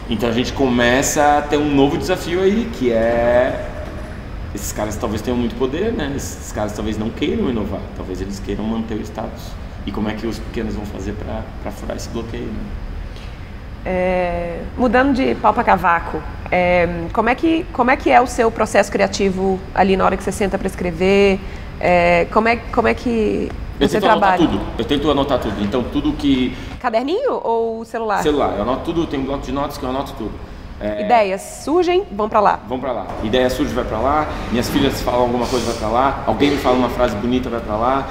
Então 0.09 0.29
a 0.29 0.31
gente 0.31 0.53
começa 0.53 1.39
a 1.39 1.41
ter 1.41 1.57
um 1.57 1.69
novo 1.69 1.97
desafio 1.97 2.41
aí, 2.41 2.71
que 2.79 2.93
é 2.93 3.67
esses 4.55 4.71
caras 4.71 4.95
talvez 4.95 5.21
tenham 5.21 5.37
muito 5.37 5.55
poder, 5.55 5.91
né? 5.91 6.13
Esses 6.15 6.53
caras 6.53 6.71
talvez 6.71 6.97
não 6.97 7.09
queiram 7.09 7.49
inovar, 7.49 7.81
talvez 7.97 8.21
eles 8.21 8.39
queiram 8.39 8.63
manter 8.63 8.95
o 8.95 9.01
status. 9.01 9.47
E 9.85 9.91
como 9.91 10.07
é 10.07 10.13
que 10.13 10.25
os 10.25 10.39
pequenos 10.39 10.75
vão 10.75 10.85
fazer 10.85 11.13
para 11.61 11.71
furar 11.73 11.97
esse 11.97 12.07
bloqueio? 12.07 12.45
Né? 12.45 12.90
É, 13.85 14.59
mudando 14.77 15.13
de 15.15 15.35
pau 15.35 15.53
para 15.53 15.63
cavaco, 15.63 16.21
é, 16.51 16.87
como, 17.13 17.29
é 17.29 17.35
que, 17.35 17.65
como 17.71 17.89
é 17.89 17.95
que 17.95 18.09
é 18.11 18.21
o 18.21 18.27
seu 18.27 18.51
processo 18.51 18.91
criativo 18.91 19.59
ali 19.73 19.95
na 19.97 20.05
hora 20.05 20.17
que 20.17 20.23
você 20.23 20.31
senta 20.31 20.57
para 20.57 20.67
escrever? 20.67 21.39
É, 21.79 22.27
como, 22.31 22.47
é, 22.47 22.57
como 22.57 22.87
é 22.87 22.93
que 22.93 23.49
Eu 23.79 23.89
Você 23.89 23.99
trabalha? 23.99 24.37
tudo. 24.37 24.61
Eu 24.77 24.85
tento 24.85 25.09
anotar 25.09 25.39
tudo. 25.39 25.63
Então, 25.63 25.83
tudo 25.83 26.13
que. 26.13 26.55
Caderninho 26.79 27.41
ou 27.43 27.83
celular? 27.85 28.21
Celular, 28.21 28.53
eu 28.55 28.61
anoto 28.61 28.81
tudo, 28.83 29.07
tem 29.07 29.19
um 29.19 29.23
bloco 29.25 29.43
de 29.43 29.51
notas 29.51 29.77
que 29.77 29.83
eu 29.83 29.89
anoto 29.89 30.13
tudo. 30.13 30.31
É, 30.81 31.05
Ideias 31.05 31.61
surgem, 31.63 32.03
vão 32.11 32.27
pra 32.27 32.39
lá. 32.39 32.59
Vamos 32.67 32.81
pra 32.81 32.91
lá. 32.91 33.07
Ideia 33.23 33.49
surge, 33.49 33.71
vai 33.73 33.83
pra 33.83 33.99
lá. 33.99 34.27
Minhas 34.51 34.67
filhas 34.67 34.99
falam 35.01 35.21
alguma 35.21 35.45
coisa, 35.45 35.65
vai 35.67 35.75
pra 35.75 35.87
lá. 35.87 36.23
Alguém 36.25 36.51
me 36.51 36.57
fala 36.57 36.75
uma 36.75 36.89
frase 36.89 37.15
bonita, 37.15 37.49
vai 37.49 37.59
pra 37.59 37.75
lá. 37.75 38.09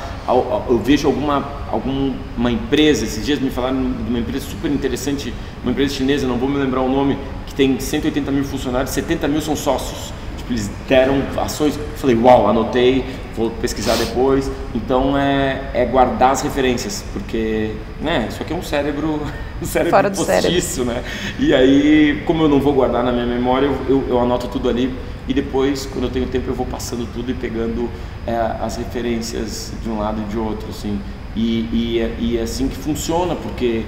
Eu 0.69 0.79
vejo 0.79 1.09
alguma, 1.09 1.45
alguma 1.73 2.51
empresa, 2.51 3.05
esses 3.05 3.27
dias 3.27 3.41
me 3.41 3.51
falaram 3.51 3.93
de 3.93 4.09
uma 4.09 4.21
empresa 4.21 4.47
super 4.47 4.71
interessante, 4.71 5.35
uma 5.63 5.73
empresa 5.73 5.95
chinesa, 5.95 6.29
não 6.29 6.37
vou 6.37 6.49
me 6.49 6.59
lembrar 6.59 6.81
o 6.81 6.89
nome, 6.89 7.19
que 7.47 7.55
tem 7.55 7.81
180 7.81 8.31
mil 8.31 8.45
funcionários, 8.45 8.91
70 8.91 9.27
mil 9.27 9.41
são 9.41 9.57
sócios. 9.57 10.13
Tipo, 10.39 10.53
eles 10.53 10.71
deram 10.89 11.23
ações. 11.39 11.77
Falei, 11.97 12.17
uau, 12.17 12.47
anotei, 12.47 13.05
vou 13.37 13.51
pesquisar 13.51 13.97
depois. 13.97 14.49
Então 14.73 15.19
é, 15.19 15.71
é 15.75 15.85
guardar 15.85 16.31
as 16.31 16.43
referências, 16.43 17.05
porque 17.13 17.75
né, 18.01 18.27
isso 18.29 18.41
aqui 18.41 18.53
é 18.53 18.57
um 18.57 18.63
cérebro, 18.63 19.21
um 19.63 19.67
cérebro 19.67 19.91
Fora 19.91 20.11
do 20.11 20.17
cérebro. 20.17 20.51
postiço, 20.53 20.85
né? 20.85 21.03
E 21.39 21.55
aí, 21.55 22.23
como 22.27 22.45
eu 22.45 22.49
não 22.49 22.61
vou 22.61 22.73
guardar 22.73 23.05
na 23.05 23.13
minha 23.13 23.27
memória, 23.27 23.67
eu, 23.67 23.79
eu, 23.89 24.09
eu 24.09 24.21
anoto 24.21 24.49
tudo 24.49 24.69
ali 24.69 24.95
e 25.29 25.35
depois, 25.35 25.87
quando 25.87 26.05
eu 26.05 26.11
tenho 26.11 26.27
tempo, 26.27 26.49
eu 26.51 26.55
vou 26.55 26.67
passando 26.67 27.07
tudo 27.13 27.31
e 27.31 27.35
pegando 27.35 27.89
é, 28.27 28.35
as 28.61 28.77
referências 28.77 29.73
de 29.83 29.89
um 29.89 29.99
lado 29.99 30.21
e 30.23 30.25
de 30.25 30.39
outro, 30.39 30.69
assim. 30.71 30.99
E, 31.37 31.69
e, 31.73 31.99
é- 32.01 32.17
e 32.19 32.39
é 32.39 32.43
assim 32.43 32.69
que 32.69 32.77
funciona, 32.77 33.37
porque 33.37 33.85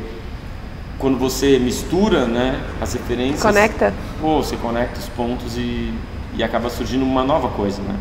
quando 0.99 1.19
você 1.19 1.59
mistura, 1.59 2.27
né, 2.27 2.61
as 2.81 2.93
referências, 2.93 3.43
Conecta. 3.43 3.93
pô, 4.21 4.37
você 4.43 4.57
conecta 4.57 5.01
os 5.01 5.09
pontos 5.09 5.57
e, 5.57 5.93
e 6.37 6.43
acaba 6.45 6.71
surgindo 6.71 7.05
uma 7.05 7.25
nova 7.25 7.49
coisa, 7.49 7.83
né? 7.83 7.97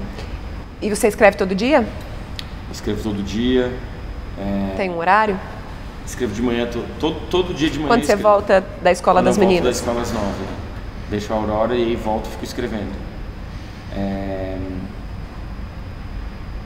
E 0.82 0.90
você 0.90 1.08
escreve 1.08 1.36
todo 1.38 1.56
dia? 1.56 1.88
Escrevo 2.72 3.02
todo 3.02 3.24
dia, 3.24 3.72
é, 4.38 4.76
Tem 4.78 4.90
um 4.90 4.98
horário? 4.98 5.40
Escrevo 6.06 6.34
de 6.34 6.42
manhã, 6.42 6.66
to- 6.68 6.84
todo, 7.00 7.16
todo 7.30 7.54
dia 7.54 7.70
de 7.70 7.78
manhã. 7.78 7.90
Quando 7.90 8.04
você 8.04 8.14
escrevo. 8.14 8.24
volta 8.30 8.64
da 8.82 8.92
escola 8.92 9.20
Quando 9.20 9.26
das 9.26 9.38
eu 9.38 9.42
volto 9.44 9.50
meninas? 9.54 9.76
da 9.76 9.80
escola 9.82 10.02
às 10.02 10.12
nove. 10.12 10.44
Deixo 11.10 11.34
a 11.34 11.36
aurora 11.36 11.76
e 11.76 11.84
aí 11.84 11.96
volto 11.96 12.28
e 12.28 12.30
fico 12.32 12.44
escrevendo. 12.44 12.92
É, 13.96 14.58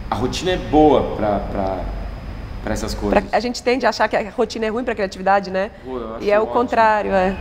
A 0.09 0.15
rotina 0.15 0.51
é 0.51 0.57
boa 0.57 1.15
para 1.17 2.73
essas 2.73 2.93
coisas. 2.93 3.19
Pra- 3.23 3.37
a 3.37 3.39
gente 3.39 3.61
tende 3.61 3.85
a 3.85 3.89
achar 3.89 4.07
que 4.07 4.15
a 4.15 4.29
rotina 4.29 4.65
é 4.65 4.69
ruim 4.69 4.83
pra 4.83 4.93
criatividade, 4.95 5.49
né? 5.51 5.71
Pô, 5.83 5.99
E 6.21 6.29
é 6.31 6.39
o 6.39 6.43
ótimo. 6.43 6.53
contrário, 6.59 7.11
é. 7.11 7.35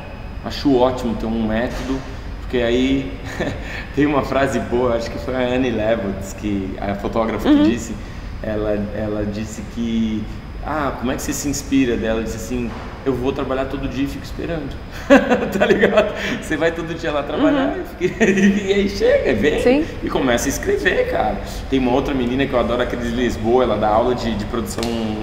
Acho 0.44 0.74
ótimo 0.76 1.14
ter 1.16 1.26
um 1.26 1.46
método, 1.46 1.98
porque 2.40 2.58
aí 2.58 3.12
tem 3.94 4.06
uma 4.06 4.22
frase 4.22 4.58
boa, 4.60 4.96
acho 4.96 5.10
que 5.10 5.18
foi 5.18 5.34
a 5.34 5.40
Anne 5.54 5.70
Leibovitz, 5.70 6.32
que 6.34 6.74
a 6.80 6.94
fotógrafa 6.96 7.48
Uhum. 7.48 7.64
que 7.64 7.70
disse, 7.70 7.94
ela, 8.42 8.72
ela 8.96 9.24
disse 9.26 9.62
que, 9.74 10.22
ah, 10.66 10.94
como 10.98 11.12
é 11.12 11.16
que 11.16 11.22
você 11.22 11.32
se 11.32 11.48
inspira 11.48 11.96
dela? 11.96 12.14
Ela 12.20 12.22
disse 12.24 12.36
assim, 12.36 12.70
eu 13.04 13.12
vou 13.14 13.32
trabalhar 13.32 13.66
todo 13.66 13.86
dia 13.88 14.04
e 14.04 14.06
fico 14.06 14.24
esperando, 14.24 14.70
tá 15.58 15.66
ligado? 15.66 16.14
Você 16.40 16.56
vai 16.56 16.72
todo 16.72 16.94
dia 16.94 17.12
lá 17.12 17.22
trabalhar 17.22 17.76
e, 18.00 18.08
fica- 18.08 18.24
e 18.30 18.72
aí 18.72 18.88
chega, 18.88 19.34
vem 19.34 19.54
Uhum. 19.56 19.62
Sim. 19.62 19.84
e 20.02 20.08
começa 20.08 20.46
a 20.46 20.50
escrever, 20.50 21.10
cara. 21.10 21.36
Tem 21.68 21.78
uma 21.78 21.92
outra 21.92 22.14
menina 22.14 22.46
que 22.46 22.52
eu 22.52 22.58
adoro, 22.60 22.82
a 22.82 22.86
Cris 22.86 23.12
Lisboa, 23.12 23.64
ela 23.64 23.76
dá 23.76 23.88
aula 23.88 24.14
de, 24.14 24.34
de 24.34 24.44
produção 24.46 24.82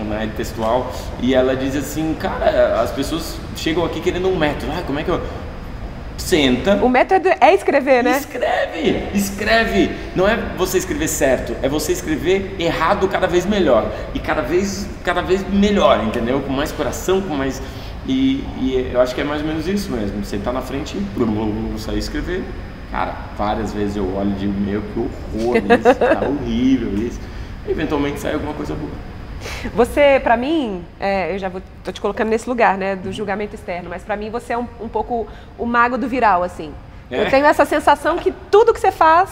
né, 0.09 0.29
textual 0.37 0.91
e 1.21 1.33
ela 1.33 1.55
diz 1.55 1.75
assim, 1.75 2.15
cara, 2.19 2.79
as 2.81 2.91
pessoas 2.91 3.37
chegam 3.55 3.83
aqui 3.83 3.99
querendo 3.99 4.27
um 4.29 4.35
método. 4.37 4.71
Ah, 4.77 4.83
como 4.85 4.99
é 4.99 5.03
que 5.03 5.09
eu... 5.09 5.21
Senta, 6.21 6.75
O 6.75 6.87
método 6.87 7.29
é 7.41 7.53
escrever, 7.53 8.03
né? 8.03 8.17
escreve, 8.17 9.07
escreve. 9.13 9.91
Não 10.15 10.27
é 10.27 10.37
você 10.57 10.77
escrever 10.77 11.07
certo, 11.07 11.55
é 11.61 11.67
você 11.67 11.91
escrever 11.91 12.55
errado 12.59 13.07
cada 13.07 13.27
vez 13.27 13.45
melhor. 13.45 13.91
E 14.13 14.19
cada 14.19 14.41
vez, 14.41 14.87
cada 15.03 15.21
vez 15.21 15.45
melhor, 15.49 16.03
entendeu? 16.03 16.39
Com 16.41 16.53
mais 16.53 16.71
coração, 16.71 17.21
com 17.21 17.35
mais... 17.35 17.61
E, 18.07 18.43
e 18.59 18.89
eu 18.93 19.01
acho 19.01 19.13
que 19.13 19.21
é 19.21 19.23
mais 19.23 19.41
ou 19.41 19.47
menos 19.47 19.67
isso 19.67 19.91
mesmo. 19.91 20.23
Sentar 20.23 20.53
na 20.53 20.61
frente 20.61 20.95
e 20.97 21.79
sair 21.79 21.99
escrever. 21.99 22.43
Cara, 22.91 23.15
várias 23.37 23.73
vezes 23.73 23.95
eu 23.95 24.15
olho 24.15 24.31
e 24.31 24.35
digo, 24.35 24.53
meu, 24.53 24.81
que 24.81 24.99
horror 24.99 25.57
isso, 25.57 25.95
tá 25.95 26.21
horrível 26.27 26.93
isso. 26.95 27.19
Eventualmente 27.67 28.19
sai 28.19 28.33
alguma 28.33 28.53
coisa 28.53 28.73
boa. 28.73 28.91
Você, 29.73 30.19
pra 30.23 30.37
mim, 30.37 30.83
é, 30.99 31.33
eu 31.33 31.39
já 31.39 31.49
vou, 31.49 31.61
tô 31.83 31.91
te 31.91 32.01
colocando 32.01 32.29
nesse 32.29 32.47
lugar, 32.49 32.77
né, 32.77 32.95
do 32.95 33.11
julgamento 33.11 33.55
externo, 33.55 33.89
mas 33.89 34.03
pra 34.03 34.15
mim 34.15 34.29
você 34.29 34.53
é 34.53 34.57
um, 34.57 34.67
um 34.79 34.89
pouco 34.89 35.27
o 35.57 35.65
mago 35.65 35.97
do 35.97 36.07
viral, 36.07 36.43
assim. 36.43 36.73
É? 37.09 37.21
Eu 37.21 37.29
tenho 37.29 37.45
essa 37.45 37.65
sensação 37.65 38.17
que 38.17 38.31
tudo 38.49 38.73
que 38.73 38.79
você 38.79 38.91
faz 38.91 39.29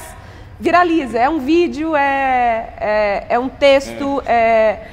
viraliza. 0.60 1.18
É 1.18 1.30
um 1.30 1.39
vídeo, 1.39 1.95
é, 1.95 2.74
é, 2.80 3.26
é 3.30 3.39
um 3.39 3.49
texto, 3.49 4.22
é... 4.26 4.88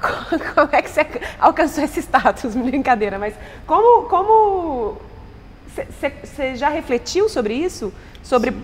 Como 0.54 0.68
é 0.72 0.82
que 0.82 0.90
você 0.90 1.06
alcançou 1.40 1.82
esse 1.82 2.00
status? 2.00 2.54
Brincadeira, 2.56 3.18
mas 3.18 3.34
como... 3.66 4.08
como... 4.08 4.96
Você 5.66 6.54
já 6.54 6.68
refletiu 6.68 7.28
sobre 7.28 7.54
isso? 7.54 7.92
Sobre 8.22 8.54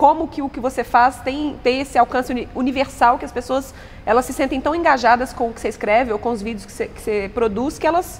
como 0.00 0.26
que 0.26 0.40
o 0.40 0.48
que 0.48 0.58
você 0.58 0.82
faz 0.82 1.16
tem, 1.16 1.56
tem 1.62 1.82
esse 1.82 1.98
alcance 1.98 2.32
uni- 2.32 2.48
universal 2.54 3.18
que 3.18 3.24
as 3.26 3.30
pessoas 3.30 3.74
elas 4.06 4.24
se 4.24 4.32
sentem 4.32 4.58
tão 4.58 4.74
engajadas 4.74 5.30
com 5.30 5.50
o 5.50 5.52
que 5.52 5.60
você 5.60 5.68
escreve 5.68 6.10
ou 6.10 6.18
com 6.18 6.30
os 6.30 6.40
vídeos 6.40 6.64
que 6.64 6.72
você, 6.72 6.86
que 6.86 7.02
você 7.02 7.30
produz 7.34 7.78
que 7.78 7.86
elas 7.86 8.18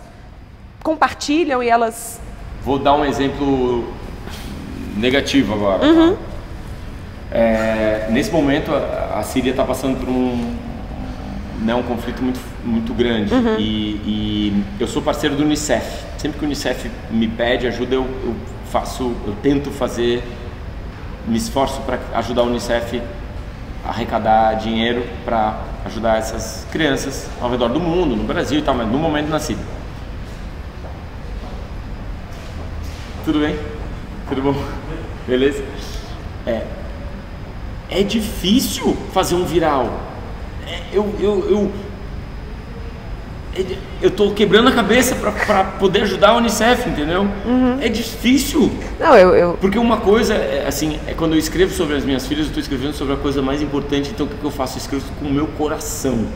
compartilham 0.82 1.62
e 1.62 1.70
elas 1.70 2.20
Vou 2.62 2.78
dar 2.78 2.92
um 2.92 3.02
exemplo 3.02 3.94
negativo 4.94 5.54
agora. 5.54 5.86
Uhum. 5.86 6.16
tá? 6.16 6.22
É, 7.32 8.08
nesse 8.10 8.30
momento, 8.30 8.70
a, 8.74 9.18
a 9.18 9.22
Síria 9.22 9.52
está 9.52 9.64
passando 9.64 9.98
por 9.98 10.08
um, 10.10 10.54
né, 11.62 11.74
um 11.74 11.82
conflito 11.82 12.22
muito, 12.22 12.40
muito 12.62 12.92
grande. 12.92 13.32
Uhum. 13.32 13.56
E, 13.58 13.62
e 14.04 14.64
eu 14.78 14.86
sou 14.86 15.00
parceiro 15.00 15.34
do 15.34 15.44
Unicef. 15.44 16.04
Sempre 16.18 16.38
que 16.38 16.44
o 16.44 16.46
Unicef 16.46 16.90
me 17.10 17.26
pede 17.26 17.66
ajuda, 17.66 17.94
eu, 17.94 18.06
eu 18.22 18.34
faço, 18.70 19.14
eu 19.26 19.34
tento 19.42 19.70
fazer, 19.70 20.22
me 21.26 21.36
esforço 21.36 21.80
para 21.82 21.98
ajudar 22.14 22.42
o 22.42 22.46
Unicef 22.46 23.02
a 23.84 23.88
arrecadar 23.88 24.54
dinheiro 24.54 25.06
para 25.24 25.60
ajudar 25.84 26.18
essas 26.18 26.66
crianças 26.70 27.28
ao 27.40 27.50
redor 27.50 27.68
do 27.68 27.80
mundo, 27.80 28.14
no 28.16 28.24
Brasil 28.24 28.58
e 28.58 28.62
tal, 28.62 28.74
mas 28.74 28.86
no 28.86 28.98
momento 28.98 29.28
na 29.28 29.38
Síria. 29.38 29.62
Tudo 33.24 33.40
bem? 33.40 33.58
Tudo 34.28 34.42
bom? 34.42 34.54
Beleza? 35.26 35.62
É, 36.46 36.64
é 37.90 38.02
difícil 38.02 38.96
fazer 39.12 39.34
um 39.34 39.44
viral. 39.44 40.00
É, 40.66 40.80
eu, 40.92 41.14
eu, 41.18 41.50
eu, 41.50 41.72
é 41.79 41.79
eu 44.00 44.10
tô 44.10 44.30
quebrando 44.30 44.68
a 44.68 44.72
cabeça 44.72 45.14
para 45.14 45.64
poder 45.64 46.02
ajudar 46.02 46.30
a 46.30 46.36
Unicef, 46.36 46.88
entendeu? 46.88 47.26
É 47.80 47.88
difícil. 47.88 48.70
não 48.98 49.16
eu, 49.16 49.34
eu 49.34 49.58
Porque 49.60 49.78
uma 49.78 49.98
coisa, 49.98 50.34
é, 50.34 50.66
assim, 50.66 50.98
é 51.06 51.14
quando 51.14 51.32
eu 51.32 51.38
escrevo 51.38 51.72
sobre 51.74 51.96
as 51.96 52.04
minhas 52.04 52.26
filhas, 52.26 52.44
eu 52.44 52.48
estou 52.48 52.60
escrevendo 52.60 52.94
sobre 52.94 53.14
a 53.14 53.16
coisa 53.16 53.42
mais 53.42 53.60
importante, 53.60 54.10
então 54.10 54.26
o 54.26 54.28
que, 54.28 54.36
que 54.36 54.44
eu 54.44 54.50
faço? 54.50 54.76
Eu 54.76 54.80
escrevo 54.80 55.04
com 55.18 55.26
o 55.26 55.32
meu 55.32 55.46
coração. 55.48 56.26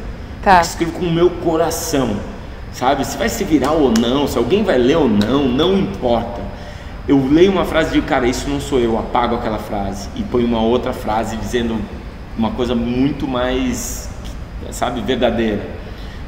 Tá. 0.43 0.57
Eu 0.57 0.63
escrevo 0.63 0.93
com 0.93 1.07
o 1.07 1.13
meu 1.13 1.31
coração, 1.31 2.17
sabe? 2.73 3.07
Se 3.07 3.17
vai 3.17 3.29
ser 3.29 3.45
viral 3.45 3.81
ou 3.81 3.93
não, 3.93 4.27
se 4.27 4.37
alguém 4.37 4.65
vai 4.65 4.77
ler 4.77 4.97
ou 4.97 5.09
não, 5.09 5.49
não 5.49 5.79
importa. 5.79 6.43
Eu 7.07 7.25
leio 7.31 7.53
uma 7.53 7.65
frase 7.65 7.93
de 7.93 8.03
cara, 8.03 8.27
isso 8.27 8.49
não 8.49 8.61
sou 8.61 8.81
eu, 8.81 8.99
apago 8.99 9.37
aquela 9.37 9.59
frase 9.59 10.09
e 10.17 10.23
ponho 10.23 10.47
uma 10.47 10.63
outra 10.63 10.93
frase 10.93 11.37
dizendo 11.37 11.79
uma 12.37 12.51
coisa 12.51 12.75
muito 12.75 13.29
mais, 13.29 14.09
sabe, 14.71 15.01
verdadeira. 15.01 15.74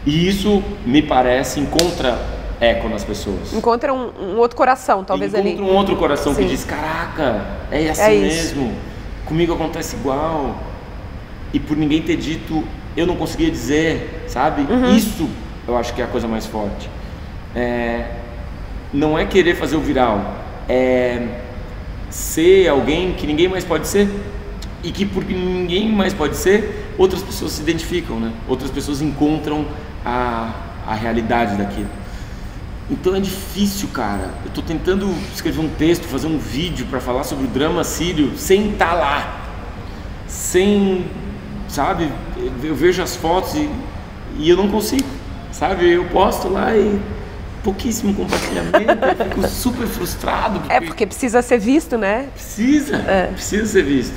E 0.06 0.28
isso 0.28 0.62
me 0.86 1.02
parece 1.02 1.58
encontra 1.60 2.16
eco 2.60 2.88
nas 2.88 3.04
pessoas. 3.04 3.52
encontra 3.52 3.92
um, 3.92 4.10
um 4.18 4.38
outro 4.38 4.56
coração 4.56 5.04
talvez 5.04 5.34
ali 5.34 5.50
Encontra 5.54 5.72
um 5.72 5.76
outro 5.76 5.96
coração 5.96 6.34
que 6.34 6.42
Sim. 6.42 6.48
diz: 6.48 6.64
Caraca, 6.64 7.44
é 7.70 7.90
assim 7.90 8.02
É 8.02 8.14
isso. 8.14 8.56
mesmo. 8.56 8.72
Comigo 9.26 9.52
acontece 9.52 9.96
igual. 9.96 10.56
E 11.52 11.58
por 11.58 11.76
ninguém 11.76 12.00
ter 12.02 12.16
dito, 12.16 12.62
eu 12.96 13.06
não 13.06 13.16
conseguia 13.16 13.50
dizer, 13.50 14.24
sabe? 14.28 14.62
Uhum. 14.72 14.94
Isso 14.96 15.28
eu 15.66 15.76
acho 15.76 15.92
que 15.94 16.00
é 16.00 16.04
a 16.04 16.08
coisa 16.08 16.28
mais 16.28 16.46
forte. 16.46 16.88
É, 17.54 18.04
não 18.92 19.18
é 19.18 19.24
querer 19.24 19.54
fazer 19.56 19.76
o 19.76 19.80
viral, 19.80 20.36
é 20.68 21.40
ser 22.10 22.68
alguém 22.68 23.12
que 23.14 23.26
ninguém 23.26 23.48
mais 23.48 23.64
pode 23.64 23.88
ser 23.88 24.08
e 24.84 24.90
que 24.92 25.04
porque 25.04 25.34
ninguém 25.34 25.88
mais 25.90 26.12
pode 26.14 26.36
ser, 26.36 26.86
outras 26.96 27.22
pessoas 27.22 27.52
se 27.52 27.62
identificam, 27.62 28.20
né? 28.20 28.32
Outras 28.48 28.70
pessoas 28.70 29.02
encontram 29.02 29.66
a, 30.06 30.52
a 30.86 30.94
realidade 30.94 31.56
daquilo. 31.56 31.88
Então 32.88 33.16
é 33.16 33.20
difícil, 33.20 33.88
cara. 33.88 34.30
Eu 34.44 34.52
tô 34.52 34.62
tentando 34.62 35.12
escrever 35.34 35.60
um 35.60 35.68
texto, 35.68 36.04
fazer 36.04 36.28
um 36.28 36.38
vídeo 36.38 36.86
para 36.86 37.00
falar 37.00 37.24
sobre 37.24 37.44
o 37.46 37.48
drama 37.48 37.82
sírio 37.82 38.38
sem 38.38 38.70
estar 38.70 38.94
lá. 38.94 39.42
Sem, 40.28 41.06
sabe? 41.68 42.10
Eu 42.62 42.74
vejo 42.76 43.02
as 43.02 43.16
fotos 43.16 43.54
e, 43.56 43.68
e 44.38 44.48
eu 44.48 44.56
não 44.56 44.68
consigo, 44.68 45.06
sabe? 45.50 45.90
Eu 45.90 46.04
posto 46.06 46.48
lá 46.48 46.76
e 46.76 47.00
pouquíssimo 47.64 48.14
compartilhamento, 48.14 49.04
eu 49.04 49.26
fico 49.26 49.48
super 49.48 49.88
frustrado. 49.88 50.62
é 50.68 50.80
porque 50.80 51.04
precisa 51.04 51.42
ser 51.42 51.58
visto 51.58 51.98
né 51.98 52.28
Precisa, 52.32 52.94
É. 52.98 53.30
precisa 53.32 53.66
ser 53.66 53.82
visto. 53.82 54.14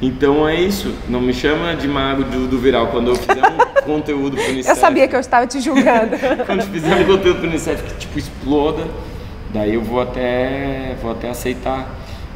Então 0.00 0.48
é 0.48 0.60
isso. 0.60 0.94
Não 1.08 1.20
me 1.20 1.34
chama 1.34 1.74
de 1.74 1.88
mago 1.88 2.24
do, 2.24 2.46
do 2.46 2.58
viral. 2.58 2.88
Quando 2.88 3.08
eu 3.08 3.16
fizer 3.16 3.42
um 3.46 3.82
conteúdo 3.84 4.36
pro 4.36 4.50
Unicef. 4.50 4.68
Eu 4.68 4.76
sabia 4.76 5.08
que 5.08 5.16
eu 5.16 5.20
estava 5.20 5.46
te 5.46 5.60
julgando. 5.60 6.16
quando 6.46 6.60
eu 6.60 6.66
fizer 6.66 6.94
um 6.94 7.04
conteúdo 7.04 7.40
pro 7.40 7.48
Unicef 7.48 7.82
que 7.82 7.94
tipo 7.98 8.18
exploda, 8.18 8.86
daí 9.52 9.74
eu 9.74 9.82
vou 9.82 10.00
até, 10.00 10.96
vou 11.02 11.10
até 11.10 11.30
aceitar. 11.30 11.88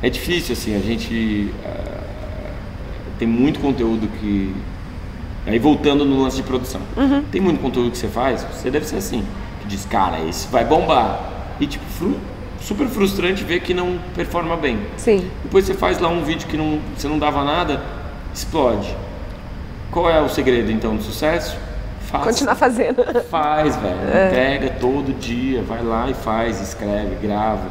É 0.02 0.10
difícil, 0.10 0.54
assim, 0.54 0.74
a 0.74 0.80
gente. 0.80 1.52
Uh, 1.64 2.02
tem 3.18 3.28
muito 3.28 3.60
conteúdo 3.60 4.08
que. 4.18 4.52
Aí 5.46 5.58
voltando 5.58 6.04
no 6.04 6.22
lance 6.22 6.36
de 6.36 6.42
produção. 6.42 6.80
Uhum. 6.96 7.22
Tem 7.30 7.40
muito 7.40 7.60
conteúdo 7.60 7.90
que 7.90 7.98
você 7.98 8.08
faz, 8.08 8.44
você 8.44 8.70
deve 8.70 8.84
ser 8.86 8.96
assim. 8.96 9.24
Que 9.60 9.68
diz, 9.68 9.84
cara, 9.84 10.20
esse 10.28 10.48
vai 10.48 10.64
bombar. 10.64 11.30
E 11.60 11.66
tipo, 11.66 11.84
super 12.62 12.86
frustrante 12.88 13.44
ver 13.44 13.60
que 13.60 13.74
não 13.74 13.98
performa 14.14 14.56
bem. 14.56 14.78
Sim. 14.96 15.30
Depois 15.42 15.64
você 15.64 15.74
faz 15.74 15.98
lá 15.98 16.08
um 16.08 16.24
vídeo 16.24 16.46
que 16.46 16.56
não, 16.56 16.80
você 16.96 17.08
não 17.08 17.18
dava 17.18 17.44
nada, 17.44 17.82
explode. 18.32 18.94
Qual 19.90 20.08
é 20.08 20.20
o 20.20 20.28
segredo 20.28 20.70
então 20.70 20.96
do 20.96 21.02
sucesso? 21.02 21.56
Faça. 22.06 22.24
Continuar 22.24 22.54
fazendo. 22.54 23.04
Faz, 23.24 23.76
velho. 23.76 23.92
É. 24.12 24.30
Pega 24.30 24.70
todo 24.80 25.12
dia, 25.18 25.62
vai 25.62 25.82
lá 25.82 26.08
e 26.08 26.14
faz, 26.14 26.60
escreve, 26.60 27.16
grava. 27.16 27.68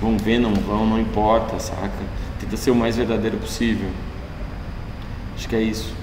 Vão 0.00 0.16
ver, 0.16 0.38
não 0.38 0.54
vão, 0.54 0.86
não 0.86 0.98
importa, 0.98 1.58
saca? 1.58 1.90
Tenta 2.38 2.56
ser 2.56 2.70
o 2.70 2.74
mais 2.74 2.96
verdadeiro 2.96 3.36
possível. 3.36 3.88
Acho 5.36 5.48
que 5.48 5.56
é 5.56 5.60
isso. 5.60 5.94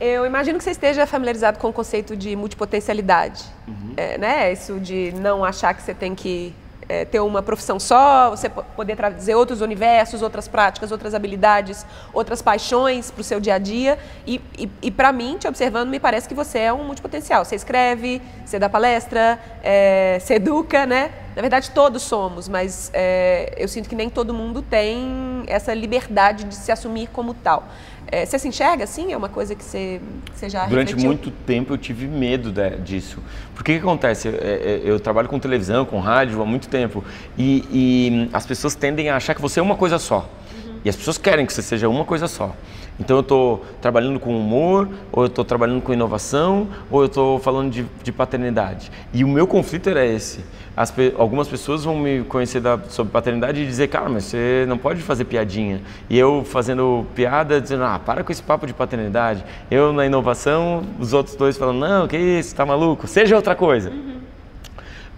Eu 0.00 0.26
imagino 0.26 0.58
que 0.58 0.64
você 0.64 0.72
esteja 0.72 1.06
familiarizado 1.06 1.58
com 1.58 1.68
o 1.68 1.72
conceito 1.72 2.16
de 2.16 2.34
multipotencialidade, 2.34 3.44
uhum. 3.68 3.92
é, 3.96 4.18
né? 4.18 4.52
Isso 4.52 4.80
de 4.80 5.12
não 5.20 5.44
achar 5.44 5.72
que 5.74 5.82
você 5.82 5.94
tem 5.94 6.12
que 6.12 6.52
é, 6.92 7.06
ter 7.06 7.20
uma 7.20 7.42
profissão 7.42 7.80
só, 7.80 8.28
você 8.28 8.50
poder 8.50 8.96
trazer 8.96 9.34
outros 9.34 9.62
universos, 9.62 10.20
outras 10.20 10.46
práticas, 10.46 10.92
outras 10.92 11.14
habilidades, 11.14 11.86
outras 12.12 12.42
paixões 12.42 13.10
para 13.10 13.22
o 13.22 13.24
seu 13.24 13.40
dia 13.40 13.54
a 13.54 13.58
dia. 13.58 13.98
E, 14.26 14.38
e, 14.58 14.70
e 14.82 14.90
para 14.90 15.10
mim, 15.10 15.38
te 15.38 15.48
observando, 15.48 15.88
me 15.88 15.98
parece 15.98 16.28
que 16.28 16.34
você 16.34 16.58
é 16.58 16.72
um 16.72 16.84
multipotencial. 16.84 17.46
Você 17.46 17.56
escreve, 17.56 18.20
você 18.44 18.58
dá 18.58 18.68
palestra, 18.68 19.38
é, 19.62 20.18
você 20.20 20.34
educa, 20.34 20.84
né? 20.84 21.12
Na 21.34 21.40
verdade, 21.40 21.70
todos 21.70 22.02
somos, 22.02 22.46
mas 22.46 22.90
é, 22.92 23.54
eu 23.56 23.66
sinto 23.66 23.88
que 23.88 23.94
nem 23.94 24.10
todo 24.10 24.34
mundo 24.34 24.60
tem 24.60 25.44
essa 25.46 25.72
liberdade 25.72 26.44
de 26.44 26.54
se 26.54 26.70
assumir 26.70 27.08
como 27.08 27.32
tal. 27.32 27.68
É, 28.12 28.26
você 28.26 28.38
se 28.38 28.46
enxerga 28.46 28.84
assim? 28.84 29.10
É 29.10 29.16
uma 29.16 29.30
coisa 29.30 29.54
que 29.54 29.64
você, 29.64 29.98
que 30.26 30.38
você 30.38 30.50
já 30.50 30.66
Durante 30.66 30.88
refletiu? 30.88 31.08
muito 31.08 31.30
tempo 31.46 31.72
eu 31.72 31.78
tive 31.78 32.06
medo 32.06 32.52
de, 32.52 32.76
disso. 32.76 33.18
Porque 33.54 33.72
o 33.72 33.74
que 33.76 33.80
acontece? 33.80 34.28
Eu, 34.28 34.34
é, 34.34 34.36
é, 34.36 34.82
eu, 34.84 35.00
trabalho 35.00 35.28
com 35.28 35.38
televisão, 35.38 35.86
com 35.86 35.98
rádio 35.98 36.42
há 36.42 36.44
muito 36.44 36.68
tempo 36.68 37.02
e, 37.38 37.64
e, 37.72 38.28
as 38.30 38.44
pessoas 38.44 38.74
tendem 38.74 39.08
a 39.08 39.16
achar 39.16 39.34
que 39.34 39.40
você 39.40 39.60
é 39.60 39.62
uma 39.62 39.76
coisa 39.76 39.98
só. 39.98 40.28
Uhum. 40.54 40.80
E 40.84 40.90
as 40.90 40.94
pessoas 40.94 41.16
querem 41.16 41.46
que 41.46 41.54
você 41.54 41.62
seja 41.62 41.88
uma 41.88 42.04
coisa 42.04 42.28
só. 42.28 42.54
Então 43.02 43.16
eu 43.16 43.20
estou 43.20 43.64
trabalhando 43.80 44.20
com 44.20 44.38
humor, 44.38 44.88
ou 45.10 45.24
eu 45.24 45.26
estou 45.26 45.44
trabalhando 45.44 45.82
com 45.82 45.92
inovação, 45.92 46.68
ou 46.88 47.00
eu 47.00 47.06
estou 47.06 47.40
falando 47.40 47.68
de, 47.68 47.84
de, 48.00 48.12
paternidade. 48.12 48.92
E 49.12 49.24
o 49.24 49.28
meu 49.28 49.44
conflito 49.44 49.90
era 49.90 50.06
esse. 50.06 50.44
As, 50.76 50.94
algumas 51.18 51.48
pessoas 51.48 51.82
vão 51.82 51.98
me 51.98 52.22
conhecer 52.22 52.60
da, 52.60 52.78
sobre 52.88 53.12
paternidade 53.12 53.60
e 53.60 53.66
dizer, 53.66 53.88
cara, 53.88 54.08
mas 54.08 54.24
você 54.24 54.64
não 54.68 54.78
pode 54.78 55.02
fazer 55.02 55.24
piadinha. 55.24 55.80
E 56.08 56.16
eu 56.16 56.44
fazendo 56.44 57.04
piada, 57.12 57.60
dizendo, 57.60 57.82
ah, 57.82 57.98
para 57.98 58.22
com 58.22 58.30
esse 58.30 58.42
papo 58.42 58.68
de 58.68 58.72
paternidade. 58.72 59.44
Eu 59.68 59.92
na 59.92 60.06
inovação, 60.06 60.84
os 61.00 61.12
outros 61.12 61.34
dois 61.34 61.56
falando, 61.56 61.80
não, 61.80 62.06
que 62.06 62.16
isso, 62.16 62.54
tá 62.54 62.64
maluco, 62.64 63.08
seja 63.08 63.34
outra 63.34 63.56
coisa. 63.56 63.90
Uhum. 63.90 64.18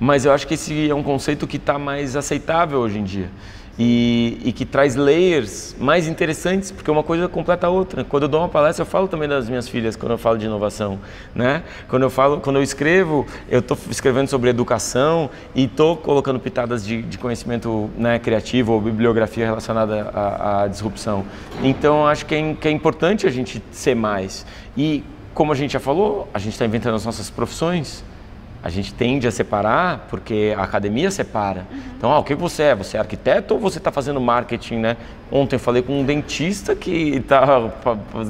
Mas 0.01 0.24
eu 0.24 0.32
acho 0.32 0.47
que 0.47 0.55
esse 0.55 0.89
é 0.91 0.95
um 0.95 1.03
conceito 1.03 1.47
que 1.47 1.59
está 1.59 1.78
mais 1.78 2.16
aceitável 2.16 2.78
hoje 2.78 2.99
em 2.99 3.05
dia 3.05 3.30
e, 3.79 4.41
e, 4.45 4.53
que 4.53 4.64
traz 4.64 4.95
layers 4.95 5.75
mais 5.79 6.07
interessantes, 6.07 6.70
porque 6.70 6.91
uma 6.91 7.03
coisa 7.03 7.29
completa 7.29 7.66
a 7.66 7.70
outra. 7.70 8.05
Quando 8.05 8.25
eu 8.25 8.29
dou 8.29 8.41
uma 8.41 8.49
palestra, 8.49 8.83
eu 8.83 8.87
falo 8.87 9.09
também 9.09 9.29
das 9.29 9.49
minhas 9.49 9.68
filhas 9.68 9.97
quando 9.97 10.12
eu 10.12 10.18
falo 10.18 10.39
de 10.39 10.47
inovação, 10.47 10.99
né? 11.35 11.62
Quando 11.89 12.03
eu 12.03 12.11
falo, 12.11 12.41
quando 12.41 12.57
eu 12.57 12.62
escrevo, 12.62 13.27
eu 13.49 13.59
estou 13.59 13.77
escrevendo 13.91 14.29
sobre 14.29 14.51
educação 14.51 15.29
e 15.55 15.64
estou 15.64 15.97
colocando 15.97 16.39
pitadas 16.39 16.85
de, 16.85 17.03
de 17.03 17.18
conhecimento 17.18 17.91
né, 17.99 18.18
criativo 18.18 18.72
ou 18.72 18.81
bibliografia 18.81 19.45
relacionada 19.45 20.11
à, 20.14 20.62
à 20.62 20.68
disrupção. 20.68 21.25
Então, 21.62 22.07
acho 22.07 22.27
que 22.27 22.35
é, 22.35 22.55
que 22.55 22.68
é 22.68 22.70
importante 22.70 23.27
a 23.27 23.31
gente 23.31 23.62
ser 23.72 23.97
mais. 23.97 24.47
E 24.77 25.03
como 25.35 25.51
a 25.53 25.55
gente 25.57 25.72
já 25.72 25.81
falou, 25.81 26.29
a 26.33 26.39
gente 26.39 26.53
está 26.53 26.64
inventando 26.64 26.95
as 26.95 27.05
nossas 27.05 27.29
profissões 27.29 28.05
a 28.65 28.71
gente 28.71 28.95
tende 28.95 29.29
a 29.29 29.31
separar 29.31 30.07
porque 30.09 30.55
a 30.57 30.62
academia 30.62 31.11
separa. 31.11 31.67
Uhum. 31.71 31.81
Então, 31.99 32.11
ah, 32.11 32.19
o 32.19 32.25
que 32.25 32.35
você 32.35 32.62
é? 32.62 32.75
Você 32.75 32.97
é 32.97 33.01
arquiteto 33.01 33.53
ou 33.53 33.61
você 33.61 33.77
está 33.77 33.93
fazendo 33.93 34.19
marketing, 34.19 34.77
né? 34.77 34.97
Ontem 35.31 35.57
eu 35.57 35.61
falei 35.61 35.83
com 35.83 36.01
um 36.01 36.03
dentista 36.03 36.75
que 36.75 37.17
está 37.17 37.71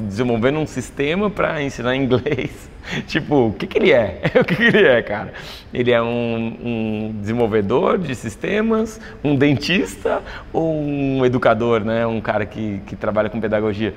desenvolvendo 0.05 0.59
um 0.59 0.67
sistema 0.67 1.29
para 1.29 1.63
ensinar 1.63 1.95
inglês. 1.95 2.69
tipo, 3.07 3.47
o 3.47 3.53
que, 3.53 3.65
que 3.65 3.77
ele 3.77 3.93
é? 3.93 4.23
o 4.35 4.43
que, 4.43 4.57
que 4.57 4.63
ele 4.63 4.85
é, 4.85 5.01
cara? 5.01 5.31
Ele 5.73 5.89
é 5.89 6.01
um, 6.01 6.57
um, 6.63 7.15
desenvolvedor 7.21 7.97
de 7.97 8.13
sistemas, 8.13 8.99
um 9.23 9.37
dentista 9.37 10.21
ou 10.51 10.75
um 10.75 11.25
educador, 11.25 11.79
né? 11.85 12.05
Um 12.05 12.19
cara 12.19 12.45
que, 12.45 12.81
que 12.85 12.97
trabalha 12.97 13.29
com 13.29 13.39
pedagogia. 13.39 13.93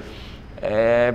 É, 0.63 1.15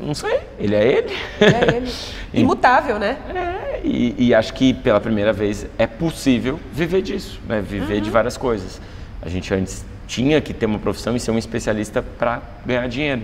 não 0.00 0.14
sei, 0.14 0.40
ele 0.58 0.74
é 0.74 0.86
ele. 0.86 1.16
É 1.40 1.76
ele. 1.76 1.92
Imutável, 2.32 2.98
né? 2.98 3.18
É, 3.34 3.80
e, 3.84 4.28
e, 4.28 4.34
acho 4.34 4.54
que 4.54 4.72
pela 4.72 5.00
primeira 5.00 5.32
vez 5.32 5.66
é 5.76 5.86
possível 5.86 6.58
viver 6.72 7.02
disso, 7.02 7.40
né? 7.46 7.60
Viver 7.60 7.96
uhum. 7.96 8.00
de 8.00 8.10
várias 8.10 8.36
coisas. 8.36 8.80
A 9.20 9.28
gente 9.28 9.52
antes 9.52 9.84
tinha 10.06 10.40
que 10.40 10.54
ter 10.54 10.66
uma 10.66 10.78
profissão 10.78 11.14
e 11.14 11.20
ser 11.20 11.30
um 11.30 11.38
especialista 11.38 12.02
para 12.02 12.42
ganhar 12.64 12.88
dinheiro. 12.88 13.22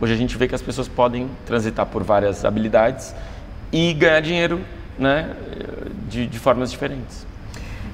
Hoje 0.00 0.12
a 0.12 0.16
gente 0.16 0.36
vê 0.36 0.46
que 0.46 0.54
as 0.54 0.62
pessoas 0.62 0.86
podem 0.86 1.28
transitar 1.44 1.84
por 1.86 2.04
várias 2.04 2.44
habilidades 2.44 3.14
e 3.72 3.92
ganhar 3.92 4.20
dinheiro 4.20 4.60
né, 4.98 5.34
de, 6.08 6.26
de 6.26 6.38
formas 6.38 6.70
diferentes. 6.70 7.26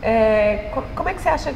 É, 0.03 0.71
como 0.95 1.09
é 1.09 1.15
que 1.15 1.23
você 1.23 1.31
acha 1.31 1.55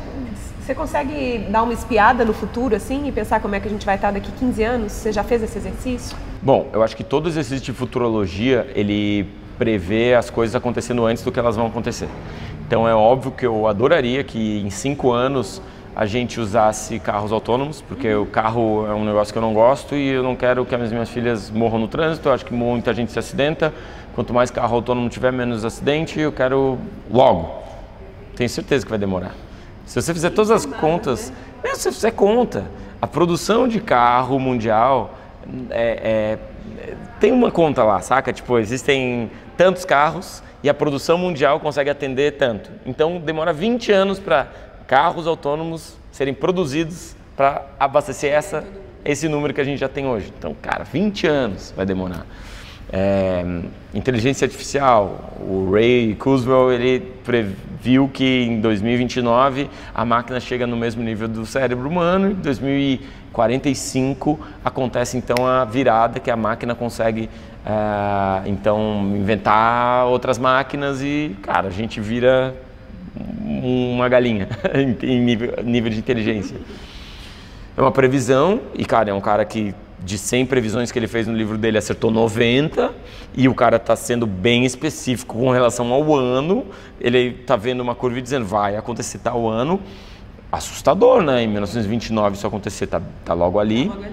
você 0.69 0.75
consegue 0.75 1.47
dar 1.49 1.63
uma 1.63 1.73
espiada 1.73 2.27
no 2.27 2.35
futuro, 2.35 2.77
assim, 2.77 3.09
e 3.09 3.13
pensar 3.13 3.41
como 3.41 3.55
é 3.55 3.61
que 3.61 3.67
a 3.67 3.71
gente 3.71 3.87
vai 3.87 3.95
estar 3.95 4.11
daqui 4.11 4.31
15 4.33 4.63
anos? 4.63 4.93
Você 4.93 5.11
já 5.11 5.25
fez 5.25 5.43
esse 5.43 5.57
exercício? 5.57 6.15
Bom, 6.43 6.69
eu 6.75 6.83
acho 6.83 6.95
que 6.95 7.03
todo 7.03 7.27
exercício 7.27 7.65
de 7.65 7.73
futurologia, 7.73 8.71
ele 8.75 9.27
prevê 9.59 10.15
as 10.15 10.29
coisas 10.29 10.55
acontecendo 10.55 11.07
antes 11.07 11.23
do 11.23 11.33
que 11.33 11.39
elas 11.39 11.57
vão 11.57 11.69
acontecer. 11.69 12.07
Então 12.67 12.87
é 12.87 12.95
óbvio 12.95 13.33
que 13.33 13.47
eu 13.47 13.67
adoraria 13.67 14.23
que 14.23 14.61
em 14.61 14.69
cinco 14.69 15.11
anos 15.11 15.63
a 15.97 16.05
gente 16.05 16.39
usasse 16.39 16.99
carros 16.99 17.33
autônomos, 17.33 17.81
porque 17.81 18.13
o 18.15 18.27
carro 18.27 18.87
é 18.87 18.93
um 18.93 19.07
negócio 19.07 19.33
que 19.33 19.39
eu 19.39 19.43
não 19.43 19.55
gosto 19.55 19.95
e 19.95 20.09
eu 20.09 20.23
não 20.23 20.37
quero 20.37 20.67
que 20.67 20.75
as 20.75 20.93
minhas 20.93 21.09
filhas 21.09 21.51
morram 21.51 21.79
no 21.79 21.89
trânsito. 21.89 22.29
Eu 22.29 22.35
acho 22.35 22.45
que 22.45 22.53
muita 22.53 22.93
gente 22.93 23.11
se 23.11 23.19
acidenta. 23.19 23.73
Quanto 24.15 24.35
mais 24.35 24.51
carro 24.51 24.77
autônomo 24.77 25.09
tiver, 25.09 25.33
menos 25.33 25.65
acidente. 25.65 26.21
Eu 26.21 26.31
quero 26.31 26.79
logo. 27.11 27.63
Tenho 28.37 28.51
certeza 28.51 28.85
que 28.85 28.91
vai 28.91 28.99
demorar. 28.99 29.48
Se 29.89 30.03
você 30.03 30.13
fizer 30.13 30.29
todas 30.31 30.51
as 30.51 30.67
contas, 30.67 31.33
né? 31.65 31.75
se 31.75 31.85
você 31.85 31.93
fizer 31.93 32.11
conta, 32.11 32.71
a 33.01 33.07
produção 33.07 33.67
de 33.67 33.81
carro 33.81 34.39
mundial 34.39 35.15
é, 35.71 36.37
é, 36.37 36.95
tem 37.19 37.33
uma 37.33 37.51
conta 37.51 37.83
lá, 37.83 37.99
saca? 38.03 38.31
Tipo, 38.31 38.59
existem 38.59 39.31
tantos 39.57 39.87
carros 39.87 40.43
e 40.63 40.69
a 40.69 40.75
produção 40.75 41.17
mundial 41.17 41.59
consegue 41.59 41.89
atender 41.89 42.33
tanto. 42.37 42.71
Então 42.85 43.19
demora 43.19 43.51
20 43.51 43.91
anos 43.91 44.19
para 44.19 44.49
carros 44.87 45.27
autônomos 45.27 45.97
serem 46.13 46.35
produzidos 46.35 47.17
para 47.35 47.65
abastecer 47.81 48.31
essa, 48.31 48.65
esse 49.03 49.27
número 49.27 49.55
que 49.55 49.61
a 49.63 49.65
gente 49.65 49.79
já 49.79 49.89
tem 49.89 50.07
hoje. 50.07 50.31
Então, 50.39 50.55
cara, 50.61 50.85
20 50.85 51.27
anos 51.27 51.73
vai 51.75 51.87
demorar. 51.87 52.27
É, 52.91 53.45
inteligência 53.93 54.47
artificial, 54.47 55.35
o 55.41 55.71
Ray 55.71 56.15
Kurzweil 56.15 56.73
ele 56.73 57.01
previu 57.23 58.09
que 58.09 58.45
em 58.45 58.63
2029 58.63 59.69
a 59.95 60.05
máquina 60.07 60.41
chega 60.41 60.67
no 60.67 60.77
mesmo 60.77 61.03
nível 61.03 61.29
do 61.29 61.45
cérebro 61.45 61.87
humano, 61.87 62.31
em 62.31 62.35
2045 62.35 64.41
acontece 64.65 65.19
então 65.19 65.47
a 65.47 65.67
virada 65.67 66.19
que 66.19 66.31
a 66.31 66.37
máquina 66.37 66.75
consegue 66.75 67.29
é, 67.67 68.49
então 68.49 69.03
inventar 69.15 70.07
outras 70.07 70.39
máquinas 70.39 71.03
e 71.03 71.37
cara 71.43 71.69
a 71.69 71.73
gente 71.73 72.01
vira 72.01 72.55
uma 73.45 74.09
galinha 74.09 74.49
em 75.03 75.21
nível, 75.21 75.55
nível 75.63 75.91
de 75.91 75.99
inteligência. 75.99 76.57
É 77.77 77.81
uma 77.81 77.93
previsão 77.93 78.61
e 78.75 78.85
cara 78.85 79.11
é 79.11 79.15
um 79.15 79.21
cara 79.21 79.45
que 79.45 79.75
de 80.05 80.17
100 80.17 80.47
previsões 80.47 80.93
que 80.93 80.99
ele 80.99 81.09
fez 81.09 81.27
no 81.27 81.35
livro 81.35 81.59
dele, 81.59 81.79
acertou 81.79 82.11
90 82.11 82.93
e 83.37 83.49
o 83.49 83.55
cara 83.55 83.77
está 83.77 83.97
sendo 83.97 84.27
bem 84.27 84.65
específico 84.65 85.37
com 85.37 85.51
relação 85.51 85.93
ao 85.93 86.15
ano. 86.15 86.67
Ele 87.01 87.37
está 87.41 87.57
vendo 87.57 87.81
uma 87.81 87.95
curva 87.95 88.19
e 88.19 88.23
dizendo 88.23 88.47
vai 88.47 88.77
acontecer 88.77 89.19
tal 89.19 89.49
ano. 89.49 89.81
Assustador, 90.51 91.23
né? 91.23 91.43
Em 91.43 91.49
1929 91.49 92.37
isso 92.37 92.47
acontecer, 92.47 92.87
tá, 92.87 93.03
tá 93.25 93.35
logo 93.35 93.59
ali. 93.59 93.89
Tá 93.89 94.09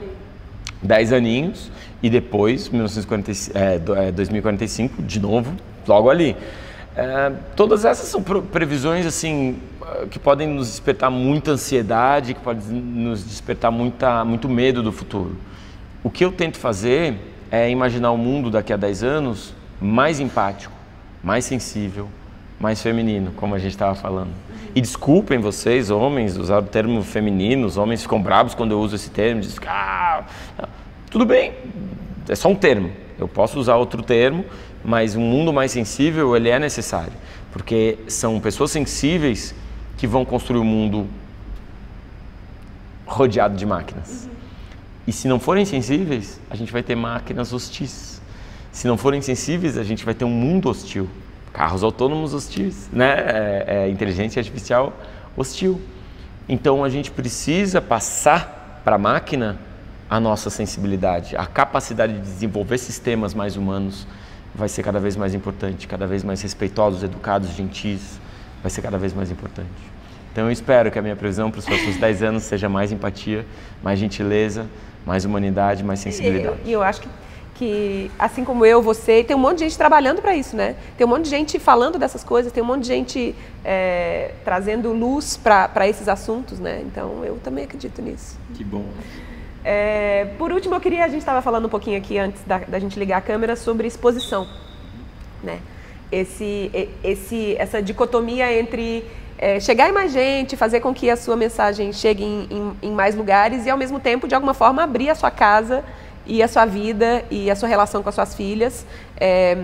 10 0.81 1.13
aninhos 1.13 1.71
e 2.01 2.09
depois, 2.09 2.69
1940, 2.69 3.31
é, 3.57 4.11
2045, 4.11 5.01
é, 5.01 5.05
de 5.05 5.19
novo, 5.19 5.53
logo 5.87 6.09
ali. 6.09 6.35
É, 6.95 7.31
todas 7.55 7.83
essas 7.83 8.07
são 8.07 8.21
previsões 8.23 9.05
assim 9.05 9.57
que 10.09 10.17
podem 10.17 10.47
nos 10.47 10.67
despertar 10.67 11.09
muita 11.09 11.51
ansiedade, 11.51 12.33
que 12.33 12.39
podem 12.39 12.63
nos 12.71 13.23
despertar 13.23 13.71
muita, 13.71 14.23
muito 14.23 14.47
medo 14.47 14.81
do 14.81 14.91
futuro. 14.91 15.35
O 16.05 16.09
que 16.11 16.23
eu 16.23 16.31
tento 16.31 16.59
fazer 16.59 17.15
é 17.49 17.67
imaginar 17.67 18.11
o 18.11 18.17
mundo 18.17 18.51
daqui 18.51 18.71
a 18.71 18.77
10 18.77 19.01
anos 19.01 19.55
mais 19.81 20.19
empático, 20.19 20.71
mais 21.23 21.45
sensível, 21.45 22.07
mais 22.59 22.79
feminino, 22.79 23.31
como 23.35 23.55
a 23.55 23.57
gente 23.57 23.71
estava 23.71 23.95
falando. 23.95 24.29
E 24.75 24.81
desculpem 24.81 25.39
vocês, 25.39 25.89
homens, 25.89 26.37
usar 26.37 26.59
o 26.59 26.61
termo 26.61 27.01
feminino, 27.01 27.65
os 27.65 27.75
homens 27.75 28.03
ficam 28.03 28.21
bravos 28.21 28.53
quando 28.53 28.73
eu 28.73 28.79
uso 28.79 28.95
esse 28.95 29.09
termo, 29.09 29.41
dizem, 29.41 29.57
ah, 29.65 30.25
tudo 31.09 31.25
bem, 31.25 31.53
é 32.29 32.35
só 32.35 32.49
um 32.49 32.55
termo. 32.55 32.91
Eu 33.17 33.27
posso 33.27 33.59
usar 33.59 33.75
outro 33.77 34.03
termo, 34.03 34.45
mas 34.83 35.15
um 35.15 35.21
mundo 35.21 35.51
mais 35.51 35.71
sensível 35.71 36.35
ele 36.35 36.49
é 36.49 36.59
necessário, 36.59 37.13
porque 37.51 37.97
são 38.07 38.39
pessoas 38.39 38.69
sensíveis 38.69 39.55
que 39.97 40.05
vão 40.05 40.23
construir 40.23 40.59
o 40.59 40.61
um 40.61 40.65
mundo 40.65 41.07
rodeado 43.07 43.57
de 43.57 43.65
máquinas. 43.65 44.34
E 45.07 45.11
se 45.11 45.27
não 45.27 45.39
forem 45.39 45.65
sensíveis, 45.65 46.39
a 46.49 46.55
gente 46.55 46.71
vai 46.71 46.81
ter 46.81 46.95
máquinas 46.95 47.53
hostis. 47.53 48.21
Se 48.71 48.87
não 48.87 48.97
forem 48.97 49.21
sensíveis, 49.21 49.77
a 49.77 49.83
gente 49.83 50.03
vai 50.03 50.13
ter 50.13 50.25
um 50.25 50.29
mundo 50.29 50.69
hostil. 50.69 51.07
Carros 51.53 51.83
autônomos 51.83 52.33
hostis, 52.33 52.89
né? 52.91 53.13
É, 53.13 53.65
é, 53.67 53.89
inteligência 53.89 54.39
artificial 54.39 54.93
hostil. 55.37 55.79
Então 56.47 56.83
a 56.83 56.89
gente 56.89 57.11
precisa 57.11 57.81
passar 57.81 58.81
para 58.83 58.95
a 58.95 58.99
máquina 58.99 59.57
a 60.09 60.19
nossa 60.19 60.49
sensibilidade, 60.49 61.35
a 61.35 61.45
capacidade 61.45 62.13
de 62.13 62.21
desenvolver 62.21 62.77
sistemas 62.77 63.33
mais 63.33 63.57
humanos 63.57 64.05
vai 64.53 64.69
ser 64.69 64.83
cada 64.83 64.99
vez 64.99 65.15
mais 65.15 65.33
importante, 65.33 65.87
cada 65.87 66.05
vez 66.05 66.23
mais 66.23 66.41
respeitosos, 66.41 67.03
educados, 67.03 67.49
gentis, 67.49 68.19
vai 68.61 68.69
ser 68.69 68.81
cada 68.81 68.97
vez 68.97 69.13
mais 69.13 69.31
importante. 69.31 69.67
Então 70.31 70.45
eu 70.45 70.51
espero 70.51 70.91
que 70.91 70.99
a 70.99 71.01
minha 71.01 71.15
previsão 71.15 71.49
para 71.49 71.59
os 71.59 71.65
próximos 71.65 71.97
10 71.97 72.23
anos 72.23 72.43
seja 72.43 72.69
mais 72.69 72.91
empatia, 72.91 73.45
mais 73.81 73.97
gentileza, 73.97 74.67
mais 75.05 75.23
humanidade, 75.25 75.83
mais 75.83 75.99
sensibilidade. 75.99 76.57
E 76.65 76.71
eu, 76.71 76.79
eu 76.79 76.83
acho 76.83 77.01
que, 77.01 77.09
que, 77.55 78.11
assim 78.17 78.43
como 78.43 78.65
eu, 78.65 78.81
você, 78.81 79.23
tem 79.23 79.35
um 79.35 79.39
monte 79.39 79.59
de 79.59 79.65
gente 79.65 79.77
trabalhando 79.77 80.21
para 80.21 80.35
isso, 80.35 80.55
né? 80.55 80.75
Tem 80.97 81.05
um 81.05 81.09
monte 81.09 81.25
de 81.25 81.29
gente 81.29 81.59
falando 81.59 81.99
dessas 81.99 82.23
coisas, 82.23 82.51
tem 82.51 82.63
um 82.63 82.65
monte 82.65 82.81
de 82.81 82.87
gente 82.87 83.35
é, 83.63 84.31
trazendo 84.43 84.91
luz 84.91 85.37
para 85.37 85.87
esses 85.87 86.07
assuntos, 86.07 86.59
né? 86.59 86.81
Então 86.85 87.23
eu 87.23 87.37
também 87.43 87.63
acredito 87.63 88.01
nisso. 88.01 88.37
Que 88.53 88.63
bom. 88.63 88.85
É, 89.63 90.25
por 90.37 90.51
último, 90.51 90.75
eu 90.75 90.79
queria, 90.79 91.05
a 91.05 91.07
gente 91.07 91.19
estava 91.19 91.41
falando 91.41 91.65
um 91.65 91.69
pouquinho 91.69 91.97
aqui 91.97 92.19
antes 92.19 92.43
da, 92.43 92.59
da, 92.59 92.77
gente 92.77 92.99
ligar 92.99 93.17
a 93.17 93.21
câmera 93.21 93.55
sobre 93.55 93.87
exposição, 93.87 94.47
né? 95.43 95.59
Esse, 96.11 96.71
esse, 97.03 97.55
essa 97.57 97.81
dicotomia 97.81 98.53
entre 98.53 99.03
é, 99.45 99.59
chegar 99.59 99.87
em 99.87 99.91
mais 99.91 100.11
gente, 100.11 100.57
fazer 100.57 100.79
com 100.79 100.91
que 100.91 101.07
a 101.07 101.15
sua 101.15 101.35
mensagem 101.35 101.93
chegue 101.93 102.23
em, 102.23 102.47
em, 102.49 102.89
em, 102.89 102.91
mais 102.91 103.13
lugares 103.13 103.67
e, 103.67 103.69
ao 103.69 103.77
mesmo 103.77 103.99
tempo, 103.99 104.27
de 104.27 104.33
alguma 104.33 104.55
forma, 104.55 104.81
abrir 104.81 105.07
a 105.07 105.13
sua 105.13 105.29
casa 105.29 105.83
e 106.25 106.41
a 106.41 106.47
sua 106.47 106.65
vida 106.65 107.23
e 107.29 107.51
a 107.51 107.55
sua 107.55 107.69
relação 107.69 108.01
com 108.01 108.09
as 108.09 108.15
suas 108.15 108.33
filhas. 108.33 108.83
É, 109.15 109.55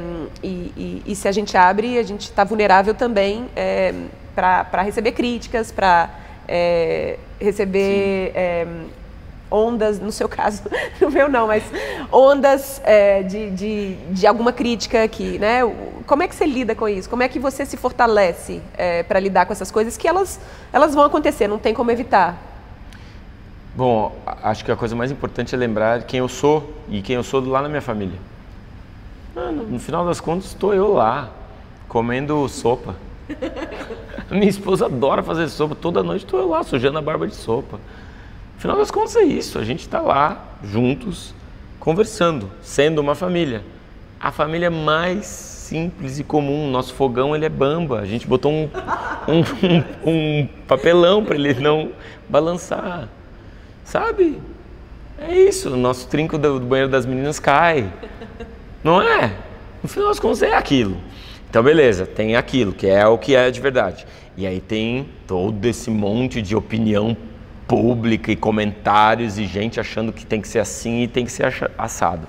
e, 0.43 0.71
e, 0.77 1.03
e, 1.07 1.15
se 1.15 1.27
a 1.27 1.32
gente 1.32 1.57
abre, 1.57 1.97
a 1.97 2.03
gente 2.03 2.25
está 2.25 2.43
vulnerável 2.43 2.93
também 2.93 3.47
é, 3.55 3.91
para 4.36 4.84
receber 4.84 5.13
críticas, 5.13 5.71
para 5.71 6.11
é, 6.47 7.17
receber 7.39 8.34
ondas, 9.52 9.99
no 9.99 10.12
seu 10.12 10.30
caso, 10.30 10.64
no 11.02 11.12
meu 11.12 11.30
não, 11.30 11.47
mas 11.47 11.64
ondas 12.12 12.82
é, 12.86 13.22
de, 13.22 13.52
de, 13.52 13.95
de, 14.12 14.26
alguma 14.26 14.54
crítica 14.54 15.04
aqui, 15.04 15.38
né? 15.38 15.60
Como 16.08 16.24
é 16.24 16.28
que 16.28 16.34
você 16.34 16.45
lida 16.45 16.74
com 16.74 16.88
isso? 16.88 17.10
Como 17.10 17.22
é 17.22 17.28
que 17.28 17.38
você 17.38 17.66
se 17.66 17.76
fortalece 17.76 18.62
é, 18.78 19.04
para 19.04 19.20
lidar 19.20 19.45
com 19.45 19.54
essas 19.54 19.70
coisas 19.70 19.97
que 19.97 20.08
elas, 20.08 20.39
elas 20.72 20.95
vão 20.95 21.04
acontecer, 21.04 21.47
não 21.47 21.60
tem 21.60 21.74
como 21.74 21.91
evitar? 21.91 22.38
Bom, 23.76 24.16
acho 24.43 24.66
que 24.66 24.72
a 24.72 24.76
coisa 24.76 24.95
mais 24.95 25.12
importante 25.12 25.54
é 25.54 25.58
lembrar 25.58 26.04
quem 26.04 26.20
eu 26.20 26.28
sou 26.28 26.74
e 26.89 27.02
quem 27.02 27.16
eu 27.16 27.24
sou 27.24 27.45
lá 27.45 27.62
na 27.62 27.70
minha 27.70 27.82
família. 27.82 28.20
Mano, 29.34 29.64
no 29.64 29.80
final 29.80 30.06
das 30.06 30.20
contas, 30.20 30.47
estou 30.47 30.74
eu 30.74 30.93
lá, 30.93 31.30
comendo 31.88 32.47
sopa. 32.49 32.95
minha 34.30 34.49
esposa 34.49 34.88
adora 34.88 35.24
fazer 35.24 35.47
sopa, 35.47 35.74
toda 35.74 36.04
noite 36.04 36.26
estou 36.26 36.39
eu 36.39 36.49
lá, 36.49 36.64
sujando 36.64 36.97
a 36.97 37.02
barba 37.02 37.28
de 37.28 37.36
sopa. 37.36 37.80
Afinal 38.62 38.78
das 38.78 38.91
contas 38.91 39.16
é 39.16 39.24
isso, 39.24 39.57
a 39.57 39.64
gente 39.64 39.80
está 39.80 39.99
lá 39.99 40.39
juntos, 40.64 41.34
conversando, 41.80 42.47
sendo 42.62 43.01
uma 43.01 43.16
família. 43.16 43.64
A 44.20 44.32
família 44.32 44.70
mais 44.70 45.26
simples 45.26 46.20
e 46.20 46.24
comum, 46.24 46.70
nosso 46.70 46.93
fogão 46.93 47.36
ele 47.36 47.43
é 47.43 47.49
bamba, 47.49 47.99
a 47.99 48.05
gente 48.05 48.28
botou 48.28 48.51
um, 48.51 48.70
um, 49.28 49.41
um, 50.05 50.12
um 50.12 50.49
papelão 50.68 51.26
para 51.26 51.34
ele 51.34 51.55
não 51.55 51.91
balançar, 52.30 53.09
sabe? 53.84 54.39
É 55.18 55.34
isso, 55.34 55.74
o 55.74 55.76
nosso 55.76 56.07
trinco 56.07 56.38
do, 56.38 56.59
do 56.59 56.66
banheiro 56.68 56.91
das 56.91 57.07
meninas 57.07 57.39
cai, 57.39 57.91
não 58.84 59.01
é? 59.01 59.38
No 59.82 59.89
final 59.89 60.09
das 60.09 60.20
contas 60.20 60.43
é 60.43 60.53
aquilo. 60.53 60.97
Então, 61.49 61.64
beleza, 61.64 62.05
tem 62.05 62.36
aquilo, 62.36 62.74
que 62.74 62.86
é 62.86 63.07
o 63.07 63.18
que 63.18 63.36
é 63.36 63.49
de 63.49 63.59
verdade. 63.59 64.05
E 64.38 64.45
aí 64.45 64.62
tem 64.62 65.09
todo 65.26 65.66
esse 65.66 65.89
monte 65.89 66.43
de 66.43 66.55
opinião 66.55 67.18
pública 67.72 68.30
e 68.30 68.36
comentários 68.36 69.39
e 69.39 69.45
gente 69.45 69.80
achando 69.80 70.11
que 70.11 70.26
tem 70.26 70.41
que 70.41 70.47
ser 70.49 70.59
assim 70.59 71.03
e 71.03 71.07
tem 71.07 71.24
que 71.24 71.32
ser 71.32 71.72
assado. 71.78 72.28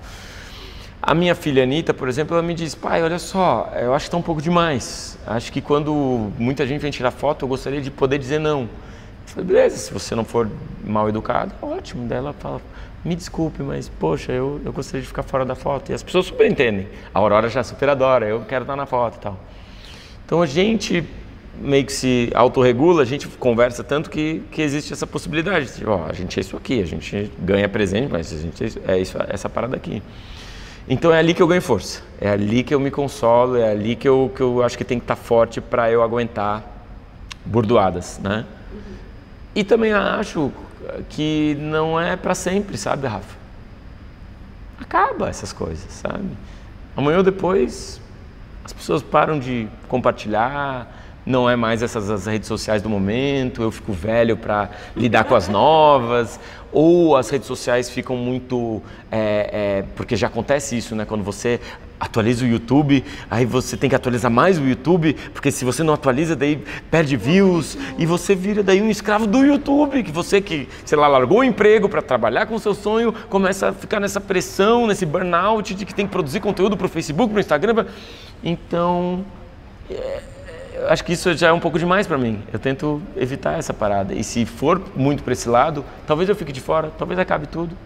A 1.03 1.17
minha 1.17 1.35
filha 1.35 1.65
Anitta, 1.65 1.93
por 1.93 2.09
exemplo, 2.09 2.37
ela 2.37 2.47
me 2.47 2.55
diz: 2.55 2.77
pai, 2.77 3.03
olha 3.03 3.19
só, 3.19 3.73
eu 3.75 3.93
acho 3.93 4.05
que 4.05 4.09
está 4.09 4.17
um 4.17 4.23
pouco 4.23 4.41
demais. 4.41 5.19
Acho 5.27 5.53
que 5.53 5.61
quando 5.61 6.31
muita 6.39 6.65
gente 6.65 6.81
vem 6.81 6.93
tirar 6.93 7.11
foto, 7.11 7.45
eu 7.45 7.49
gostaria 7.49 7.81
de 7.81 7.91
poder 7.91 8.19
dizer 8.19 8.39
não. 8.39 8.61
Eu 8.61 8.69
falei: 9.27 9.49
beleza, 9.49 9.79
se 9.79 9.93
você 9.93 10.15
não 10.15 10.25
for 10.25 10.49
mal 10.85 11.09
educado, 11.09 11.53
ótimo. 11.61 12.07
Daí 12.07 12.19
ela 12.19 12.33
fala: 12.33 12.61
me 13.05 13.17
desculpe, 13.17 13.65
mas 13.65 13.89
poxa, 13.89 14.31
eu, 14.31 14.61
eu 14.65 14.73
gostaria 14.73 15.01
de 15.01 15.09
ficar 15.09 15.25
fora 15.25 15.45
da 15.45 15.57
foto. 15.57 15.91
E 15.91 15.93
as 15.93 16.05
pessoas 16.05 16.27
super 16.27 16.49
entendem. 16.49 16.87
A 17.13 17.19
Aurora 17.19 17.49
já 17.49 17.65
super 17.65 17.89
adora, 17.89 18.27
eu 18.29 18.43
quero 18.43 18.63
estar 18.63 18.77
na 18.77 18.87
foto 18.87 19.17
e 19.17 19.21
tal. 19.21 19.41
Então 20.25 20.41
a 20.41 20.47
gente 20.47 21.05
meio 21.61 21.85
que 21.85 21.93
se 21.93 22.31
autorregula, 22.35 23.03
a 23.03 23.05
gente 23.05 23.29
conversa 23.29 23.85
tanto 23.85 24.11
que, 24.11 24.43
que 24.51 24.63
existe 24.63 24.93
essa 24.93 25.07
possibilidade. 25.07 25.73
Tipo, 25.75 25.91
ó, 25.91 26.07
a 26.07 26.13
gente 26.13 26.39
é 26.39 26.41
isso 26.41 26.57
aqui, 26.57 26.81
a 26.81 26.87
gente 26.87 27.31
ganha 27.39 27.69
presente, 27.69 28.11
mas 28.11 28.33
a 28.33 28.39
gente 28.39 28.81
é 28.87 28.99
isso, 28.99 29.17
essa 29.29 29.49
parada 29.49 29.77
aqui. 29.77 30.03
Então 30.89 31.13
é 31.13 31.19
ali 31.19 31.33
que 31.33 31.43
eu 31.43 31.47
ganho 31.47 31.63
força, 31.63 32.03
é 32.21 32.29
ali 32.29 32.63
que 32.63 32.75
eu 32.75 32.81
me 32.81 32.91
consolo, 32.91 33.57
é 33.57 33.71
ali 33.71 33.95
que 33.95 34.09
eu, 34.09 34.33
que 34.35 34.41
eu 34.41 34.63
acho 34.63 34.77
que 34.77 34.85
tem 34.85 34.99
que 34.99 35.05
estar 35.05 35.17
forte 35.17 35.61
para 35.61 35.91
eu 35.91 36.03
aguentar 36.03 36.65
burdoadas, 37.45 38.19
né? 38.19 38.45
Uhum. 38.73 38.79
E 39.55 39.63
também 39.63 39.93
acho 39.93 40.51
que 41.09 41.57
não 41.61 42.01
é 42.01 42.17
para 42.17 42.35
sempre, 42.35 42.77
sabe, 42.77 43.07
Rafa? 43.07 43.37
Acaba 44.81 45.29
essas 45.29 45.53
coisas, 45.53 45.91
sabe? 45.93 46.29
Amanhã 46.97 47.19
ou 47.19 47.23
depois 47.23 48.01
as 48.65 48.73
pessoas 48.73 49.03
param 49.03 49.39
de 49.39 49.69
compartilhar, 49.89 50.87
não 51.25 51.49
é 51.49 51.57
mais 51.57 51.83
essas 51.83 52.11
as 52.11 52.27
redes 52.27 52.49
sociais 52.49 52.83
do 52.83 52.89
momento, 52.89 53.63
eu 53.63 53.71
fico 53.71 53.93
velho 53.93 54.37
para 54.37 54.71
lidar 54.97 55.25
com 55.25 55.35
as 55.35 55.49
novas, 55.49 56.39
ou 56.73 57.17
as 57.17 57.29
redes 57.31 57.47
sociais 57.47 57.91
ficam 57.91 58.17
muito. 58.17 58.83
É, 59.11 59.51
é, 59.53 59.85
porque 59.95 60.17
já 60.17 60.27
acontece 60.27 60.77
isso, 60.77 60.97
né? 60.97 61.05
Quando 61.05 61.23
você 61.23 61.61
atualiza 62.01 62.45
o 62.45 62.49
YouTube, 62.49 63.05
aí 63.31 63.47
você 63.47 63.77
tem 63.77 63.89
que 63.89 63.95
atualizar 63.95 64.29
mais 64.29 64.59
o 64.59 64.65
YouTube, 64.65 65.15
porque 65.33 65.53
se 65.53 65.65
você 65.65 65.85
não 65.85 65.95
atualiza, 65.95 66.35
daí 66.35 66.57
perde 66.91 67.17
views, 67.17 67.79
e 67.97 68.05
você 68.05 68.35
vira 68.35 68.61
daí 68.61 68.83
um 68.83 68.91
escravo 68.91 69.25
do 69.25 69.45
YouTube, 69.45 70.03
que 70.03 70.11
você 70.11 70.41
que, 70.41 70.69
sei 70.85 70.99
lá, 70.99 71.07
largou 71.07 71.39
o 71.39 71.45
emprego 71.45 71.89
para 71.89 72.03
trabalhar 72.03 72.47
com 72.47 72.57
o 72.57 72.59
seu 72.59 72.75
sonho, 72.75 73.13
começa 73.29 73.69
a 73.69 73.73
ficar 73.73 74.01
nessa 74.01 74.21
pressão, 74.21 74.89
nesse 74.89 75.07
burnout 75.07 75.75
de 75.75 75.85
que 75.85 75.95
tem 75.95 76.07
que 76.07 76.11
produzir 76.11 76.41
conteúdo 76.41 76.77
para 76.77 76.87
o 76.87 76.89
Facebook, 76.89 77.33
para 77.33 77.39
o 77.39 77.41
Instagram. 77.41 77.87
Então. 78.43 79.25
É, 79.89 80.23
acho 80.89 81.05
que 81.05 81.13
isso 81.13 81.33
já 81.35 81.49
é 81.49 81.53
um 81.53 81.61
pouco 81.61 81.79
demais 81.79 82.07
para 82.07 82.19
mim. 82.19 82.43
Eu 82.53 82.59
tento 82.59 83.03
evitar 83.17 83.59
essa 83.59 83.73
parada. 83.73 84.15
E 84.15 84.25
se 84.25 84.45
for 84.45 84.81
muito 84.95 85.23
para 85.23 85.33
esse 85.33 85.49
lado, 85.49 85.85
talvez 86.07 86.29
eu 86.29 86.35
fique 86.35 86.53
de 86.53 86.61
fora, 86.61 86.91
talvez 86.99 87.19
acabe 87.19 87.47
tudo. 87.47 87.77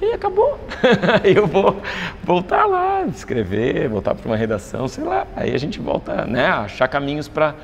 E 0.00 0.12
acabou. 0.12 0.58
eu 1.24 1.46
vou 1.46 1.80
voltar 2.24 2.64
lá, 2.66 3.04
escrever, 3.04 3.88
voltar 3.88 4.14
para 4.14 4.26
uma 4.26 4.36
redação, 4.36 4.88
sei 4.88 5.04
lá. 5.04 5.26
Aí 5.36 5.54
a 5.54 5.58
gente 5.58 5.78
volta 5.78 6.24
né, 6.24 6.46
a 6.46 6.60
achar 6.60 6.88
caminhos 6.88 7.28
para 7.28 7.54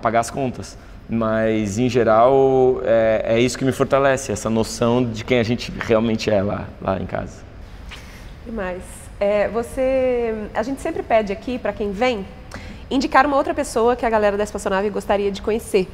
pagar 0.00 0.20
as 0.20 0.30
contas. 0.30 0.78
Mas, 1.08 1.78
em 1.78 1.88
geral, 1.88 2.80
é, 2.84 3.36
é 3.36 3.40
isso 3.40 3.56
que 3.56 3.64
me 3.64 3.70
fortalece, 3.70 4.32
essa 4.32 4.50
noção 4.50 5.04
de 5.04 5.24
quem 5.24 5.38
a 5.38 5.44
gente 5.44 5.72
realmente 5.78 6.30
é 6.30 6.42
lá, 6.42 6.64
lá 6.80 6.98
em 6.98 7.06
casa. 7.06 7.44
Demais. 8.44 8.82
É, 9.20 9.48
você, 9.48 10.34
a 10.52 10.62
gente 10.62 10.80
sempre 10.80 11.02
pede 11.02 11.32
aqui 11.32 11.58
para 11.58 11.72
quem 11.72 11.92
vem 11.92 12.26
indicar 12.90 13.26
uma 13.26 13.36
outra 13.36 13.54
pessoa 13.54 13.96
que 13.96 14.04
a 14.06 14.10
galera 14.10 14.36
da 14.36 14.44
Espaçonave 14.44 14.90
gostaria 14.90 15.30
de 15.30 15.42
conhecer. 15.42 15.88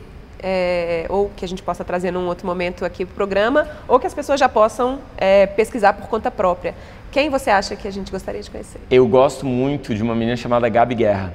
É, 0.45 1.07
ou 1.09 1.31
que 1.37 1.45
a 1.45 1.49
gente 1.49 1.63
possa 1.63 1.85
trazer 1.85 2.11
num 2.11 2.27
outro 2.27 2.45
momento 2.45 2.85
aqui 2.85 3.05
para 3.05 3.13
o 3.13 3.15
programa, 3.15 3.69
ou 3.87 4.01
que 4.01 4.09
as 4.09 4.15
pessoas 4.15 4.41
já 4.41 4.49
possam 4.49 4.99
é, 5.17 5.47
pesquisar 5.47 5.93
por 5.93 6.09
conta 6.09 6.33
própria. 6.33 6.75
Quem 7.13 7.31
você 7.31 7.49
acha 7.49 7.77
que 7.77 7.87
a 7.87 7.91
gente 7.93 8.11
gostaria 8.11 8.43
de 8.43 8.51
conhecer? 8.51 8.81
Eu 8.91 9.07
gosto 9.07 9.47
muito 9.47 9.95
de 9.95 10.03
uma 10.03 10.17
menina 10.17 10.37
chamada 10.37 10.69
Gabi 10.69 10.97
Guerra. 10.97 11.33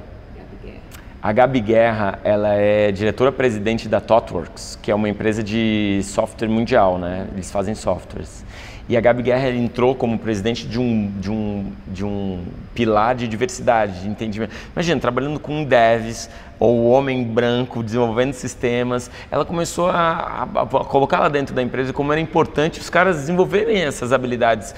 A 1.22 1.32
Gabi 1.32 1.62
Guerra, 1.62 2.20
ela 2.24 2.54
é 2.54 2.92
diretora-presidente 2.92 3.90
da 3.90 4.00
ThoughtWorks, 4.00 4.78
que 4.82 4.92
é 4.92 4.96
uma 4.96 5.10
empresa 5.10 5.44
de 5.44 6.02
software 6.04 6.48
mundial, 6.48 6.98
né? 6.98 7.28
Eles 7.34 7.50
fazem 7.50 7.74
softwares. 7.74 8.46
E 8.90 8.96
a 8.96 9.02
Gabi 9.02 9.24
Guerra 9.24 9.50
entrou 9.50 9.94
como 9.94 10.18
presidente 10.18 10.66
de 10.66 10.80
um, 10.80 11.12
de, 11.20 11.30
um, 11.30 11.72
de 11.88 12.06
um 12.06 12.44
pilar 12.74 13.16
de 13.16 13.28
diversidade, 13.28 14.02
de 14.02 14.08
entendimento. 14.08 14.54
Imagina, 14.74 15.00
trabalhando 15.02 15.40
com 15.40 15.64
devs, 15.64 16.30
ou 16.60 16.90
homem 16.90 17.24
branco 17.24 17.84
desenvolvendo 17.84 18.34
sistemas, 18.34 19.12
ela 19.30 19.46
começou 19.46 19.90
a, 19.90 20.48
a, 20.56 20.62
a 20.62 20.66
colocar 20.66 21.20
lá 21.20 21.30
dentro 21.30 21.54
da 21.54 21.62
empresa 21.62 21.94
como 21.94 22.12
era 22.12 22.22
importante 22.22 22.80
os 22.80 22.90
caras 22.90 23.18
desenvolverem 23.18 23.82
essas 23.82 24.12
habilidades 24.12 24.74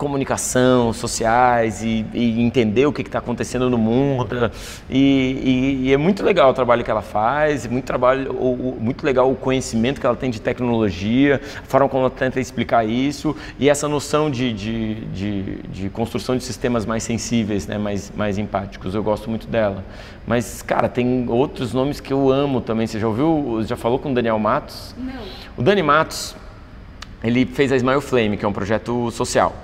comunicação, 0.00 0.94
sociais 0.94 1.82
e, 1.82 2.06
e 2.14 2.40
entender 2.40 2.86
o 2.86 2.92
que 2.92 3.02
está 3.02 3.18
acontecendo 3.18 3.68
no 3.68 3.76
mundo. 3.76 4.50
E, 4.88 4.98
e, 4.98 5.88
e, 5.88 5.92
é 5.92 5.96
muito 5.98 6.24
legal 6.24 6.50
o 6.50 6.54
trabalho 6.54 6.82
que 6.82 6.90
ela 6.90 7.02
faz, 7.02 7.66
muito 7.66 7.84
trabalho, 7.84 8.32
o, 8.32 8.70
o, 8.70 8.78
muito 8.80 9.04
legal 9.04 9.30
o 9.30 9.36
conhecimento 9.36 10.00
que 10.00 10.06
ela 10.06 10.16
tem 10.16 10.30
de 10.30 10.40
tecnologia, 10.40 11.38
a 11.58 11.66
forma 11.66 11.86
como 11.86 12.04
ela 12.04 12.10
tenta 12.10 12.40
explicar 12.40 12.82
isso 12.82 13.36
e 13.58 13.68
essa 13.68 13.86
noção 13.88 14.30
de, 14.30 14.54
de, 14.54 14.94
de, 15.06 15.42
de 15.64 15.90
construção 15.90 16.34
de 16.34 16.44
sistemas 16.44 16.86
mais 16.86 17.02
sensíveis, 17.02 17.66
né, 17.66 17.76
mais, 17.76 18.10
mais 18.16 18.38
empáticos. 18.38 18.94
Eu 18.94 19.02
gosto 19.02 19.28
muito 19.28 19.46
dela. 19.46 19.84
Mas, 20.26 20.62
cara, 20.62 20.88
tem 20.88 21.26
outros 21.28 21.74
nomes 21.74 22.00
que 22.00 22.10
eu 22.10 22.30
amo 22.30 22.62
também. 22.62 22.86
Você 22.86 22.98
já 22.98 23.06
ouviu, 23.06 23.62
já 23.66 23.76
falou 23.76 23.98
com 23.98 24.10
o 24.10 24.14
Daniel 24.14 24.38
Matos? 24.38 24.94
Não. 24.96 25.12
O 25.58 25.62
Dani 25.62 25.82
Matos, 25.82 26.34
ele 27.22 27.44
fez 27.44 27.70
a 27.70 27.76
Smile 27.76 28.00
Flame, 28.00 28.38
que 28.38 28.46
é 28.46 28.48
um 28.48 28.52
projeto 28.52 29.10
social 29.10 29.54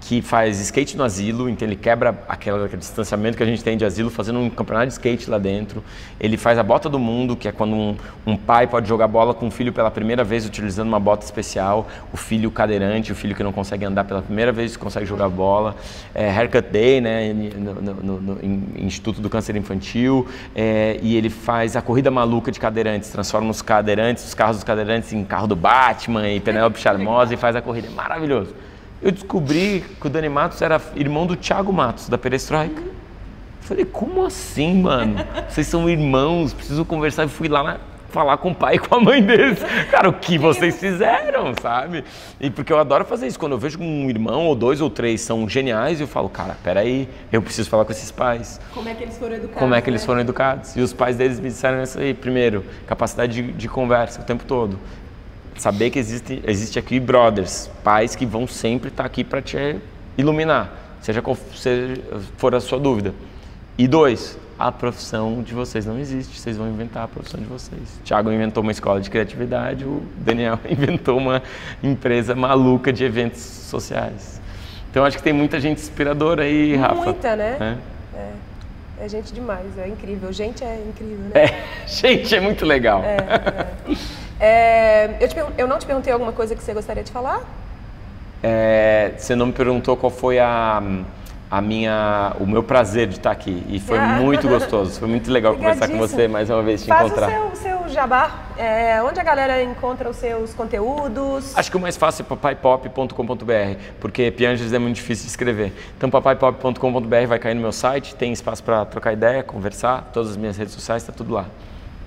que 0.00 0.22
faz 0.22 0.60
skate 0.60 0.96
no 0.96 1.04
asilo, 1.04 1.48
então 1.48 1.66
ele 1.66 1.76
quebra 1.76 2.16
aquele, 2.28 2.64
aquele, 2.64 2.78
distanciamento 2.78 3.36
que 3.36 3.42
a 3.42 3.46
gente 3.46 3.62
tem 3.62 3.76
de 3.76 3.84
asilo, 3.84 4.10
fazendo 4.10 4.38
um 4.38 4.48
campeonato 4.48 4.86
de 4.86 4.92
skate 4.92 5.28
lá 5.28 5.38
dentro. 5.38 5.82
Ele 6.20 6.36
faz 6.36 6.58
a 6.58 6.62
bota 6.62 6.88
do 6.88 6.98
mundo, 6.98 7.36
que 7.36 7.48
é 7.48 7.52
quando 7.52 7.74
um, 7.74 7.96
um 8.26 8.36
pai 8.36 8.66
pode 8.66 8.88
jogar 8.88 9.08
bola 9.08 9.34
com 9.34 9.48
o 9.48 9.50
filho 9.50 9.72
pela 9.72 9.90
primeira 9.90 10.22
vez 10.24 10.46
utilizando 10.46 10.88
uma 10.88 11.00
bota 11.00 11.24
especial. 11.24 11.88
O 12.12 12.16
filho 12.16 12.50
cadeirante, 12.50 13.12
o 13.12 13.14
filho 13.14 13.34
que 13.34 13.42
não 13.42 13.52
consegue 13.52 13.84
andar 13.84 14.04
pela 14.04 14.22
primeira 14.22 14.52
vez 14.52 14.76
consegue 14.76 15.06
jogar 15.06 15.28
bola. 15.28 15.76
É, 16.14 16.30
Haircut 16.30 16.68
Day, 16.70 17.00
né, 17.00 17.32
no, 17.32 17.74
no, 17.74 18.20
no, 18.20 18.38
Instituto 18.78 19.20
do 19.20 19.28
Câncer 19.28 19.56
Infantil. 19.56 20.26
É, 20.54 20.98
e 21.02 21.16
ele 21.16 21.30
faz 21.30 21.76
a 21.76 21.82
corrida 21.82 22.10
maluca 22.10 22.50
de 22.50 22.60
cadeirantes, 22.60 23.10
transforma 23.10 23.50
os 23.50 23.62
cadeirantes, 23.62 24.24
os 24.24 24.34
carros 24.34 24.56
dos 24.56 24.64
cadeirantes 24.64 25.12
em 25.12 25.24
carro 25.24 25.46
do 25.46 25.56
Batman 25.56 26.28
e 26.28 26.40
Penélope 26.40 26.78
Charmosa 26.80 27.34
e 27.34 27.36
faz 27.36 27.56
a 27.56 27.60
corrida. 27.60 27.88
É 27.88 27.90
maravilhoso 27.90 28.67
eu 29.00 29.12
descobri 29.12 29.84
que 30.00 30.06
o 30.06 30.10
Dani 30.10 30.28
Matos 30.28 30.60
era 30.60 30.80
irmão 30.96 31.26
do 31.26 31.36
Thiago 31.36 31.72
Matos, 31.72 32.08
da 32.08 32.18
Perestroika. 32.18 32.82
Falei, 33.60 33.84
como 33.84 34.24
assim, 34.24 34.80
mano? 34.80 35.16
Vocês 35.48 35.66
são 35.66 35.88
irmãos, 35.88 36.52
preciso 36.52 36.84
conversar. 36.84 37.26
E 37.26 37.28
fui 37.28 37.48
lá 37.48 37.62
na, 37.62 37.80
falar 38.08 38.38
com 38.38 38.50
o 38.50 38.54
pai 38.54 38.76
e 38.76 38.78
com 38.78 38.94
a 38.94 39.00
mãe 39.00 39.22
deles. 39.22 39.60
Cara, 39.90 40.08
o 40.08 40.12
que 40.12 40.38
vocês 40.38 40.80
fizeram, 40.80 41.52
sabe? 41.60 42.02
E 42.40 42.50
porque 42.50 42.72
eu 42.72 42.78
adoro 42.78 43.04
fazer 43.04 43.26
isso. 43.26 43.38
Quando 43.38 43.52
eu 43.52 43.58
vejo 43.58 43.78
um 43.78 44.08
irmão 44.08 44.46
ou 44.46 44.54
dois 44.54 44.80
ou 44.80 44.90
três 44.90 45.20
são 45.20 45.48
geniais, 45.48 46.00
eu 46.00 46.06
falo, 46.06 46.28
cara, 46.28 46.56
peraí, 46.64 47.08
eu 47.30 47.42
preciso 47.42 47.68
falar 47.68 47.84
com 47.84 47.92
esses 47.92 48.10
pais. 48.10 48.60
Como 48.72 48.88
é 48.88 48.94
que 48.94 49.04
eles 49.04 49.18
foram 49.18 49.36
educados? 49.36 49.58
Como 49.60 49.74
é 49.74 49.80
que 49.80 49.90
eles 49.90 50.00
né? 50.00 50.06
foram 50.06 50.20
educados? 50.20 50.76
E 50.76 50.80
os 50.80 50.92
pais 50.92 51.16
deles 51.16 51.38
me 51.38 51.48
disseram 51.48 51.82
isso 51.82 52.00
aí. 52.00 52.14
Primeiro, 52.14 52.64
capacidade 52.86 53.42
de, 53.42 53.52
de 53.52 53.68
conversa 53.68 54.22
o 54.22 54.24
tempo 54.24 54.44
todo 54.44 54.78
saber 55.58 55.90
que 55.90 55.98
existe, 55.98 56.42
existe 56.46 56.78
aqui 56.78 56.98
brothers, 57.00 57.70
pais 57.82 58.14
que 58.14 58.24
vão 58.24 58.46
sempre 58.46 58.88
estar 58.88 59.04
aqui 59.04 59.24
para 59.24 59.42
te 59.42 59.76
iluminar, 60.16 60.72
seja 61.00 61.20
qual 61.22 61.36
seja, 61.54 62.00
for 62.36 62.54
a 62.54 62.60
sua 62.60 62.78
dúvida. 62.78 63.14
E 63.76 63.86
dois, 63.86 64.38
a 64.58 64.72
profissão 64.72 65.42
de 65.42 65.54
vocês 65.54 65.86
não 65.86 65.98
existe, 65.98 66.38
vocês 66.38 66.56
vão 66.56 66.68
inventar 66.68 67.04
a 67.04 67.08
profissão 67.08 67.40
de 67.40 67.46
vocês. 67.46 68.00
Tiago 68.04 68.32
inventou 68.32 68.62
uma 68.62 68.72
escola 68.72 69.00
de 69.00 69.08
criatividade, 69.08 69.84
o 69.84 70.02
Daniel 70.16 70.58
inventou 70.68 71.16
uma 71.16 71.42
empresa 71.82 72.34
maluca 72.34 72.92
de 72.92 73.04
eventos 73.04 73.40
sociais. 73.40 74.40
Então 74.90 75.04
acho 75.04 75.16
que 75.16 75.22
tem 75.22 75.32
muita 75.32 75.60
gente 75.60 75.80
inspiradora 75.80 76.42
aí, 76.42 76.74
Rafa. 76.74 76.94
Muita, 76.94 77.36
né? 77.36 77.56
É. 77.60 78.18
é. 78.18 78.32
É 79.00 79.08
gente 79.08 79.32
demais, 79.32 79.78
é 79.78 79.86
incrível. 79.86 80.32
Gente 80.32 80.64
é 80.64 80.82
incrível, 80.88 81.26
né? 81.26 81.30
É, 81.34 81.64
gente 81.86 82.34
é 82.34 82.40
muito 82.40 82.66
legal. 82.66 83.02
É, 83.04 83.16
é. 83.16 83.94
É, 84.40 85.16
eu, 85.20 85.28
te, 85.28 85.36
eu, 85.58 85.66
não 85.66 85.78
te 85.78 85.86
perguntei 85.86 86.12
alguma 86.12 86.32
coisa 86.32 86.54
que 86.54 86.62
você 86.62 86.72
gostaria 86.72 87.02
de 87.02 87.10
falar? 87.10 87.42
É, 88.42 89.12
você 89.16 89.34
não 89.34 89.46
me 89.46 89.52
perguntou 89.52 89.96
qual 89.96 90.10
foi 90.10 90.38
a, 90.38 90.80
a 91.50 91.60
minha, 91.60 92.36
o 92.38 92.46
meu 92.46 92.62
prazer 92.62 93.08
de 93.08 93.16
estar 93.16 93.32
aqui. 93.32 93.64
E 93.68 93.80
foi 93.80 93.98
ah. 93.98 94.18
muito 94.20 94.46
gostoso. 94.48 94.98
Foi 95.00 95.08
muito 95.08 95.30
legal 95.30 95.54
conversar 95.54 95.88
com 95.88 95.98
você 95.98 96.28
mais 96.28 96.48
uma 96.50 96.62
vez, 96.62 96.82
te 96.82 96.88
Faz 96.88 97.06
encontrar. 97.06 97.30
Faz 97.30 97.52
o 97.52 97.56
seu, 97.56 97.78
seu 97.78 97.88
jabá. 97.88 98.30
É, 98.56 99.02
onde 99.02 99.18
a 99.18 99.24
galera 99.24 99.60
encontra 99.62 100.08
os 100.08 100.16
seus 100.16 100.54
conteúdos? 100.54 101.56
Acho 101.56 101.70
que 101.70 101.76
o 101.76 101.80
mais 101.80 101.96
fácil 101.96 102.22
é 102.22 102.26
papaipop.com.br, 102.26 103.80
porque 104.00 104.30
Pianges 104.30 104.72
é 104.72 104.78
muito 104.78 104.96
difícil 104.96 105.24
de 105.24 105.30
escrever. 105.30 105.72
Então, 105.96 106.08
papaipop.com.br 106.08 107.26
vai 107.26 107.38
cair 107.40 107.54
no 107.54 107.60
meu 107.60 107.72
site, 107.72 108.14
tem 108.14 108.32
espaço 108.32 108.62
para 108.62 108.84
trocar 108.84 109.12
ideia, 109.12 109.42
conversar, 109.42 110.10
todas 110.12 110.30
as 110.30 110.36
minhas 110.36 110.56
redes 110.56 110.74
sociais, 110.74 111.02
está 111.02 111.12
tudo 111.12 111.34
lá. 111.34 111.46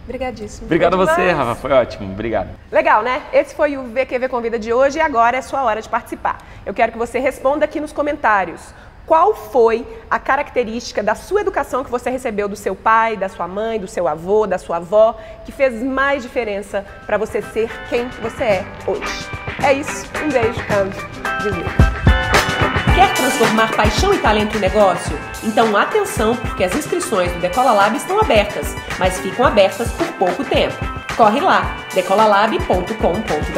Obrigadíssimo. 0.04 0.66
Obrigado 0.66 0.93
a 0.95 0.97
você, 0.97 1.32
Rafa. 1.32 1.56
Foi 1.56 1.72
ótimo. 1.72 2.12
Obrigado. 2.12 2.49
Legal, 2.72 3.04
né? 3.04 3.22
Esse 3.32 3.54
foi 3.56 3.78
o 3.78 3.84
VQV 3.84 4.28
Convida 4.30 4.58
de 4.58 4.74
hoje 4.74 4.97
e 4.97 5.02
agora 5.02 5.38
é 5.38 5.41
sua 5.41 5.64
hora 5.64 5.82
de 5.82 5.88
participar. 5.88 6.39
Eu 6.66 6.74
quero 6.74 6.91
que 6.91 6.97
você 6.97 7.20
responda 7.20 7.66
aqui 7.66 7.80
nos 7.80 7.91
comentários. 7.91 8.74
Qual 9.06 9.34
foi 9.36 9.86
a 10.10 10.20
característica 10.20 11.02
da 11.04 11.16
sua 11.16 11.41
educação 11.41 11.84
que 11.84 11.91
você 11.91 12.10
recebeu 12.10 12.47
do 12.47 12.56
seu 12.56 12.76
pai, 12.76 13.18
da 13.18 13.28
sua 13.28 13.47
mãe, 13.47 13.80
do 13.80 13.88
seu 13.88 14.08
avô, 14.08 14.47
da 14.47 14.58
sua 14.58 14.78
avó, 14.78 15.18
que 15.43 15.52
fez 15.52 15.82
mais 15.82 16.24
diferença 16.24 16.86
para 17.06 17.18
você 17.18 17.41
ser 17.41 17.70
quem 17.89 18.08
você 18.22 18.43
é 18.43 18.66
hoje? 18.88 19.30
É 19.64 19.74
isso. 19.74 20.06
Um 20.24 20.30
beijo 20.30 20.62
and 20.72 21.41
desliga. 21.43 22.20
Quer 22.95 23.13
transformar 23.13 23.75
paixão 23.75 24.13
e 24.13 24.17
talento 24.17 24.57
em 24.57 24.59
negócio? 24.59 25.17
Então 25.43 25.75
atenção, 25.77 26.35
porque 26.35 26.63
as 26.63 26.75
inscrições 26.75 27.31
do 27.31 27.39
Decola 27.39 27.71
Lab 27.71 27.95
estão 27.95 28.19
abertas, 28.19 28.75
mas 28.99 29.19
ficam 29.19 29.45
abertas 29.45 29.91
por 29.91 30.07
pouco 30.13 30.43
tempo. 30.43 30.75
Corre 31.15 31.39
lá, 31.39 31.75
decolalab.com.br. 31.93 33.51